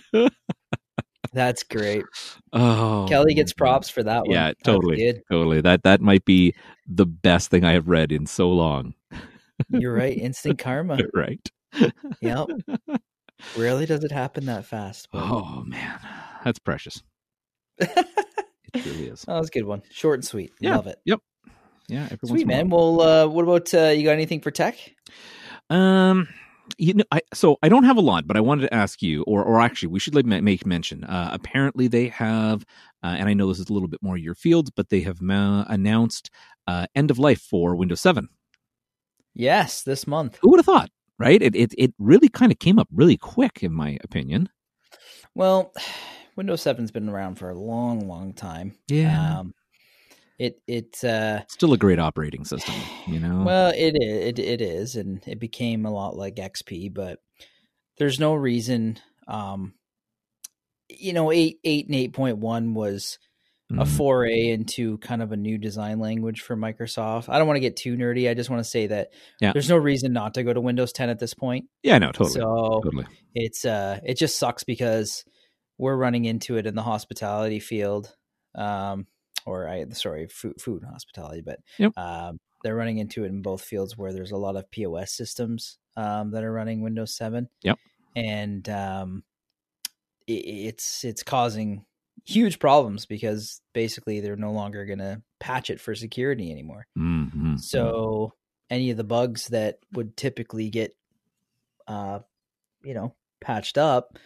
That's 1.34 1.64
great. 1.64 2.04
Oh, 2.52 3.06
Kelly 3.08 3.34
gets 3.34 3.54
props 3.54 3.90
for 3.90 4.04
that 4.04 4.26
one. 4.26 4.32
Yeah, 4.32 4.52
totally. 4.64 5.22
Totally. 5.32 5.62
That 5.62 5.84
that 5.84 6.02
might 6.02 6.26
be 6.26 6.54
the 6.88 7.06
best 7.06 7.50
thing 7.50 7.64
I 7.64 7.74
have 7.74 7.88
read 7.88 8.12
in 8.12 8.26
so 8.26 8.50
long. 8.50 8.96
You're 9.70 9.94
right. 9.94 10.18
Instant 10.22 10.60
karma. 10.60 10.98
right. 11.14 11.40
Yep. 12.22 12.48
Rarely 13.58 13.86
does 13.86 14.04
it 14.04 14.12
happen 14.12 14.46
that 14.48 14.66
fast. 14.66 15.08
But 15.12 15.24
Oh 15.24 15.64
man, 15.66 16.00
that's 16.44 16.60
precious. 16.60 17.02
That 18.74 18.80
It 18.80 18.86
really 18.86 19.08
is. 19.08 19.26
was 19.28 19.48
a 19.48 19.52
good 19.52 19.66
one. 19.66 19.82
Short 19.92 20.20
and 20.20 20.26
sweet. 20.26 20.52
Yeah. 20.60 20.76
Love 20.76 20.88
it. 20.88 21.00
Yep. 21.06 21.20
Yeah. 21.88 22.10
Sweet 22.24 22.48
man. 22.48 22.70
Well, 22.70 23.02
uh, 23.02 23.28
what 23.28 23.44
about 23.44 23.74
uh, 23.74 23.90
you 23.90 24.04
got 24.04 24.12
anything 24.12 24.42
for 24.42 24.52
tech? 24.52 24.78
Um, 25.70 26.28
you 26.78 26.94
know, 26.94 27.04
I 27.12 27.22
so 27.34 27.58
I 27.62 27.70
don't 27.70 27.84
have 27.84 27.98
a 27.98 28.02
lot, 28.02 28.28
but 28.28 28.38
I 28.38 28.40
wanted 28.40 28.64
to 28.68 28.74
ask 28.74 29.02
you, 29.02 29.24
or 29.24 29.44
or 29.44 29.60
actually, 29.60 29.90
we 29.90 30.00
should 30.00 30.16
like, 30.16 30.26
make 30.26 30.66
mention. 30.66 31.04
Uh, 31.04 31.30
apparently, 31.34 31.88
they 31.88 32.08
have, 32.08 32.64
uh, 33.04 33.16
and 33.20 33.28
I 33.28 33.34
know 33.34 33.48
this 33.50 33.60
is 33.60 33.70
a 33.70 33.74
little 33.74 33.90
bit 33.90 34.02
more 34.02 34.18
your 34.18 34.36
field, 34.36 34.70
but 34.76 34.90
they 34.90 35.02
have 35.02 35.22
ma- 35.22 35.66
announced 35.68 36.30
uh, 36.68 36.88
end 36.96 37.12
of 37.12 37.20
life 37.20 37.42
for 37.42 37.76
Windows 37.76 38.00
Seven. 38.00 38.30
Yes, 39.34 39.84
this 39.84 40.08
month. 40.08 40.40
Who 40.42 40.52
would 40.52 40.60
have 40.60 40.66
thought? 40.66 40.90
Right? 41.20 41.42
It 41.42 41.56
it 41.56 41.74
it 41.78 41.94
really 42.00 42.30
kind 42.30 42.52
of 42.52 42.60
came 42.60 42.80
up 42.80 42.88
really 42.94 43.18
quick, 43.18 43.64
in 43.64 43.74
my 43.74 43.98
opinion. 44.04 44.50
Well, 45.36 45.74
Windows 46.42 46.62
7's 46.64 46.90
been 46.90 47.08
around 47.08 47.36
for 47.36 47.52
a 47.52 47.56
long, 47.60 48.08
long 48.08 48.34
time. 48.34 48.74
Um, 49.40 49.54
it 50.40 50.60
it 50.66 51.04
uh, 51.04 51.42
still 51.48 51.72
a 51.74 51.78
great 51.78 52.00
operating 52.00 52.46
system. 52.46 52.74
You 53.06 53.20
know. 53.20 53.44
well, 53.46 53.72
it 53.76 53.96
i- 54.02 54.04
it 54.04 54.40
it 54.40 54.60
is, 54.60 54.96
and 54.96 55.22
it 55.28 55.40
became 55.40 55.86
a 55.86 55.92
lot 55.92 56.16
like 56.18 56.38
XP, 56.38 56.92
but 56.92 57.20
there's 58.00 58.20
no 58.20 58.34
reason. 58.34 58.98
Um, 59.28 59.76
you 60.90 61.14
know, 61.14 61.32
eight 61.32 61.60
eight 61.64 61.86
and 61.86 61.94
eight 61.96 62.14
point 62.14 62.40
one 62.40 62.74
was 62.74 63.20
a 63.70 63.86
Mhm. 63.86 63.88
foray 63.88 64.50
into 64.50 64.98
kind 64.98 65.22
of 65.22 65.32
a 65.32 65.38
new 65.38 65.60
design 65.60 66.00
language 66.00 66.42
for 66.42 66.58
Microsoft. 66.58 67.30
I 67.30 67.38
don't 67.38 67.46
want 67.48 67.58
to 67.58 67.62
get 67.62 67.78
too 67.78 67.96
nerdy. 67.96 68.28
I 68.30 68.34
just 68.34 68.50
want 68.50 68.62
to 68.64 68.70
say 68.70 68.88
that 68.88 69.10
Yeah. 69.40 69.54
there's 69.54 69.70
no 69.70 69.78
reason 69.78 70.12
not 70.12 70.34
to 70.34 70.44
go 70.44 70.52
to 70.52 70.60
Windows 70.60 70.92
10 70.92 71.10
at 71.12 71.20
this 71.20 71.36
point. 71.36 71.66
yeah, 71.84 72.00
no, 72.00 72.08
totally, 72.08 72.32
So 72.32 72.82
totally. 72.84 73.06
it's 73.36 73.64
uh 73.64 74.00
it 74.04 74.18
just 74.18 74.40
sucks 74.40 74.64
because 74.64 75.24
we're 75.82 75.98
running 75.98 76.26
into 76.26 76.58
it 76.58 76.68
in 76.68 76.76
the 76.76 76.84
hospitality 76.84 77.60
field 77.60 78.16
um 78.56 79.08
or 79.46 79.68
i 79.68 79.84
sorry 79.90 80.28
food, 80.28 80.56
food 80.62 80.84
and 80.84 80.92
hospitality 80.92 81.42
but 81.42 81.60
Yep. 81.80 81.98
um 81.98 82.40
they're 82.64 82.76
running 82.76 83.00
into 83.00 83.24
it 83.24 83.30
in 83.30 83.42
both 83.42 83.64
fields 83.64 83.98
where 83.98 84.14
there's 84.14 84.32
a 84.32 84.38
lot 84.38 84.56
of 84.56 84.66
pos 84.72 85.12
systems 85.12 85.80
um 85.98 86.32
that 86.32 86.44
are 86.44 86.54
running 86.54 86.82
windows 86.82 87.16
7 87.16 87.50
Yep. 87.64 87.78
and 88.16 88.70
um 88.70 89.24
i 90.30 90.34
it's 90.34 91.04
it's 91.04 91.24
causing 91.24 91.86
huge 92.26 92.60
problems 92.60 93.06
because 93.06 93.62
basically 93.74 94.20
they're 94.20 94.36
no 94.36 94.52
longer 94.52 94.86
going 94.86 95.00
to 95.00 95.22
patch 95.40 95.70
it 95.70 95.80
for 95.82 95.96
security 95.96 96.52
anymore 96.52 96.86
Mhm. 96.98 97.60
so 97.60 98.34
any 98.70 98.92
of 98.92 98.98
the 98.98 99.04
bugs 99.04 99.48
that 99.48 99.80
would 99.92 100.16
typically 100.16 100.70
get, 100.70 100.96
uh, 101.88 102.20
you 102.84 102.94
know, 102.94 103.16
patched 103.42 103.78
up, 103.78 104.18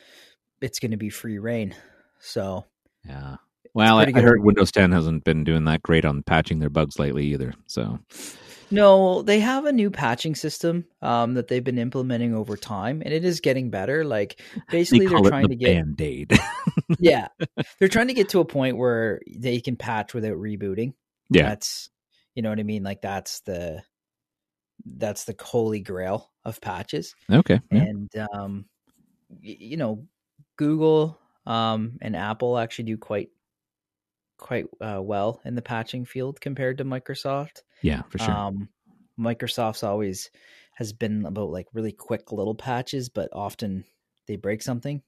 it's 0.62 0.80
going 0.80 0.92
to 0.92 0.98
be 0.98 1.10
free 1.10 1.40
reign. 1.40 1.76
So 2.20 2.66
yeah. 3.08 3.38
Well, 3.74 4.00
I, 4.00 4.12
I 4.16 4.22
heard 4.22 4.42
Windows 4.42 4.72
10 4.72 4.94
hasn't 4.94 5.26
been 5.26 5.44
doing 5.44 5.66
that 5.66 5.84
great 5.84 6.06
on 6.06 6.24
patching 6.24 6.60
their 6.60 6.70
bugs 6.70 6.98
lately 6.98 7.26
either. 7.26 7.54
So 7.68 8.00
no, 8.72 9.22
they 9.22 9.40
have 9.42 9.66
a 9.66 9.72
new 9.72 9.92
patching 9.92 10.34
system 10.34 10.86
um, 11.02 11.34
that 11.36 11.50
they've 11.50 11.64
been 11.64 11.78
implementing 11.78 12.34
over 12.34 12.58
time, 12.58 13.02
and 13.04 13.14
it 13.14 13.26
is 13.26 13.42
getting 13.42 13.70
better. 13.70 14.04
Like 14.04 14.40
they 14.72 14.80
basically, 14.80 15.08
they're 15.08 15.18
it 15.18 15.28
trying 15.28 15.44
the 15.44 15.50
to 15.50 15.56
get 15.56 15.76
band 15.76 16.02
aid. 16.02 16.34
yeah, 17.00 17.28
they're 17.80 17.90
trying 17.90 18.08
to 18.08 18.14
get 18.14 18.30
to 18.30 18.40
a 18.40 18.46
point 18.46 18.78
where 18.78 19.22
they 19.28 19.60
can 19.60 19.76
patch 19.76 20.14
without 20.14 20.38
rebooting. 20.38 20.94
yeah. 21.30 21.50
that's 21.50 21.90
you 22.34 22.42
know 22.42 22.50
what 22.50 22.60
I 22.60 22.64
mean. 22.64 22.84
Like 22.84 23.02
that's 23.02 23.42
the 23.42 23.82
that's 24.86 25.26
the 25.26 25.36
holy 25.40 25.80
grail 25.80 26.32
of 26.44 26.62
patches. 26.62 27.16
Okay. 27.32 27.60
Yeah. 27.72 27.82
and 27.82 28.12
um 28.34 28.66
y- 29.30 29.58
you 29.60 29.78
know 29.78 30.06
google 30.58 31.20
um 31.46 31.98
and 32.02 32.16
apple 32.16 32.58
actually 32.58 32.86
do 32.86 32.98
quite 32.98 33.30
quite 34.38 34.66
uh, 34.82 35.02
well 35.02 35.42
in 35.46 35.56
the 35.56 35.62
patching 35.62 36.06
field 36.06 36.42
compared 36.42 36.78
to 36.78 36.84
microsoft 36.86 37.62
Yeah, 37.82 38.02
for 38.10 38.18
sure. 38.18 38.34
um 38.34 38.70
microsoft's 39.18 39.84
always 39.84 40.30
has 40.74 40.92
been 40.92 41.26
about 41.26 41.50
like 41.52 41.68
really 41.74 41.94
quick 41.94 42.32
little 42.34 42.56
patches 42.56 43.08
but 43.08 43.30
often 43.32 43.86
they 44.28 44.36
break 44.36 44.62
something 44.62 45.02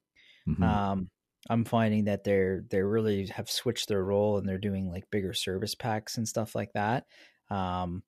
Mhm. 0.48 0.64
um 0.64 1.10
i'm 1.50 1.66
finding 1.66 2.06
that 2.06 2.24
they're 2.24 2.64
they 2.70 2.82
really 2.82 3.28
have 3.28 3.50
switched 3.52 3.90
their 3.90 4.04
role 4.04 4.38
and 4.38 4.48
they're 4.48 4.58
doing 4.58 4.90
like 4.90 5.10
bigger 5.12 5.34
service 5.34 5.76
packs 5.76 6.18
and 6.18 6.28
stuff 6.28 6.56
like 6.56 6.72
that 6.74 7.06
um 7.50 8.04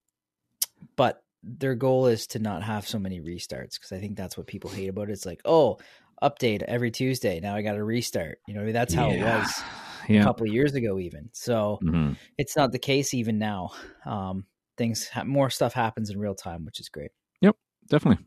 but 0.95 1.23
their 1.41 1.75
goal 1.75 2.07
is 2.07 2.27
to 2.27 2.39
not 2.39 2.63
have 2.63 2.87
so 2.87 2.99
many 2.99 3.21
restarts 3.21 3.73
because 3.75 3.91
i 3.91 3.99
think 3.99 4.17
that's 4.17 4.37
what 4.37 4.47
people 4.47 4.69
hate 4.69 4.89
about 4.89 5.09
it 5.09 5.13
it's 5.13 5.25
like 5.25 5.41
oh 5.45 5.77
update 6.24 6.61
every 6.63 6.91
tuesday 6.91 7.39
now 7.39 7.55
i 7.55 7.61
got 7.61 7.74
to 7.74 7.84
restart 7.84 8.39
you 8.47 8.53
know 8.53 8.72
that's 8.72 8.93
how 8.93 9.09
it 9.11 9.20
Yeah. 9.20 9.38
was 9.39 9.63
a 10.09 10.24
couple 10.24 10.45
of 10.47 10.53
years 10.53 10.74
ago 10.74 10.99
even 10.99 11.30
so 11.34 11.80
Mhm. 11.84 12.17
it's 12.38 12.55
not 12.57 12.72
the 12.72 12.80
case 12.80 13.13
even 13.13 13.38
now 13.39 13.72
um 14.05 14.45
things 14.78 15.07
ha- 15.07 15.24
more 15.24 15.49
stuff 15.49 15.74
happens 15.74 16.09
in 16.09 16.20
real 16.20 16.36
time 16.36 16.65
which 16.65 16.80
is 16.80 16.89
great 16.89 17.11
Yep, 17.41 17.55
Definitely. 17.88 18.26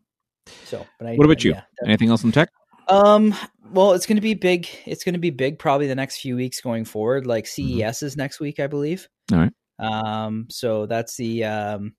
so 0.64 0.86
but 0.99 1.09
I, 1.09 1.16
What 1.16 1.24
about 1.24 1.45
you? 1.45 1.53
yeah, 1.53 1.62
Anything 1.84 2.09
else 2.09 2.24
in 2.24 2.32
tech? 2.32 2.49
um, 2.88 3.34
well, 3.72 3.93
it's 3.93 4.07
going 4.07 4.16
to 4.16 4.20
be 4.22 4.34
big. 4.34 4.68
It's 4.86 5.05
going 5.05 5.12
to 5.14 5.18
be 5.20 5.30
big 5.30 5.59
probably 5.59 5.86
the 5.86 5.95
next 5.95 6.18
few 6.20 6.34
weeks 6.36 6.61
going 6.61 6.84
forward. 6.84 7.26
Like. 7.26 7.47
CES 7.47 8.03
is 8.03 8.16
next 8.16 8.40
week, 8.40 8.59
I 8.59 8.66
believe. 8.66 9.09
All 9.32 9.38
right. 9.38 9.53
Um, 9.78 10.47
so 10.51 10.86
that's 10.86 11.16
the 11.16 11.45
um, 11.45 11.95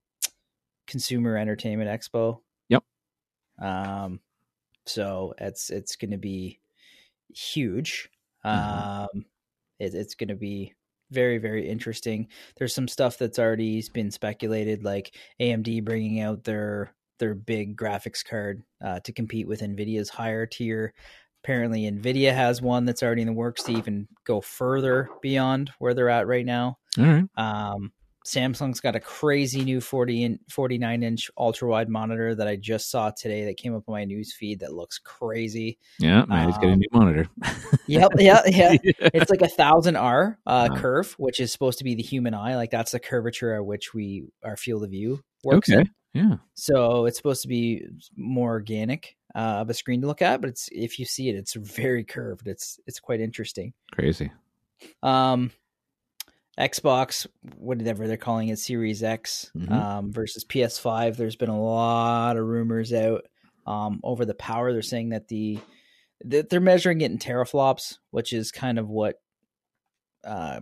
Consumer 0.87 1.37
Entertainment 1.37 1.89
Expo. 1.89 2.39
Yep. 2.69 2.83
Um, 3.61 4.19
so 4.85 5.33
it's 5.37 5.69
it's 5.69 5.95
going 5.95 6.11
to 6.11 6.17
be 6.17 6.59
huge. 7.29 8.09
Mhm. 8.45 9.03
Um, 9.03 9.25
it, 9.79 9.93
it's 9.93 10.15
going 10.15 10.29
to 10.29 10.35
be 10.35 10.73
very 11.11 11.37
very 11.37 11.67
interesting. 11.69 12.27
There's 12.57 12.73
some 12.75 12.87
stuff 12.87 13.17
that's 13.17 13.39
already 13.39 13.83
been 13.93 14.11
speculated, 14.11 14.83
like 14.83 15.15
AMD 15.39 15.83
bringing 15.83 16.19
out 16.21 16.43
their 16.43 16.93
their 17.19 17.35
big 17.35 17.77
graphics 17.77 18.25
card 18.25 18.63
uh, 18.83 18.99
to 19.01 19.13
compete 19.13 19.47
with 19.47 19.61
Nvidia's 19.61 20.09
higher 20.09 20.45
tier. 20.45 20.93
Apparently, 21.43 21.89
Nvidia 21.89 22.33
has 22.33 22.61
one 22.61 22.85
that's 22.85 23.03
already 23.03 23.21
in 23.21 23.27
the 23.27 23.33
works 23.33 23.63
to 23.63 23.73
even 23.73 24.07
go 24.25 24.41
further 24.41 25.09
beyond 25.21 25.71
where 25.79 25.93
they're 25.93 26.09
at 26.09 26.27
right 26.27 26.45
now. 26.45 26.77
All 26.97 27.05
right. 27.05 27.25
Um, 27.37 27.91
Samsung's 28.25 28.79
got 28.79 28.95
a 28.95 28.99
crazy 28.99 29.63
new 29.63 29.81
40 29.81 30.23
in, 30.23 30.39
49 30.49 31.03
inch 31.03 31.29
ultra 31.37 31.67
wide 31.69 31.89
monitor 31.89 32.33
that 32.35 32.47
I 32.47 32.55
just 32.55 32.89
saw 32.89 33.11
today 33.11 33.45
that 33.45 33.57
came 33.57 33.75
up 33.75 33.83
on 33.87 33.93
my 33.93 34.05
news 34.05 34.33
feed 34.33 34.59
that 34.61 34.73
looks 34.73 34.97
crazy. 34.99 35.77
Yeah, 35.99 36.23
Maddie's 36.27 36.55
got 36.55 36.65
a 36.65 36.71
Um, 36.73 36.79
new 36.79 36.87
monitor. 36.91 37.27
Yep, 37.87 38.11
yeah, 38.19 38.41
yeah. 38.45 38.77
It's 38.83 39.29
like 39.29 39.41
a 39.41 39.47
thousand 39.49 39.97
R 39.97 40.39
uh, 40.47 40.69
Wow. 40.71 40.77
curve, 40.77 41.13
which 41.17 41.39
is 41.41 41.51
supposed 41.51 41.79
to 41.79 41.83
be 41.83 41.95
the 41.95 42.03
human 42.03 42.33
eye. 42.33 42.55
Like 42.55 42.71
that's 42.71 42.91
the 42.91 42.99
curvature 42.99 43.53
at 43.55 43.65
which 43.65 43.93
we 43.93 44.23
our 44.43 44.55
field 44.55 44.83
of 44.85 44.91
view 44.91 45.21
works. 45.43 45.69
okay. 45.69 45.81
in. 45.81 45.89
Yeah. 46.29 46.35
So 46.53 47.05
it's 47.07 47.17
supposed 47.17 47.41
to 47.41 47.47
be 47.49 47.85
more 48.15 48.51
organic 48.51 49.17
uh, 49.35 49.39
of 49.61 49.69
a 49.69 49.73
screen 49.73 49.99
to 50.01 50.07
look 50.07 50.21
at, 50.21 50.39
but 50.41 50.49
it's 50.51 50.69
if 50.71 50.97
you 50.99 51.05
see 51.05 51.27
it, 51.27 51.35
it's 51.35 51.55
very 51.55 52.03
curved. 52.05 52.47
It's 52.47 52.79
it's 52.87 52.99
quite 53.01 53.19
interesting. 53.19 53.73
Crazy. 53.91 54.31
Um, 55.01 55.51
Xbox, 56.59 57.25
whatever 57.57 58.07
they're 58.07 58.17
calling 58.17 58.49
it, 58.49 58.59
Series 58.59 59.01
X 59.03 59.51
Mhm. 59.55 59.71
um, 59.71 60.11
versus 60.13 60.43
PS5. 60.45 61.17
There's 61.17 61.35
been 61.35 61.49
a 61.49 61.61
lot 61.61 62.37
of 62.37 62.45
rumors 62.45 62.93
out 62.93 63.25
um, 63.65 63.99
over 64.03 64.25
the 64.25 64.35
power. 64.35 64.71
They're 64.73 64.81
saying 64.81 65.09
that 65.09 65.27
the 65.29 65.59
that 66.25 66.49
they're 66.49 66.61
measuring 66.61 67.01
it 67.01 67.11
in 67.11 67.17
teraflops, 67.17 67.97
which 68.11 68.31
is 68.33 68.51
kind 68.51 68.77
of 68.79 68.89
what 68.89 69.21
uh, 70.25 70.61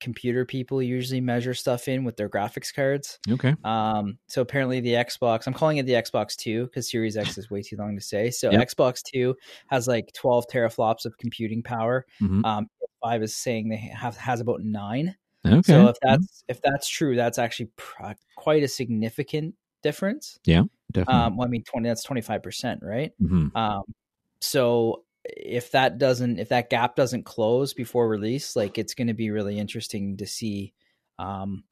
computer 0.00 0.44
people 0.46 0.82
usually 0.82 1.20
measure 1.20 1.52
stuff 1.54 1.86
in 1.86 2.02
with 2.04 2.16
their 2.16 2.28
graphics 2.30 2.74
cards. 2.74 3.18
Okay. 3.30 3.54
Um, 3.62 4.18
so 4.26 4.40
apparently 4.42 4.80
the 4.80 4.94
Xbox, 4.94 5.46
I'm 5.46 5.52
calling 5.54 5.76
it 5.76 5.86
the 5.86 5.92
Xbox 5.92 6.34
Two 6.34 6.64
because 6.64 6.90
Series 6.90 7.16
X 7.16 7.36
is 7.36 7.50
way 7.50 7.62
too 7.62 7.76
long 7.76 7.94
to 7.96 8.00
say. 8.02 8.30
So 8.30 8.50
Yep. 8.50 8.68
Xbox 8.68 9.02
Two 9.02 9.36
has 9.68 9.86
like 9.86 10.12
12 10.14 10.46
teraflops 10.50 11.04
of 11.04 11.16
computing 11.18 11.62
power. 11.62 12.06
Mhm. 12.20 12.44
Um, 12.44 12.66
Five 13.02 13.22
is 13.24 13.34
saying 13.34 13.68
they 13.68 13.76
have 13.76 14.16
has 14.16 14.40
about 14.40 14.60
nine. 14.62 15.16
Okay. 15.44 15.62
So 15.62 15.88
if 15.88 15.96
that's 16.02 16.44
if 16.48 16.62
that's 16.62 16.88
true, 16.88 17.16
that's 17.16 17.38
actually 17.38 17.70
pr- 17.76 18.12
quite 18.36 18.62
a 18.62 18.68
significant 18.68 19.54
difference. 19.82 20.38
Definitely. 20.92 21.22
Um, 21.22 21.36
well, 21.36 21.46
I 21.46 21.50
mean, 21.50 21.64
twenty 21.64 21.88
that's 21.88 22.04
twenty 22.04 22.20
five 22.20 22.42
percent, 22.42 22.80
right? 22.82 23.12
Mhm. 23.20 23.54
Um, 23.56 23.82
so 24.40 25.04
if 25.24 25.70
that 25.72 25.98
doesn't 25.98 26.38
if 26.38 26.48
that 26.50 26.70
gap 26.70 26.96
doesn't 26.96 27.24
close 27.24 27.74
before 27.74 28.08
release, 28.08 28.54
like 28.56 28.78
it's 28.78 28.94
going 28.94 29.08
to 29.08 29.14
be 29.14 29.30
really 29.30 29.58
interesting 29.58 30.16
to 30.18 30.26
see 30.26 30.72
um, 31.18 31.64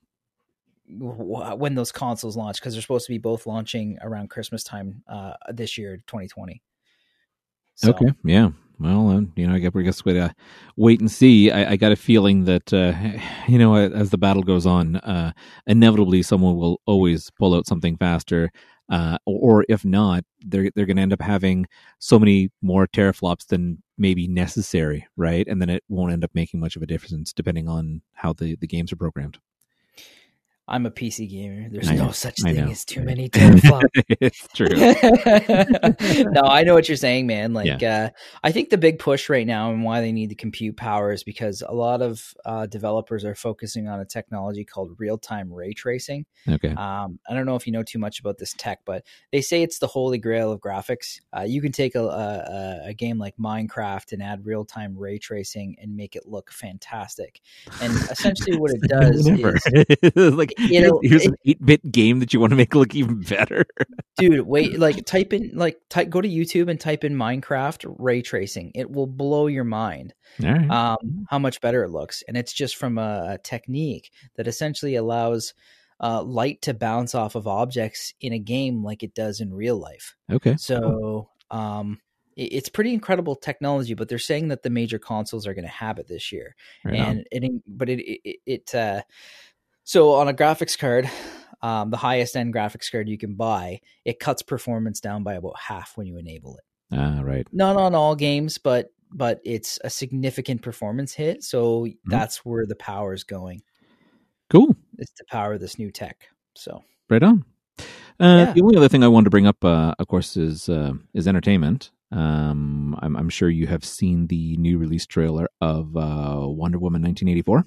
wh- 0.88 1.58
when 1.58 1.74
those 1.74 1.92
consoles 1.92 2.36
launch 2.36 2.60
because 2.60 2.74
they're 2.74 2.82
supposed 2.82 3.06
to 3.06 3.12
be 3.12 3.18
both 3.18 3.46
launching 3.46 3.98
around 4.02 4.30
Christmas 4.30 4.62
time 4.64 5.02
uh, 5.08 5.34
this 5.52 5.76
year, 5.78 6.00
twenty 6.06 6.28
twenty. 6.28 6.62
So, 7.74 7.90
Okay. 7.90 8.12
Yeah. 8.24 8.50
Well, 8.80 9.10
uh, 9.10 9.20
you 9.36 9.46
know, 9.46 9.54
I 9.54 9.58
guess 9.58 10.04
we 10.06 10.14
gotta 10.14 10.34
wait 10.76 11.00
and 11.00 11.10
see. 11.10 11.50
I, 11.50 11.72
I 11.72 11.76
got 11.76 11.92
a 11.92 11.96
feeling 11.96 12.44
that 12.44 12.72
uh, 12.72 12.94
you 13.48 13.58
know, 13.58 13.74
as 13.74 14.10
the 14.10 14.18
battle 14.18 14.42
goes 14.42 14.66
on, 14.66 14.96
uh, 14.96 15.32
inevitably 15.66 16.22
someone 16.22 16.56
will 16.56 16.80
always 16.86 17.30
pull 17.38 17.54
out 17.54 17.66
something 17.66 17.96
faster. 17.96 18.50
Uh, 18.90 19.18
or 19.24 19.64
if 19.68 19.84
not, 19.84 20.24
they're 20.40 20.70
they're 20.74 20.86
going 20.86 20.96
to 20.96 21.02
end 21.02 21.12
up 21.12 21.20
having 21.22 21.66
so 22.00 22.18
many 22.18 22.50
more 22.62 22.88
teraflops 22.88 23.46
than 23.46 23.82
maybe 23.98 24.26
necessary, 24.26 25.06
right? 25.16 25.46
And 25.46 25.60
then 25.60 25.70
it 25.70 25.84
won't 25.88 26.12
end 26.12 26.24
up 26.24 26.30
making 26.34 26.58
much 26.58 26.74
of 26.74 26.82
a 26.82 26.86
difference 26.86 27.32
depending 27.32 27.68
on 27.68 28.00
how 28.14 28.32
the, 28.32 28.56
the 28.56 28.66
games 28.66 28.92
are 28.92 28.96
programmed. 28.96 29.38
I'm 30.70 30.86
a 30.86 30.90
PC 30.90 31.28
gamer. 31.28 31.68
There's 31.68 31.88
I 31.88 31.96
no 31.96 32.06
know, 32.06 32.10
such 32.12 32.38
I 32.44 32.52
thing 32.52 32.64
know. 32.64 32.70
as 32.70 32.84
too 32.84 33.02
many 33.02 33.28
teraflops. 33.28 33.88
it's 34.20 34.46
true. 34.54 34.68
no, 36.30 36.42
I 36.42 36.62
know 36.62 36.74
what 36.74 36.88
you're 36.88 36.96
saying, 36.96 37.26
man. 37.26 37.52
Like, 37.52 37.82
uh, 37.82 38.10
I 38.44 38.52
think 38.52 38.70
the 38.70 38.78
big 38.78 39.00
push 39.00 39.28
right 39.28 39.46
now 39.46 39.72
and 39.72 39.82
why 39.82 40.00
they 40.00 40.12
need 40.12 40.30
the 40.30 40.36
compute 40.36 40.76
power 40.76 41.10
is 41.10 41.24
because 41.24 41.64
a 41.66 41.74
lot 41.74 42.02
of 42.02 42.32
uh, 42.44 42.66
developers 42.66 43.24
are 43.24 43.34
focusing 43.34 43.88
on 43.88 43.98
a 43.98 44.04
technology 44.04 44.64
called 44.64 44.94
real 44.98 45.18
time 45.18 45.52
ray 45.52 45.72
tracing. 45.72 46.24
Okay. 46.48 46.68
Um, 46.68 47.18
I 47.28 47.34
don't 47.34 47.46
know 47.46 47.56
if 47.56 47.66
you 47.66 47.72
know 47.72 47.82
too 47.82 47.98
much 47.98 48.20
about 48.20 48.38
this 48.38 48.54
tech, 48.56 48.78
but 48.84 49.04
they 49.32 49.40
say 49.40 49.64
it's 49.64 49.80
the 49.80 49.88
holy 49.88 50.18
grail 50.18 50.52
of 50.52 50.60
graphics. 50.60 51.20
Uh, 51.36 51.42
you 51.42 51.60
can 51.60 51.72
take 51.72 51.96
a, 51.96 52.04
a, 52.04 52.88
a 52.90 52.94
game 52.94 53.18
like 53.18 53.36
Minecraft 53.38 54.12
and 54.12 54.22
add 54.22 54.46
real 54.46 54.64
time 54.64 54.96
ray 54.96 55.18
tracing 55.18 55.74
and 55.82 55.96
make 55.96 56.14
it 56.14 56.26
look 56.26 56.52
fantastic. 56.52 57.40
And 57.82 57.92
essentially, 58.10 58.56
what 58.56 58.70
it 58.70 58.82
does 58.82 59.26
is 59.26 60.34
like 60.34 60.54
you 60.68 60.80
here's, 60.80 60.90
know, 60.90 61.00
here's 61.02 61.22
it- 61.24 61.28
an 61.30 61.36
eight 61.46 61.64
bit 61.64 61.90
game 61.92 62.20
that 62.20 62.32
you 62.32 62.40
want 62.40 62.50
to 62.50 62.56
make 62.56 62.74
look 62.74 62.94
even 62.94 63.20
better. 63.20 63.64
dude 64.16 64.40
wait 64.46 64.78
like 64.78 65.04
type 65.06 65.32
in 65.32 65.50
like 65.54 65.78
type 65.88 66.10
go 66.10 66.20
to 66.20 66.28
youtube 66.28 66.68
and 66.70 66.78
type 66.80 67.04
in 67.04 67.14
minecraft 67.14 67.86
ray 67.98 68.20
tracing 68.20 68.70
it 68.74 68.90
will 68.90 69.06
blow 69.06 69.46
your 69.46 69.64
mind 69.64 70.12
right. 70.40 70.70
um 70.70 71.24
how 71.30 71.38
much 71.38 71.60
better 71.60 71.82
it 71.84 71.90
looks 71.90 72.22
and 72.28 72.36
it's 72.36 72.52
just 72.52 72.76
from 72.76 72.98
a, 72.98 73.34
a 73.34 73.38
technique 73.38 74.10
that 74.36 74.46
essentially 74.46 74.94
allows 74.96 75.54
uh, 76.02 76.22
light 76.22 76.62
to 76.62 76.72
bounce 76.74 77.14
off 77.14 77.34
of 77.34 77.46
objects 77.46 78.14
in 78.20 78.32
a 78.32 78.38
game 78.38 78.82
like 78.82 79.02
it 79.02 79.14
does 79.14 79.40
in 79.40 79.52
real 79.52 79.78
life 79.78 80.16
okay. 80.30 80.56
so 80.58 81.28
um 81.50 81.98
it's 82.36 82.68
pretty 82.70 82.92
incredible 82.94 83.36
technology 83.36 83.94
but 83.94 84.08
they're 84.08 84.18
saying 84.18 84.48
that 84.48 84.62
the 84.62 84.70
major 84.70 84.98
consoles 84.98 85.46
are 85.46 85.52
going 85.54 85.64
to 85.64 85.70
have 85.70 85.98
it 85.98 86.08
this 86.08 86.32
year 86.32 86.54
Right 86.84 86.98
on. 87.00 87.24
and 87.32 87.44
it 87.44 87.62
but 87.66 87.88
it 87.88 88.00
it, 88.00 88.36
it 88.46 88.74
uh 88.74 89.02
so 89.90 90.12
on 90.20 90.28
a 90.28 90.32
graphics 90.34 90.76
card 90.78 91.04
um 91.62 91.90
the 91.90 91.96
highest 91.96 92.36
end 92.36 92.54
graphics 92.54 92.90
card 92.92 93.08
you 93.08 93.18
can 93.18 93.34
buy 93.34 93.80
it 94.04 94.18
cuts 94.20 94.42
performance 94.42 95.00
down 95.00 95.22
by 95.22 95.34
about 95.34 95.58
half 95.58 95.96
when 95.96 96.06
you 96.06 96.16
enable 96.18 96.56
it 96.56 96.64
Ah, 96.92 97.20
right. 97.22 97.46
not 97.52 97.76
on 97.76 97.94
all 97.94 98.14
games 98.14 98.58
but 98.58 98.92
but 99.12 99.40
it's 99.44 99.78
a 99.84 99.90
significant 99.90 100.62
performance 100.62 101.12
hit 101.14 101.42
so 101.42 101.84
Mm-hmm. 101.86 102.10
that's 102.10 102.36
where 102.44 102.66
the 102.66 102.76
power 102.76 103.12
is 103.14 103.24
going 103.24 103.60
Cool. 104.48 104.74
it's 104.98 105.12
to 105.12 105.24
power 105.28 105.54
of 105.54 105.60
this 105.60 105.78
new 105.78 105.90
tech 105.90 106.28
so 106.56 106.82
Right 107.08 107.22
on. 107.22 107.44
Uh, 107.78 108.44
Yeah. 108.46 108.52
The 108.52 108.62
only 108.62 108.76
other 108.76 108.88
thing 108.88 109.02
I 109.02 109.08
wanted 109.08 109.24
to 109.24 109.30
bring 109.30 109.46
up, 109.48 109.64
uh, 109.64 109.94
of 109.98 110.06
course, 110.06 110.36
is 110.36 110.68
uh, 110.68 110.92
is 111.14 111.26
entertainment. 111.26 111.90
Um, 112.12 112.96
I'm, 113.02 113.16
I'm 113.16 113.28
sure 113.28 113.48
you 113.50 113.66
have 113.66 113.84
seen 113.84 114.28
the 114.28 114.56
new 114.58 114.78
release 114.78 115.06
trailer 115.06 115.48
of 115.60 115.96
uh, 115.96 116.38
Wonder 116.46 116.78
Woman 116.78 117.02
1984. 117.02 117.64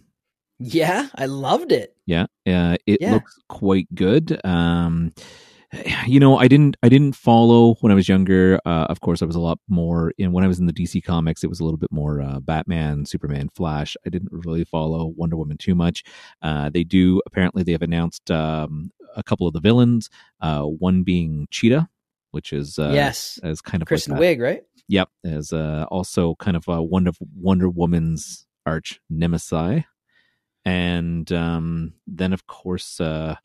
Yeah 0.64 1.08
i 1.16 1.26
loved 1.26 1.72
it 1.72 1.96
Yeah, 2.06 2.26
uh, 2.48 2.76
it 2.86 3.00
Yeah. 3.02 3.14
looks 3.14 3.40
quite 3.50 3.88
good. 3.96 4.40
Um, 4.46 5.14
you 6.06 6.20
know, 6.20 6.38
I 6.38 6.48
didn't 6.48 6.76
I 6.84 6.90
didn't 6.90 7.16
follow 7.16 7.76
when 7.82 7.92
I 7.92 7.96
was 7.96 8.08
younger. 8.10 8.60
Uh, 8.66 8.86
of 8.90 9.00
course, 9.00 9.22
I 9.22 9.26
was 9.26 9.36
a 9.36 9.40
lot 9.40 9.58
more 9.70 10.12
in 10.18 10.32
when 10.34 10.44
I 10.44 10.48
was 10.48 10.60
in 10.60 10.66
the 10.68 10.74
DC 10.74 11.02
comics. 11.04 11.44
It 11.44 11.50
was 11.50 11.60
a 11.62 11.64
little 11.64 11.78
bit 11.80 11.92
more 11.92 12.22
uh, 12.22 12.40
Batman, 12.42 13.06
Superman, 13.06 13.50
Flash. 13.56 13.96
I 14.06 14.10
didn't 14.10 14.32
really 14.32 14.66
follow 14.66 15.14
Wonder 15.16 15.38
Woman 15.38 15.58
too 15.58 15.76
much. 15.76 16.04
Uh, 16.42 16.70
they 16.70 16.84
do 16.84 17.22
apparently 17.26 17.64
they 17.64 17.72
have 17.72 17.82
announced 17.82 18.30
um, 18.30 18.92
a 19.16 19.24
couple 19.24 19.48
of 19.48 19.54
the 19.54 19.62
villains. 19.62 20.10
Uh, 20.42 20.64
one 20.64 21.04
being 21.04 21.48
Cheetah, 21.50 21.88
which 22.32 22.52
is 22.54 22.78
uh, 22.78 22.92
yes 22.94 23.40
as 23.44 23.62
kind 23.62 23.82
of 23.82 23.88
kristen 23.88 24.14
like 24.14 24.22
wiig 24.22 24.42
right 24.42 24.64
Yep, 24.90 25.10
as 25.24 25.54
uh, 25.54 25.86
also 25.90 26.36
kind 26.36 26.58
of 26.58 26.66
one 26.68 27.08
of 27.08 27.18
Wonder 27.36 27.70
Woman's 27.70 28.46
arch 28.66 29.00
nemesis, 29.10 29.84
and 30.66 31.32
um, 31.32 31.94
then 32.08 32.34
of 32.34 32.48
course, 32.48 33.00
uh, 33.02 33.36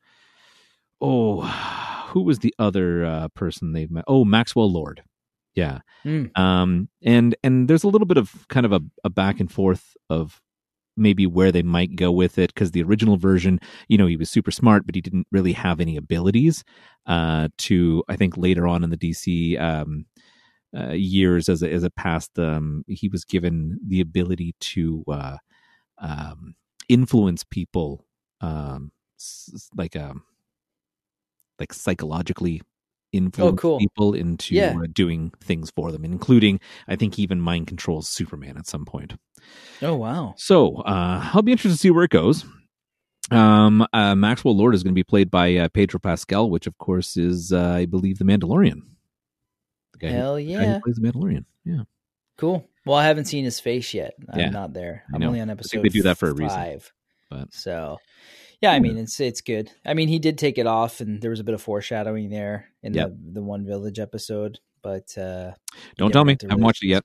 oh, 1.00 1.40
who 2.08 2.22
was 2.22 2.38
the 2.38 2.54
other 2.58 3.04
uh, 3.04 3.28
person 3.28 3.72
they've 3.72 3.90
met? 3.90 4.04
Oh, 4.08 4.24
Maxwell 4.24 4.70
Lord. 4.70 5.02
Yeah, 5.54 5.80
Mm. 6.04 6.38
um, 6.38 6.88
and 7.02 7.34
and 7.42 7.68
there's 7.68 7.82
a 7.82 7.88
little 7.88 8.06
bit 8.06 8.16
of 8.16 8.46
kind 8.48 8.64
of 8.64 8.72
a, 8.72 8.80
a 9.02 9.10
back 9.10 9.40
and 9.40 9.50
forth 9.50 9.96
of 10.08 10.40
maybe 10.96 11.26
where 11.26 11.50
they 11.50 11.62
might 11.62 11.96
go 11.96 12.12
with 12.12 12.38
it 12.38 12.54
because 12.54 12.70
the 12.70 12.82
original 12.82 13.16
version, 13.16 13.58
you 13.88 13.98
know, 13.98 14.06
he 14.06 14.16
was 14.16 14.30
super 14.30 14.50
smart, 14.52 14.86
but 14.86 14.94
he 14.94 15.00
didn't 15.00 15.26
really 15.32 15.52
have 15.52 15.80
any 15.80 15.96
abilities. 15.96 16.62
Uh, 17.06 17.48
to 17.58 18.04
I 18.08 18.14
think 18.16 18.36
later 18.36 18.68
on 18.68 18.84
in 18.84 18.90
the 18.90 18.96
DC 18.96 19.60
um, 19.60 20.06
uh, 20.76 20.92
years 20.92 21.48
as 21.48 21.62
it, 21.62 21.72
as 21.72 21.82
it 21.82 21.94
passed, 21.96 22.38
um, 22.38 22.84
he 22.86 23.08
was 23.08 23.24
given 23.24 23.78
the 23.84 24.00
ability 24.00 24.54
to 24.60 25.04
uh, 25.08 25.36
um, 26.00 26.54
influence 26.88 27.44
people, 27.44 28.04
um, 28.40 28.92
like 29.76 29.96
um, 29.96 30.22
like 31.58 31.72
psychologically 31.72 32.62
influence 33.12 33.60
cool. 33.60 33.78
people 33.78 34.12
into 34.14 34.54
Yeah. 34.54 34.74
uh, 34.76 34.86
doing 34.92 35.32
things 35.40 35.70
for 35.70 35.90
them, 35.92 36.04
including 36.04 36.60
I 36.86 36.96
think 36.96 37.18
even 37.18 37.40
mind 37.40 37.66
controls 37.66 38.08
Superman 38.08 38.56
at 38.58 38.66
some 38.66 38.84
point. 38.84 39.14
oh 39.82 39.94
wow 39.96 40.34
So 40.36 40.76
uh, 40.82 41.30
I'll 41.32 41.42
be 41.42 41.52
interested 41.52 41.76
to 41.76 41.80
see 41.80 41.90
where 41.90 42.04
it 42.04 42.10
goes. 42.10 42.44
Um, 43.30 43.86
uh, 43.92 44.14
Maxwell 44.14 44.56
Lord 44.56 44.74
is 44.74 44.82
going 44.82 44.92
to 44.94 44.98
be 44.98 45.04
played 45.04 45.30
by 45.30 45.54
uh, 45.56 45.68
Pedro 45.68 46.00
Pascal, 46.00 46.48
which 46.50 46.66
of 46.66 46.78
course 46.78 47.16
is, 47.16 47.52
uh, 47.52 47.72
I 47.72 47.84
believe, 47.86 48.18
the 48.18 48.24
Mandalorian. 48.24 48.80
The 49.92 49.98
guy 49.98 50.08
who- 50.08 50.14
Hell 50.14 50.36
who 50.36 50.42
yeah. 50.42 50.78
plays 50.82 50.96
the 50.96 51.02
Mandalorian. 51.02 51.44
Yeah, 51.64 51.82
Cool. 52.38 52.66
Well, 52.86 52.96
I 52.96 53.04
haven't 53.04 53.26
seen 53.26 53.44
his 53.44 53.60
face 53.60 53.92
yet. 53.92 54.14
I'm 54.32 54.38
Yeah, 54.40 54.48
not 54.50 54.72
there. 54.72 55.02
I'm 55.14 55.22
only 55.22 55.40
on 55.40 55.50
episode. 55.50 55.82
they 55.82 55.88
do 55.90 56.02
that 56.04 56.16
for 56.16 56.28
a 56.30 56.32
reason, 56.32 56.48
five. 56.56 56.92
but- 57.28 57.52
so, 57.52 57.98
yeah, 58.62 58.72
I 58.72 58.78
mean, 58.80 58.96
it's 58.96 59.20
it's 59.20 59.40
good. 59.42 59.70
I 59.84 59.92
mean, 59.94 60.08
he 60.08 60.18
did 60.18 60.38
take 60.38 60.56
it 60.56 60.66
off, 60.66 61.00
and 61.00 61.20
there 61.20 61.30
was 61.30 61.40
a 61.40 61.44
bit 61.44 61.54
of 61.54 61.60
foreshadowing 61.62 62.30
there 62.30 62.68
in 62.82 62.94
Yep. 62.94 63.08
the 63.10 63.32
the 63.34 63.42
one 63.42 63.66
village 63.66 63.98
episode. 63.98 64.58
But 64.82 65.18
uh 65.18 65.52
don't 65.96 66.12
tell 66.12 66.24
me. 66.24 66.34
I 66.40 66.46
haven't 66.48 66.64
watched 66.64 66.82
it 66.84 66.88
yet. 66.88 67.04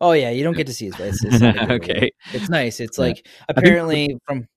oh 0.00 0.12
yeah, 0.12 0.30
you 0.30 0.42
don't 0.42 0.56
get 0.56 0.66
to 0.66 0.74
see 0.74 0.86
his 0.86 0.96
face. 0.96 1.22
It's 1.22 1.42
okay. 1.70 2.10
it's 2.32 2.48
nice. 2.48 2.80
It's 2.80 2.98
Yeah. 2.98 3.04
like 3.04 3.26
apparently 3.48 4.16
from 4.26 4.48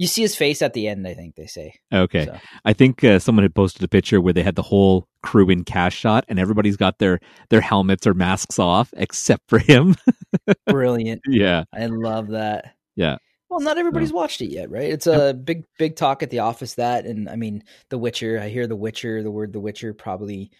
you 0.00 0.06
see 0.08 0.22
his 0.22 0.34
face 0.34 0.62
at 0.62 0.72
the 0.72 0.88
end. 0.88 1.06
I 1.06 1.12
think 1.14 1.36
they 1.36 1.46
say. 1.46 1.74
Okay. 1.92 2.24
So, 2.24 2.38
I 2.64 2.72
think 2.72 3.04
uh, 3.04 3.18
someone 3.18 3.42
had 3.44 3.54
posted 3.54 3.82
a 3.82 3.88
picture 3.88 4.20
where 4.20 4.32
they 4.32 4.42
had 4.42 4.54
the 4.56 4.62
whole 4.62 5.06
crew 5.22 5.50
in 5.50 5.62
cash 5.64 5.94
shot, 5.96 6.24
and 6.28 6.38
everybody's 6.38 6.76
got 6.78 6.98
their 6.98 7.20
their 7.50 7.60
helmets 7.60 8.06
or 8.06 8.14
masks 8.14 8.58
off 8.58 8.92
except 8.96 9.42
for 9.48 9.58
him. 9.58 9.94
brilliant. 10.66 11.20
yeah. 11.28 11.64
I 11.74 11.86
love 11.86 12.28
that. 12.28 12.74
Yeah. 12.96 13.18
Well, 13.50 13.60
not 13.60 13.78
everybody's 13.78 14.12
watched 14.12 14.40
it 14.40 14.50
yet, 14.50 14.70
right? 14.70 14.88
It's 14.90 15.06
a 15.08 15.34
big, 15.34 15.64
big 15.76 15.96
talk 15.96 16.22
at 16.22 16.30
the 16.30 16.38
office. 16.38 16.74
That, 16.74 17.04
and 17.04 17.28
I 17.28 17.34
mean, 17.36 17.64
The 17.88 17.98
Witcher. 17.98 18.38
I 18.40 18.48
hear 18.48 18.66
The 18.68 18.76
Witcher, 18.76 19.22
the 19.22 19.30
word 19.30 19.52
The 19.52 19.60
Witcher, 19.60 19.92
probably 19.92 20.50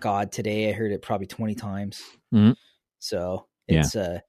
God 0.00 0.30
today. 0.30 0.68
I 0.68 0.72
heard 0.72 0.92
it 0.92 1.02
probably 1.02 1.26
twenty 1.26 1.54
times. 1.54 2.02
Mhm. 2.32 2.54
So 3.00 3.46
Yeah. 3.66 3.80
it's 3.80 3.96
uh 3.96 4.20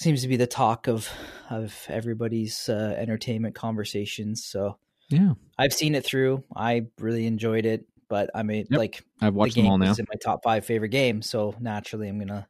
seems 0.00 0.22
to 0.22 0.28
be 0.28 0.36
the 0.36 0.46
talk 0.46 0.88
of 0.88 1.08
of 1.50 1.74
everybody's 1.88 2.68
uh, 2.68 2.94
entertainment 2.98 3.54
conversations. 3.54 4.44
So 4.44 4.78
Yeah. 5.08 5.34
I've 5.58 5.72
seen 5.74 5.94
it 5.94 6.04
through. 6.04 6.42
I 6.56 6.86
really 6.98 7.26
enjoyed 7.26 7.66
it, 7.66 7.86
but 8.08 8.30
I 8.34 8.42
mean, 8.42 8.66
Yep. 8.70 8.78
like 8.78 9.04
I've 9.20 9.34
the 9.34 9.38
watched 9.38 9.54
game 9.56 9.64
them 9.64 9.72
all 9.72 9.78
now. 9.78 9.92
in 9.98 10.06
my 10.08 10.16
top 10.24 10.40
five 10.42 10.64
favorite 10.64 10.88
games. 10.88 11.28
So 11.28 11.54
naturally, 11.60 12.08
I'm 12.08 12.18
gonna 12.18 12.48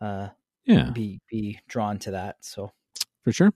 uh 0.00 0.28
Yeah, 0.64 0.90
be 0.90 1.20
be 1.30 1.60
drawn 1.68 1.98
to 2.00 2.12
that. 2.12 2.36
So. 2.40 2.72
for 3.24 3.32
sure. 3.32 3.52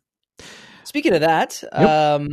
Speaking 0.85 1.15
of 1.15 1.21
that, 1.23 1.65
um, 1.73 2.29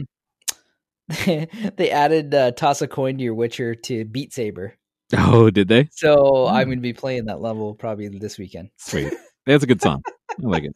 they 1.26 1.90
added 1.92 2.34
uh, 2.36 2.52
toss 2.52 2.82
a 2.82 2.88
coin 2.88 3.18
to 3.18 3.24
your 3.24 3.34
Witcher 3.34 3.76
to 3.76 4.04
Beat 4.06 4.34
Saber. 4.34 4.76
Oh, 5.18 5.50
did 5.50 5.68
they? 5.70 5.88
So 5.92 6.48
I'm 6.48 6.64
Hmm. 6.64 6.70
going 6.70 6.78
to 6.80 6.82
be 6.82 6.94
playing 6.94 7.26
that 7.26 7.42
level 7.42 7.74
probably 7.76 8.08
this 8.10 8.38
weekend. 8.38 8.70
Sweet. 8.78 9.14
That's 9.46 9.64
a 9.64 9.68
good 9.68 9.82
song. 9.82 10.02
I 10.32 10.48
like 10.48 10.64
it. 10.64 10.74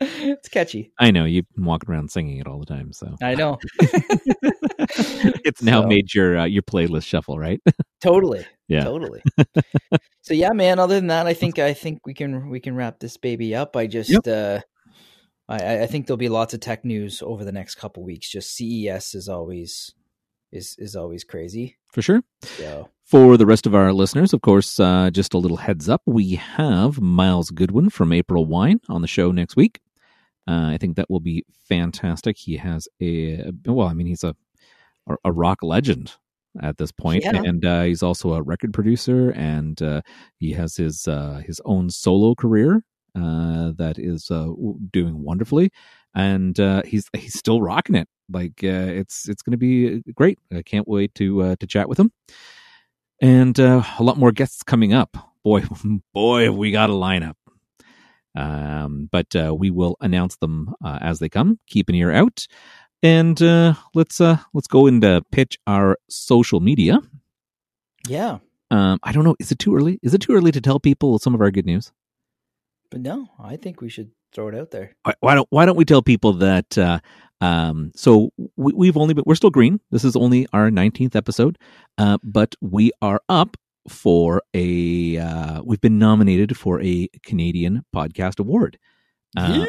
it's 0.00 0.48
catchy. 0.48 0.92
I 0.98 1.10
know 1.10 1.24
you've 1.24 1.46
been 1.54 1.64
walking 1.64 1.90
around 1.90 2.10
singing 2.10 2.38
it 2.38 2.46
all 2.46 2.58
the 2.58 2.66
time, 2.66 2.92
so 2.92 3.14
I 3.22 3.34
know. 3.34 3.58
it's 5.40 5.62
now 5.62 5.82
So- 5.82 5.88
made 5.88 6.12
your 6.14 6.38
uh, 6.38 6.44
your 6.44 6.62
playlist 6.62 7.04
shuffle, 7.06 7.38
right? 7.38 7.60
totally. 8.00 8.44
Yeah. 8.68 8.84
Totally. 8.84 9.22
so 10.22 10.34
yeah, 10.34 10.50
man. 10.52 10.78
Other 10.78 10.94
than 10.96 11.08
that, 11.08 11.26
I 11.26 11.34
think 11.34 11.58
I 11.58 11.74
think 11.74 12.00
we 12.06 12.14
can 12.14 12.48
we 12.50 12.60
can 12.60 12.74
wrap 12.74 12.98
this 12.98 13.16
baby 13.16 13.54
up. 13.54 13.76
I 13.76 13.86
just 13.86 14.10
Yep. 14.10 14.26
uh, 14.26 14.60
I 15.48 15.82
I 15.82 15.86
think 15.86 16.06
there'll 16.06 16.16
be 16.18 16.28
lots 16.28 16.54
of 16.54 16.60
tech 16.60 16.84
news 16.84 17.22
over 17.22 17.44
the 17.44 17.52
next 17.52 17.76
couple 17.76 18.02
weeks. 18.04 18.30
Just 18.30 18.54
CES 18.54 19.14
is 19.14 19.28
always 19.28 19.92
is 20.54 20.76
is 20.78 20.96
always 20.96 21.24
crazy. 21.24 21.76
For 21.92 22.02
sure. 22.02 22.22
For 23.04 23.36
the 23.36 23.46
rest 23.46 23.66
of 23.66 23.74
our 23.74 23.92
listeners, 23.92 24.32
of 24.32 24.40
course, 24.40 24.80
uh, 24.80 25.10
just 25.10 25.34
a 25.34 25.38
little 25.38 25.58
heads 25.58 25.88
up: 25.88 26.02
we 26.06 26.36
have 26.36 27.00
Myles 27.00 27.50
Goodwyn 27.50 27.92
from 27.92 28.12
April 28.12 28.46
Wine 28.46 28.80
on 28.88 29.02
the 29.02 29.08
show 29.08 29.30
next 29.30 29.56
week. 29.56 29.80
Uh, 30.48 30.68
I 30.74 30.78
think 30.78 30.96
that 30.96 31.10
will 31.10 31.20
be 31.20 31.44
fantastic. 31.68 32.36
He 32.38 32.56
has 32.56 32.88
a 33.02 33.50
well, 33.66 33.88
I 33.88 33.94
mean, 33.94 34.06
he's 34.06 34.24
a 34.24 34.34
a 35.24 35.32
rock 35.32 35.62
legend 35.62 36.14
at 36.62 36.78
this 36.78 36.92
point, 36.92 37.24
Yeah. 37.24 37.42
and 37.44 37.64
uh, 37.64 37.82
he's 37.82 38.02
also 38.02 38.32
a 38.34 38.42
record 38.42 38.72
producer, 38.72 39.30
and 39.30 39.80
uh, 39.82 40.00
he 40.38 40.52
has 40.52 40.76
his 40.76 41.06
uh, 41.06 41.42
his 41.46 41.60
own 41.64 41.90
solo 41.90 42.34
career 42.34 42.84
uh, 43.14 43.72
that 43.76 43.96
is 43.98 44.30
uh, 44.30 44.48
doing 44.92 45.22
wonderfully, 45.22 45.70
and 46.14 46.58
uh, 46.58 46.82
he's 46.86 47.08
he's 47.16 47.38
still 47.38 47.60
rocking 47.60 47.96
it. 47.96 48.08
Like 48.30 48.62
uh, 48.64 48.90
it's 49.00 49.28
it's 49.28 49.42
going 49.42 49.52
to 49.52 49.58
be 49.58 50.02
great. 50.14 50.38
I 50.52 50.62
can't 50.62 50.88
wait 50.88 51.14
to 51.16 51.42
uh, 51.42 51.56
to 51.60 51.66
chat 51.66 51.88
with 51.88 51.98
him, 51.98 52.12
and 53.20 53.58
uh, 53.58 53.82
a 53.98 54.02
lot 54.02 54.18
more 54.18 54.32
guests 54.32 54.62
coming 54.62 54.92
up. 54.92 55.16
Boy, 55.44 55.62
boy, 56.14 56.50
we 56.50 56.70
got 56.70 56.90
a 56.90 56.94
lineup. 56.94 57.34
Um, 58.36 59.08
but 59.12 59.36
uh, 59.36 59.54
we 59.54 59.70
will 59.70 59.96
announce 60.00 60.36
them 60.36 60.74
uh, 60.84 60.98
as 61.00 61.20
they 61.20 61.28
come. 61.28 61.60
Keep 61.68 61.88
an 61.88 61.94
ear 61.94 62.10
out, 62.10 62.46
and 63.02 63.40
uh, 63.42 63.74
let's 63.94 64.20
uh, 64.20 64.38
let's 64.54 64.66
go 64.66 64.86
and 64.86 65.04
uh, 65.04 65.20
pitch 65.30 65.58
our 65.66 65.98
social 66.08 66.60
media. 66.60 66.98
yeah, 68.08 68.38
Um, 68.70 68.98
I 69.02 69.12
don't 69.12 69.24
know. 69.24 69.36
Is 69.38 69.52
it 69.52 69.58
too 69.58 69.76
early? 69.76 70.00
Is 70.02 70.14
it 70.14 70.20
too 70.20 70.32
early 70.32 70.50
to 70.52 70.60
tell 70.60 70.80
people 70.80 71.18
some 71.18 71.34
of 71.34 71.40
our 71.40 71.50
good 71.50 71.66
news? 71.66 71.92
But 72.90 73.00
no, 73.00 73.28
I 73.38 73.56
think 73.56 73.80
we 73.80 73.88
should 73.88 74.10
throw 74.34 74.48
it 74.48 74.54
out 74.54 74.70
there. 74.70 74.96
Why, 75.20 75.34
don't 75.34 75.46
Why 75.50 75.64
don't 75.66 75.76
we 75.76 75.84
tell 75.84 76.02
people 76.02 76.32
that? 76.34 76.76
Uh, 76.76 77.00
um, 77.40 77.92
so 77.94 78.30
we, 78.56 78.72
we've 78.72 78.96
only 78.96 79.14
been 79.14 79.24
we're 79.26 79.34
still 79.34 79.50
green. 79.50 79.80
This 79.90 80.04
is 80.04 80.16
only 80.16 80.46
our 80.52 80.70
nineteenth 80.70 81.14
episode, 81.16 81.58
uh, 81.98 82.18
but 82.22 82.54
we 82.60 82.90
are 83.02 83.20
up 83.28 83.56
for 83.88 84.42
a. 84.54 85.18
Uh, 85.18 85.62
we've 85.64 85.80
been 85.80 85.98
nominated 85.98 86.56
for 86.56 86.80
a 86.82 87.08
Canadian 87.22 87.84
Podcast 87.94 88.38
Award. 88.40 88.78
Uh, 89.36 89.66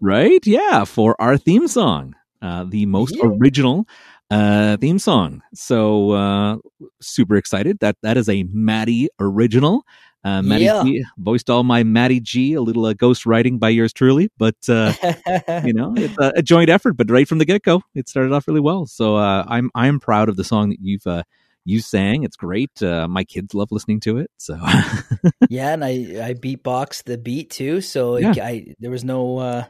right? 0.00 0.46
Yeah, 0.46 0.84
for 0.84 1.16
our 1.20 1.36
theme 1.38 1.66
song, 1.66 2.14
uh, 2.42 2.64
the 2.68 2.86
most 2.86 3.16
Yeah. 3.16 3.24
original 3.26 3.88
uh, 4.30 4.76
theme 4.76 4.98
song. 4.98 5.42
So 5.54 6.10
uh, 6.10 6.56
super 7.00 7.36
excited 7.36 7.78
that 7.80 7.96
that 8.02 8.16
is 8.16 8.28
a 8.28 8.44
Maddie 8.52 9.08
original. 9.18 9.84
Uh, 10.24 10.42
Maddie 10.42 10.64
Yeah. 10.64 10.82
G, 10.84 11.04
voiced 11.16 11.48
all 11.48 11.62
my 11.64 11.84
Maddie 11.84 12.20
G, 12.20 12.54
a 12.54 12.60
little 12.60 12.84
uh, 12.86 12.92
ghost 12.92 13.24
writing 13.24 13.58
by 13.58 13.68
yours 13.70 13.92
truly, 13.92 14.30
but 14.36 14.56
uh, 14.68 14.92
you 15.64 15.72
know 15.72 15.94
it's 15.96 16.16
a, 16.18 16.32
a 16.36 16.42
joint 16.42 16.68
effort. 16.70 16.94
But 16.96 17.10
right 17.10 17.26
from 17.28 17.38
the 17.38 17.44
get 17.44 17.62
go, 17.62 17.82
it 17.94 18.08
started 18.08 18.32
off 18.32 18.46
really 18.48 18.60
well. 18.60 18.86
So 18.86 19.16
uh, 19.16 19.44
I'm 19.48 19.70
I'm 19.74 20.00
proud 20.00 20.28
of 20.28 20.36
the 20.36 20.44
song 20.44 20.70
that 20.70 20.78
you've 20.82 21.06
uh, 21.06 21.22
you 21.64 21.80
sang. 21.80 22.24
It's 22.24 22.36
great. 22.36 22.82
Uh, 22.82 23.06
my 23.08 23.24
kids 23.24 23.54
love 23.54 23.68
listening 23.70 24.00
to 24.00 24.18
it. 24.18 24.30
So 24.38 24.58
yeah, 25.48 25.72
and 25.72 25.84
I 25.84 25.90
I 26.28 26.34
beatboxed 26.34 27.04
the 27.04 27.16
beat 27.16 27.50
too, 27.50 27.80
so 27.80 28.16
it, 28.16 28.36
Yeah. 28.36 28.44
I 28.44 28.74
there 28.80 28.90
was 28.90 29.04
no. 29.04 29.38
uh 29.38 29.64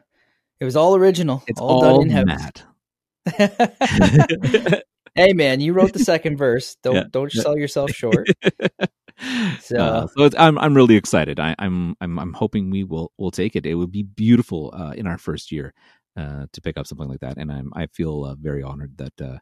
It 0.60 0.64
was 0.64 0.74
all 0.76 0.96
original, 0.96 1.44
it's 1.46 1.60
all, 1.60 1.84
all, 1.84 2.02
done 2.02 2.10
in 2.10 2.26
house. 2.26 2.50
Hey 5.14 5.32
man, 5.32 5.60
you 5.60 5.72
wrote 5.72 5.92
the 5.92 5.98
second 5.98 6.36
verse. 6.36 6.76
Don't 6.82 6.94
Yeah. 6.94 7.04
don't 7.10 7.32
sell 7.32 7.56
yourself 7.58 7.90
short. 7.90 8.28
So- 9.60 9.76
Uh, 9.76 10.06
so 10.16 10.24
it's, 10.24 10.36
I'm 10.38 10.58
I'm 10.58 10.74
really 10.74 10.96
excited. 10.96 11.38
I, 11.40 11.54
I'm 11.58 11.96
I'm 12.00 12.18
I'm 12.18 12.32
hoping 12.32 12.70
we 12.70 12.84
will 12.84 13.12
will 13.18 13.30
take 13.30 13.56
it. 13.56 13.66
It 13.66 13.74
would 13.74 13.92
be 13.92 14.02
beautiful 14.02 14.72
uh, 14.74 14.92
in 14.96 15.06
our 15.06 15.18
first 15.18 15.50
year 15.52 15.74
uh, 16.16 16.46
to 16.52 16.60
pick 16.60 16.76
up 16.78 16.86
something 16.86 17.08
like 17.08 17.20
that, 17.20 17.36
and 17.38 17.50
I'm 17.52 17.72
I 17.74 17.86
feel 17.86 18.24
uh, 18.24 18.34
very 18.34 18.62
honored 18.62 18.96
that 18.98 19.20
uh, 19.20 19.38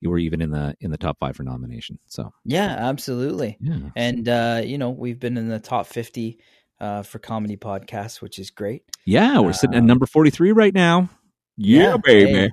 you 0.00 0.10
were 0.10 0.18
even 0.18 0.40
in 0.42 0.50
the 0.50 0.74
in 0.80 0.90
the 0.90 0.98
top 0.98 1.18
five 1.20 1.36
for 1.36 1.44
nomination. 1.44 1.98
So 2.06 2.32
yeah, 2.44 2.66
absolutely. 2.78 3.56
yeah, 3.60 3.90
And 3.96 4.28
uh, 4.28 4.62
you 4.64 4.78
know, 4.78 4.90
we've 4.90 5.20
been 5.20 5.36
in 5.36 5.48
the 5.48 5.60
top 5.60 5.86
fifty 5.86 6.38
uh, 6.80 7.02
for 7.02 7.18
comedy 7.18 7.56
podcasts, 7.56 8.20
which 8.20 8.38
is 8.38 8.50
great. 8.50 8.82
yeah, 9.04 9.38
we're 9.38 9.52
sitting 9.52 9.76
at 9.76 9.80
Um, 9.82 9.86
number 9.86 10.06
43 10.06 10.52
right 10.52 10.74
now. 10.74 11.10
Yeah, 11.56 11.96
baby. 12.02 12.32
hey, 12.32 12.50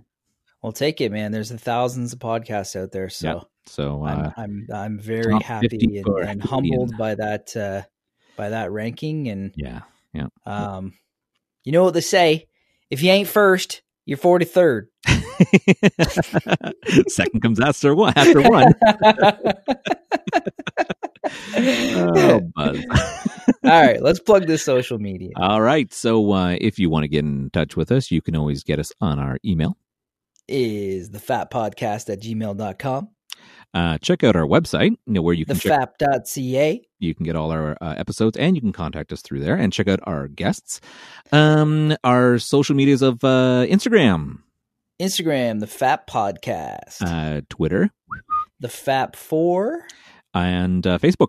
we'll 0.61 0.71
take 0.71 1.01
it, 1.01 1.11
man. 1.11 1.31
There's 1.31 1.51
thousands 1.51 2.13
of 2.13 2.19
podcasts 2.19 2.79
out 2.79 2.91
there, 2.91 3.09
so 3.09 3.27
Yeah. 3.27 3.39
So 3.67 4.05
uh, 4.05 4.07
I'm 4.07 4.33
I'm 4.37 4.67
I'm 4.73 4.99
very 4.99 5.39
happy 5.41 5.97
and, 5.97 6.07
and 6.07 6.43
humbled 6.43 6.97
by 6.97 7.15
that 7.15 7.55
uh, 7.55 7.83
by 8.35 8.49
that 8.49 8.71
ranking. 8.71 9.27
And 9.27 9.53
yeah, 9.55 9.81
um, 10.45 10.93
you 11.63 11.71
know 11.71 11.83
what 11.83 11.93
they 11.93 12.01
say: 12.01 12.47
if 12.89 13.03
you 13.03 13.11
ain't 13.11 13.27
first, 13.27 13.81
you're 14.05 14.17
forty 14.17 14.45
third. 14.45 14.87
second 17.07 17.41
comes 17.41 17.59
after 17.59 17.93
one. 17.93 18.13
After 18.15 18.41
one. 18.41 18.73
oh, 21.55 22.41
buzz. 22.55 22.85
All 23.63 23.81
right, 23.81 24.01
let's 24.01 24.19
plug 24.19 24.47
this 24.47 24.63
social 24.63 24.97
media. 24.97 25.31
All 25.35 25.61
right. 25.61 25.93
So 25.93 26.31
uh, 26.31 26.57
if 26.59 26.79
you 26.79 26.89
want 26.89 27.03
to 27.03 27.07
get 27.07 27.25
in 27.25 27.49
touch 27.51 27.75
with 27.75 27.91
us, 27.91 28.11
you 28.11 28.21
can 28.21 28.35
always 28.35 28.63
get 28.63 28.79
us 28.79 28.91
on 29.01 29.19
our 29.19 29.37
email. 29.45 29.77
Is 30.47 31.09
the 31.11 31.19
fap 31.19 31.51
podcast 31.51 32.09
at 32.11 32.21
gmail.com, 32.21 33.09
Uh, 33.73 33.97
check 33.99 34.23
out 34.23 34.35
our 34.35 34.45
website, 34.45 34.91
you 35.05 35.13
know, 35.13 35.21
where 35.21 35.33
you 35.33 35.45
can 35.45 35.57
check, 35.59 35.99
fap.ca. 35.99 36.81
you 36.99 37.13
can 37.13 37.25
get 37.25 37.35
all 37.35 37.51
our 37.51 37.77
uh, 37.81 37.93
episodes, 37.97 38.37
and 38.37 38.55
you 38.55 38.61
can 38.61 38.71
contact 38.71 39.11
us 39.11 39.21
through 39.21 39.41
there 39.41 39.55
and 39.55 39.73
check 39.73 39.87
out 39.87 39.99
our 40.03 40.27
guests. 40.29 40.79
Um, 41.31 41.95
our 42.03 42.39
social 42.39 42.75
medias 42.75 43.01
of 43.01 43.23
uh, 43.23 43.65
Instagram, 43.69 44.39
Instagram, 45.01 45.59
the 45.59 45.65
Fap 45.67 46.07
Podcast, 46.09 47.01
uh, 47.01 47.41
Twitter, 47.49 47.91
the 48.59 48.69
Fap 48.69 49.15
Four 49.15 49.85
and 50.33 50.87
uh, 50.87 50.97
Facebook. 50.97 51.27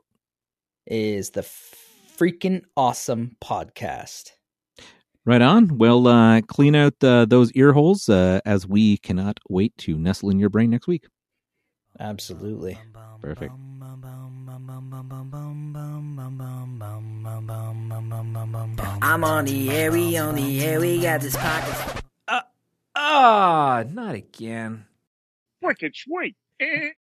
is 0.86 1.30
the 1.30 1.42
freaking 1.42 2.62
awesome 2.76 3.36
podcast. 3.42 4.30
Right 5.24 5.42
on. 5.42 5.76
Well, 5.78 6.06
uh, 6.06 6.40
clean 6.42 6.74
out 6.74 6.94
uh, 7.02 7.26
those 7.26 7.52
ear 7.52 7.72
holes 7.72 8.08
uh, 8.08 8.40
as 8.46 8.66
we 8.66 8.96
cannot 8.98 9.38
wait 9.48 9.76
to 9.78 9.98
nestle 9.98 10.30
in 10.30 10.38
your 10.38 10.48
brain 10.48 10.70
next 10.70 10.86
week. 10.86 11.06
Absolutely. 12.00 12.78
Perfect. 13.20 13.52
I'm 19.02 19.24
on 19.24 19.44
the 19.44 19.70
air, 19.70 19.92
we 19.92 20.16
on 20.16 20.34
the 20.36 20.64
air, 20.64 20.80
we 20.80 21.00
got 21.00 21.20
this 21.20 21.36
pocket. 21.36 22.02
Ah, 22.28 23.80
uh, 23.80 23.84
oh, 23.84 23.90
not 23.90 24.14
again. 24.14 24.86
Wicked 25.60 25.94
sweet. 25.96 26.36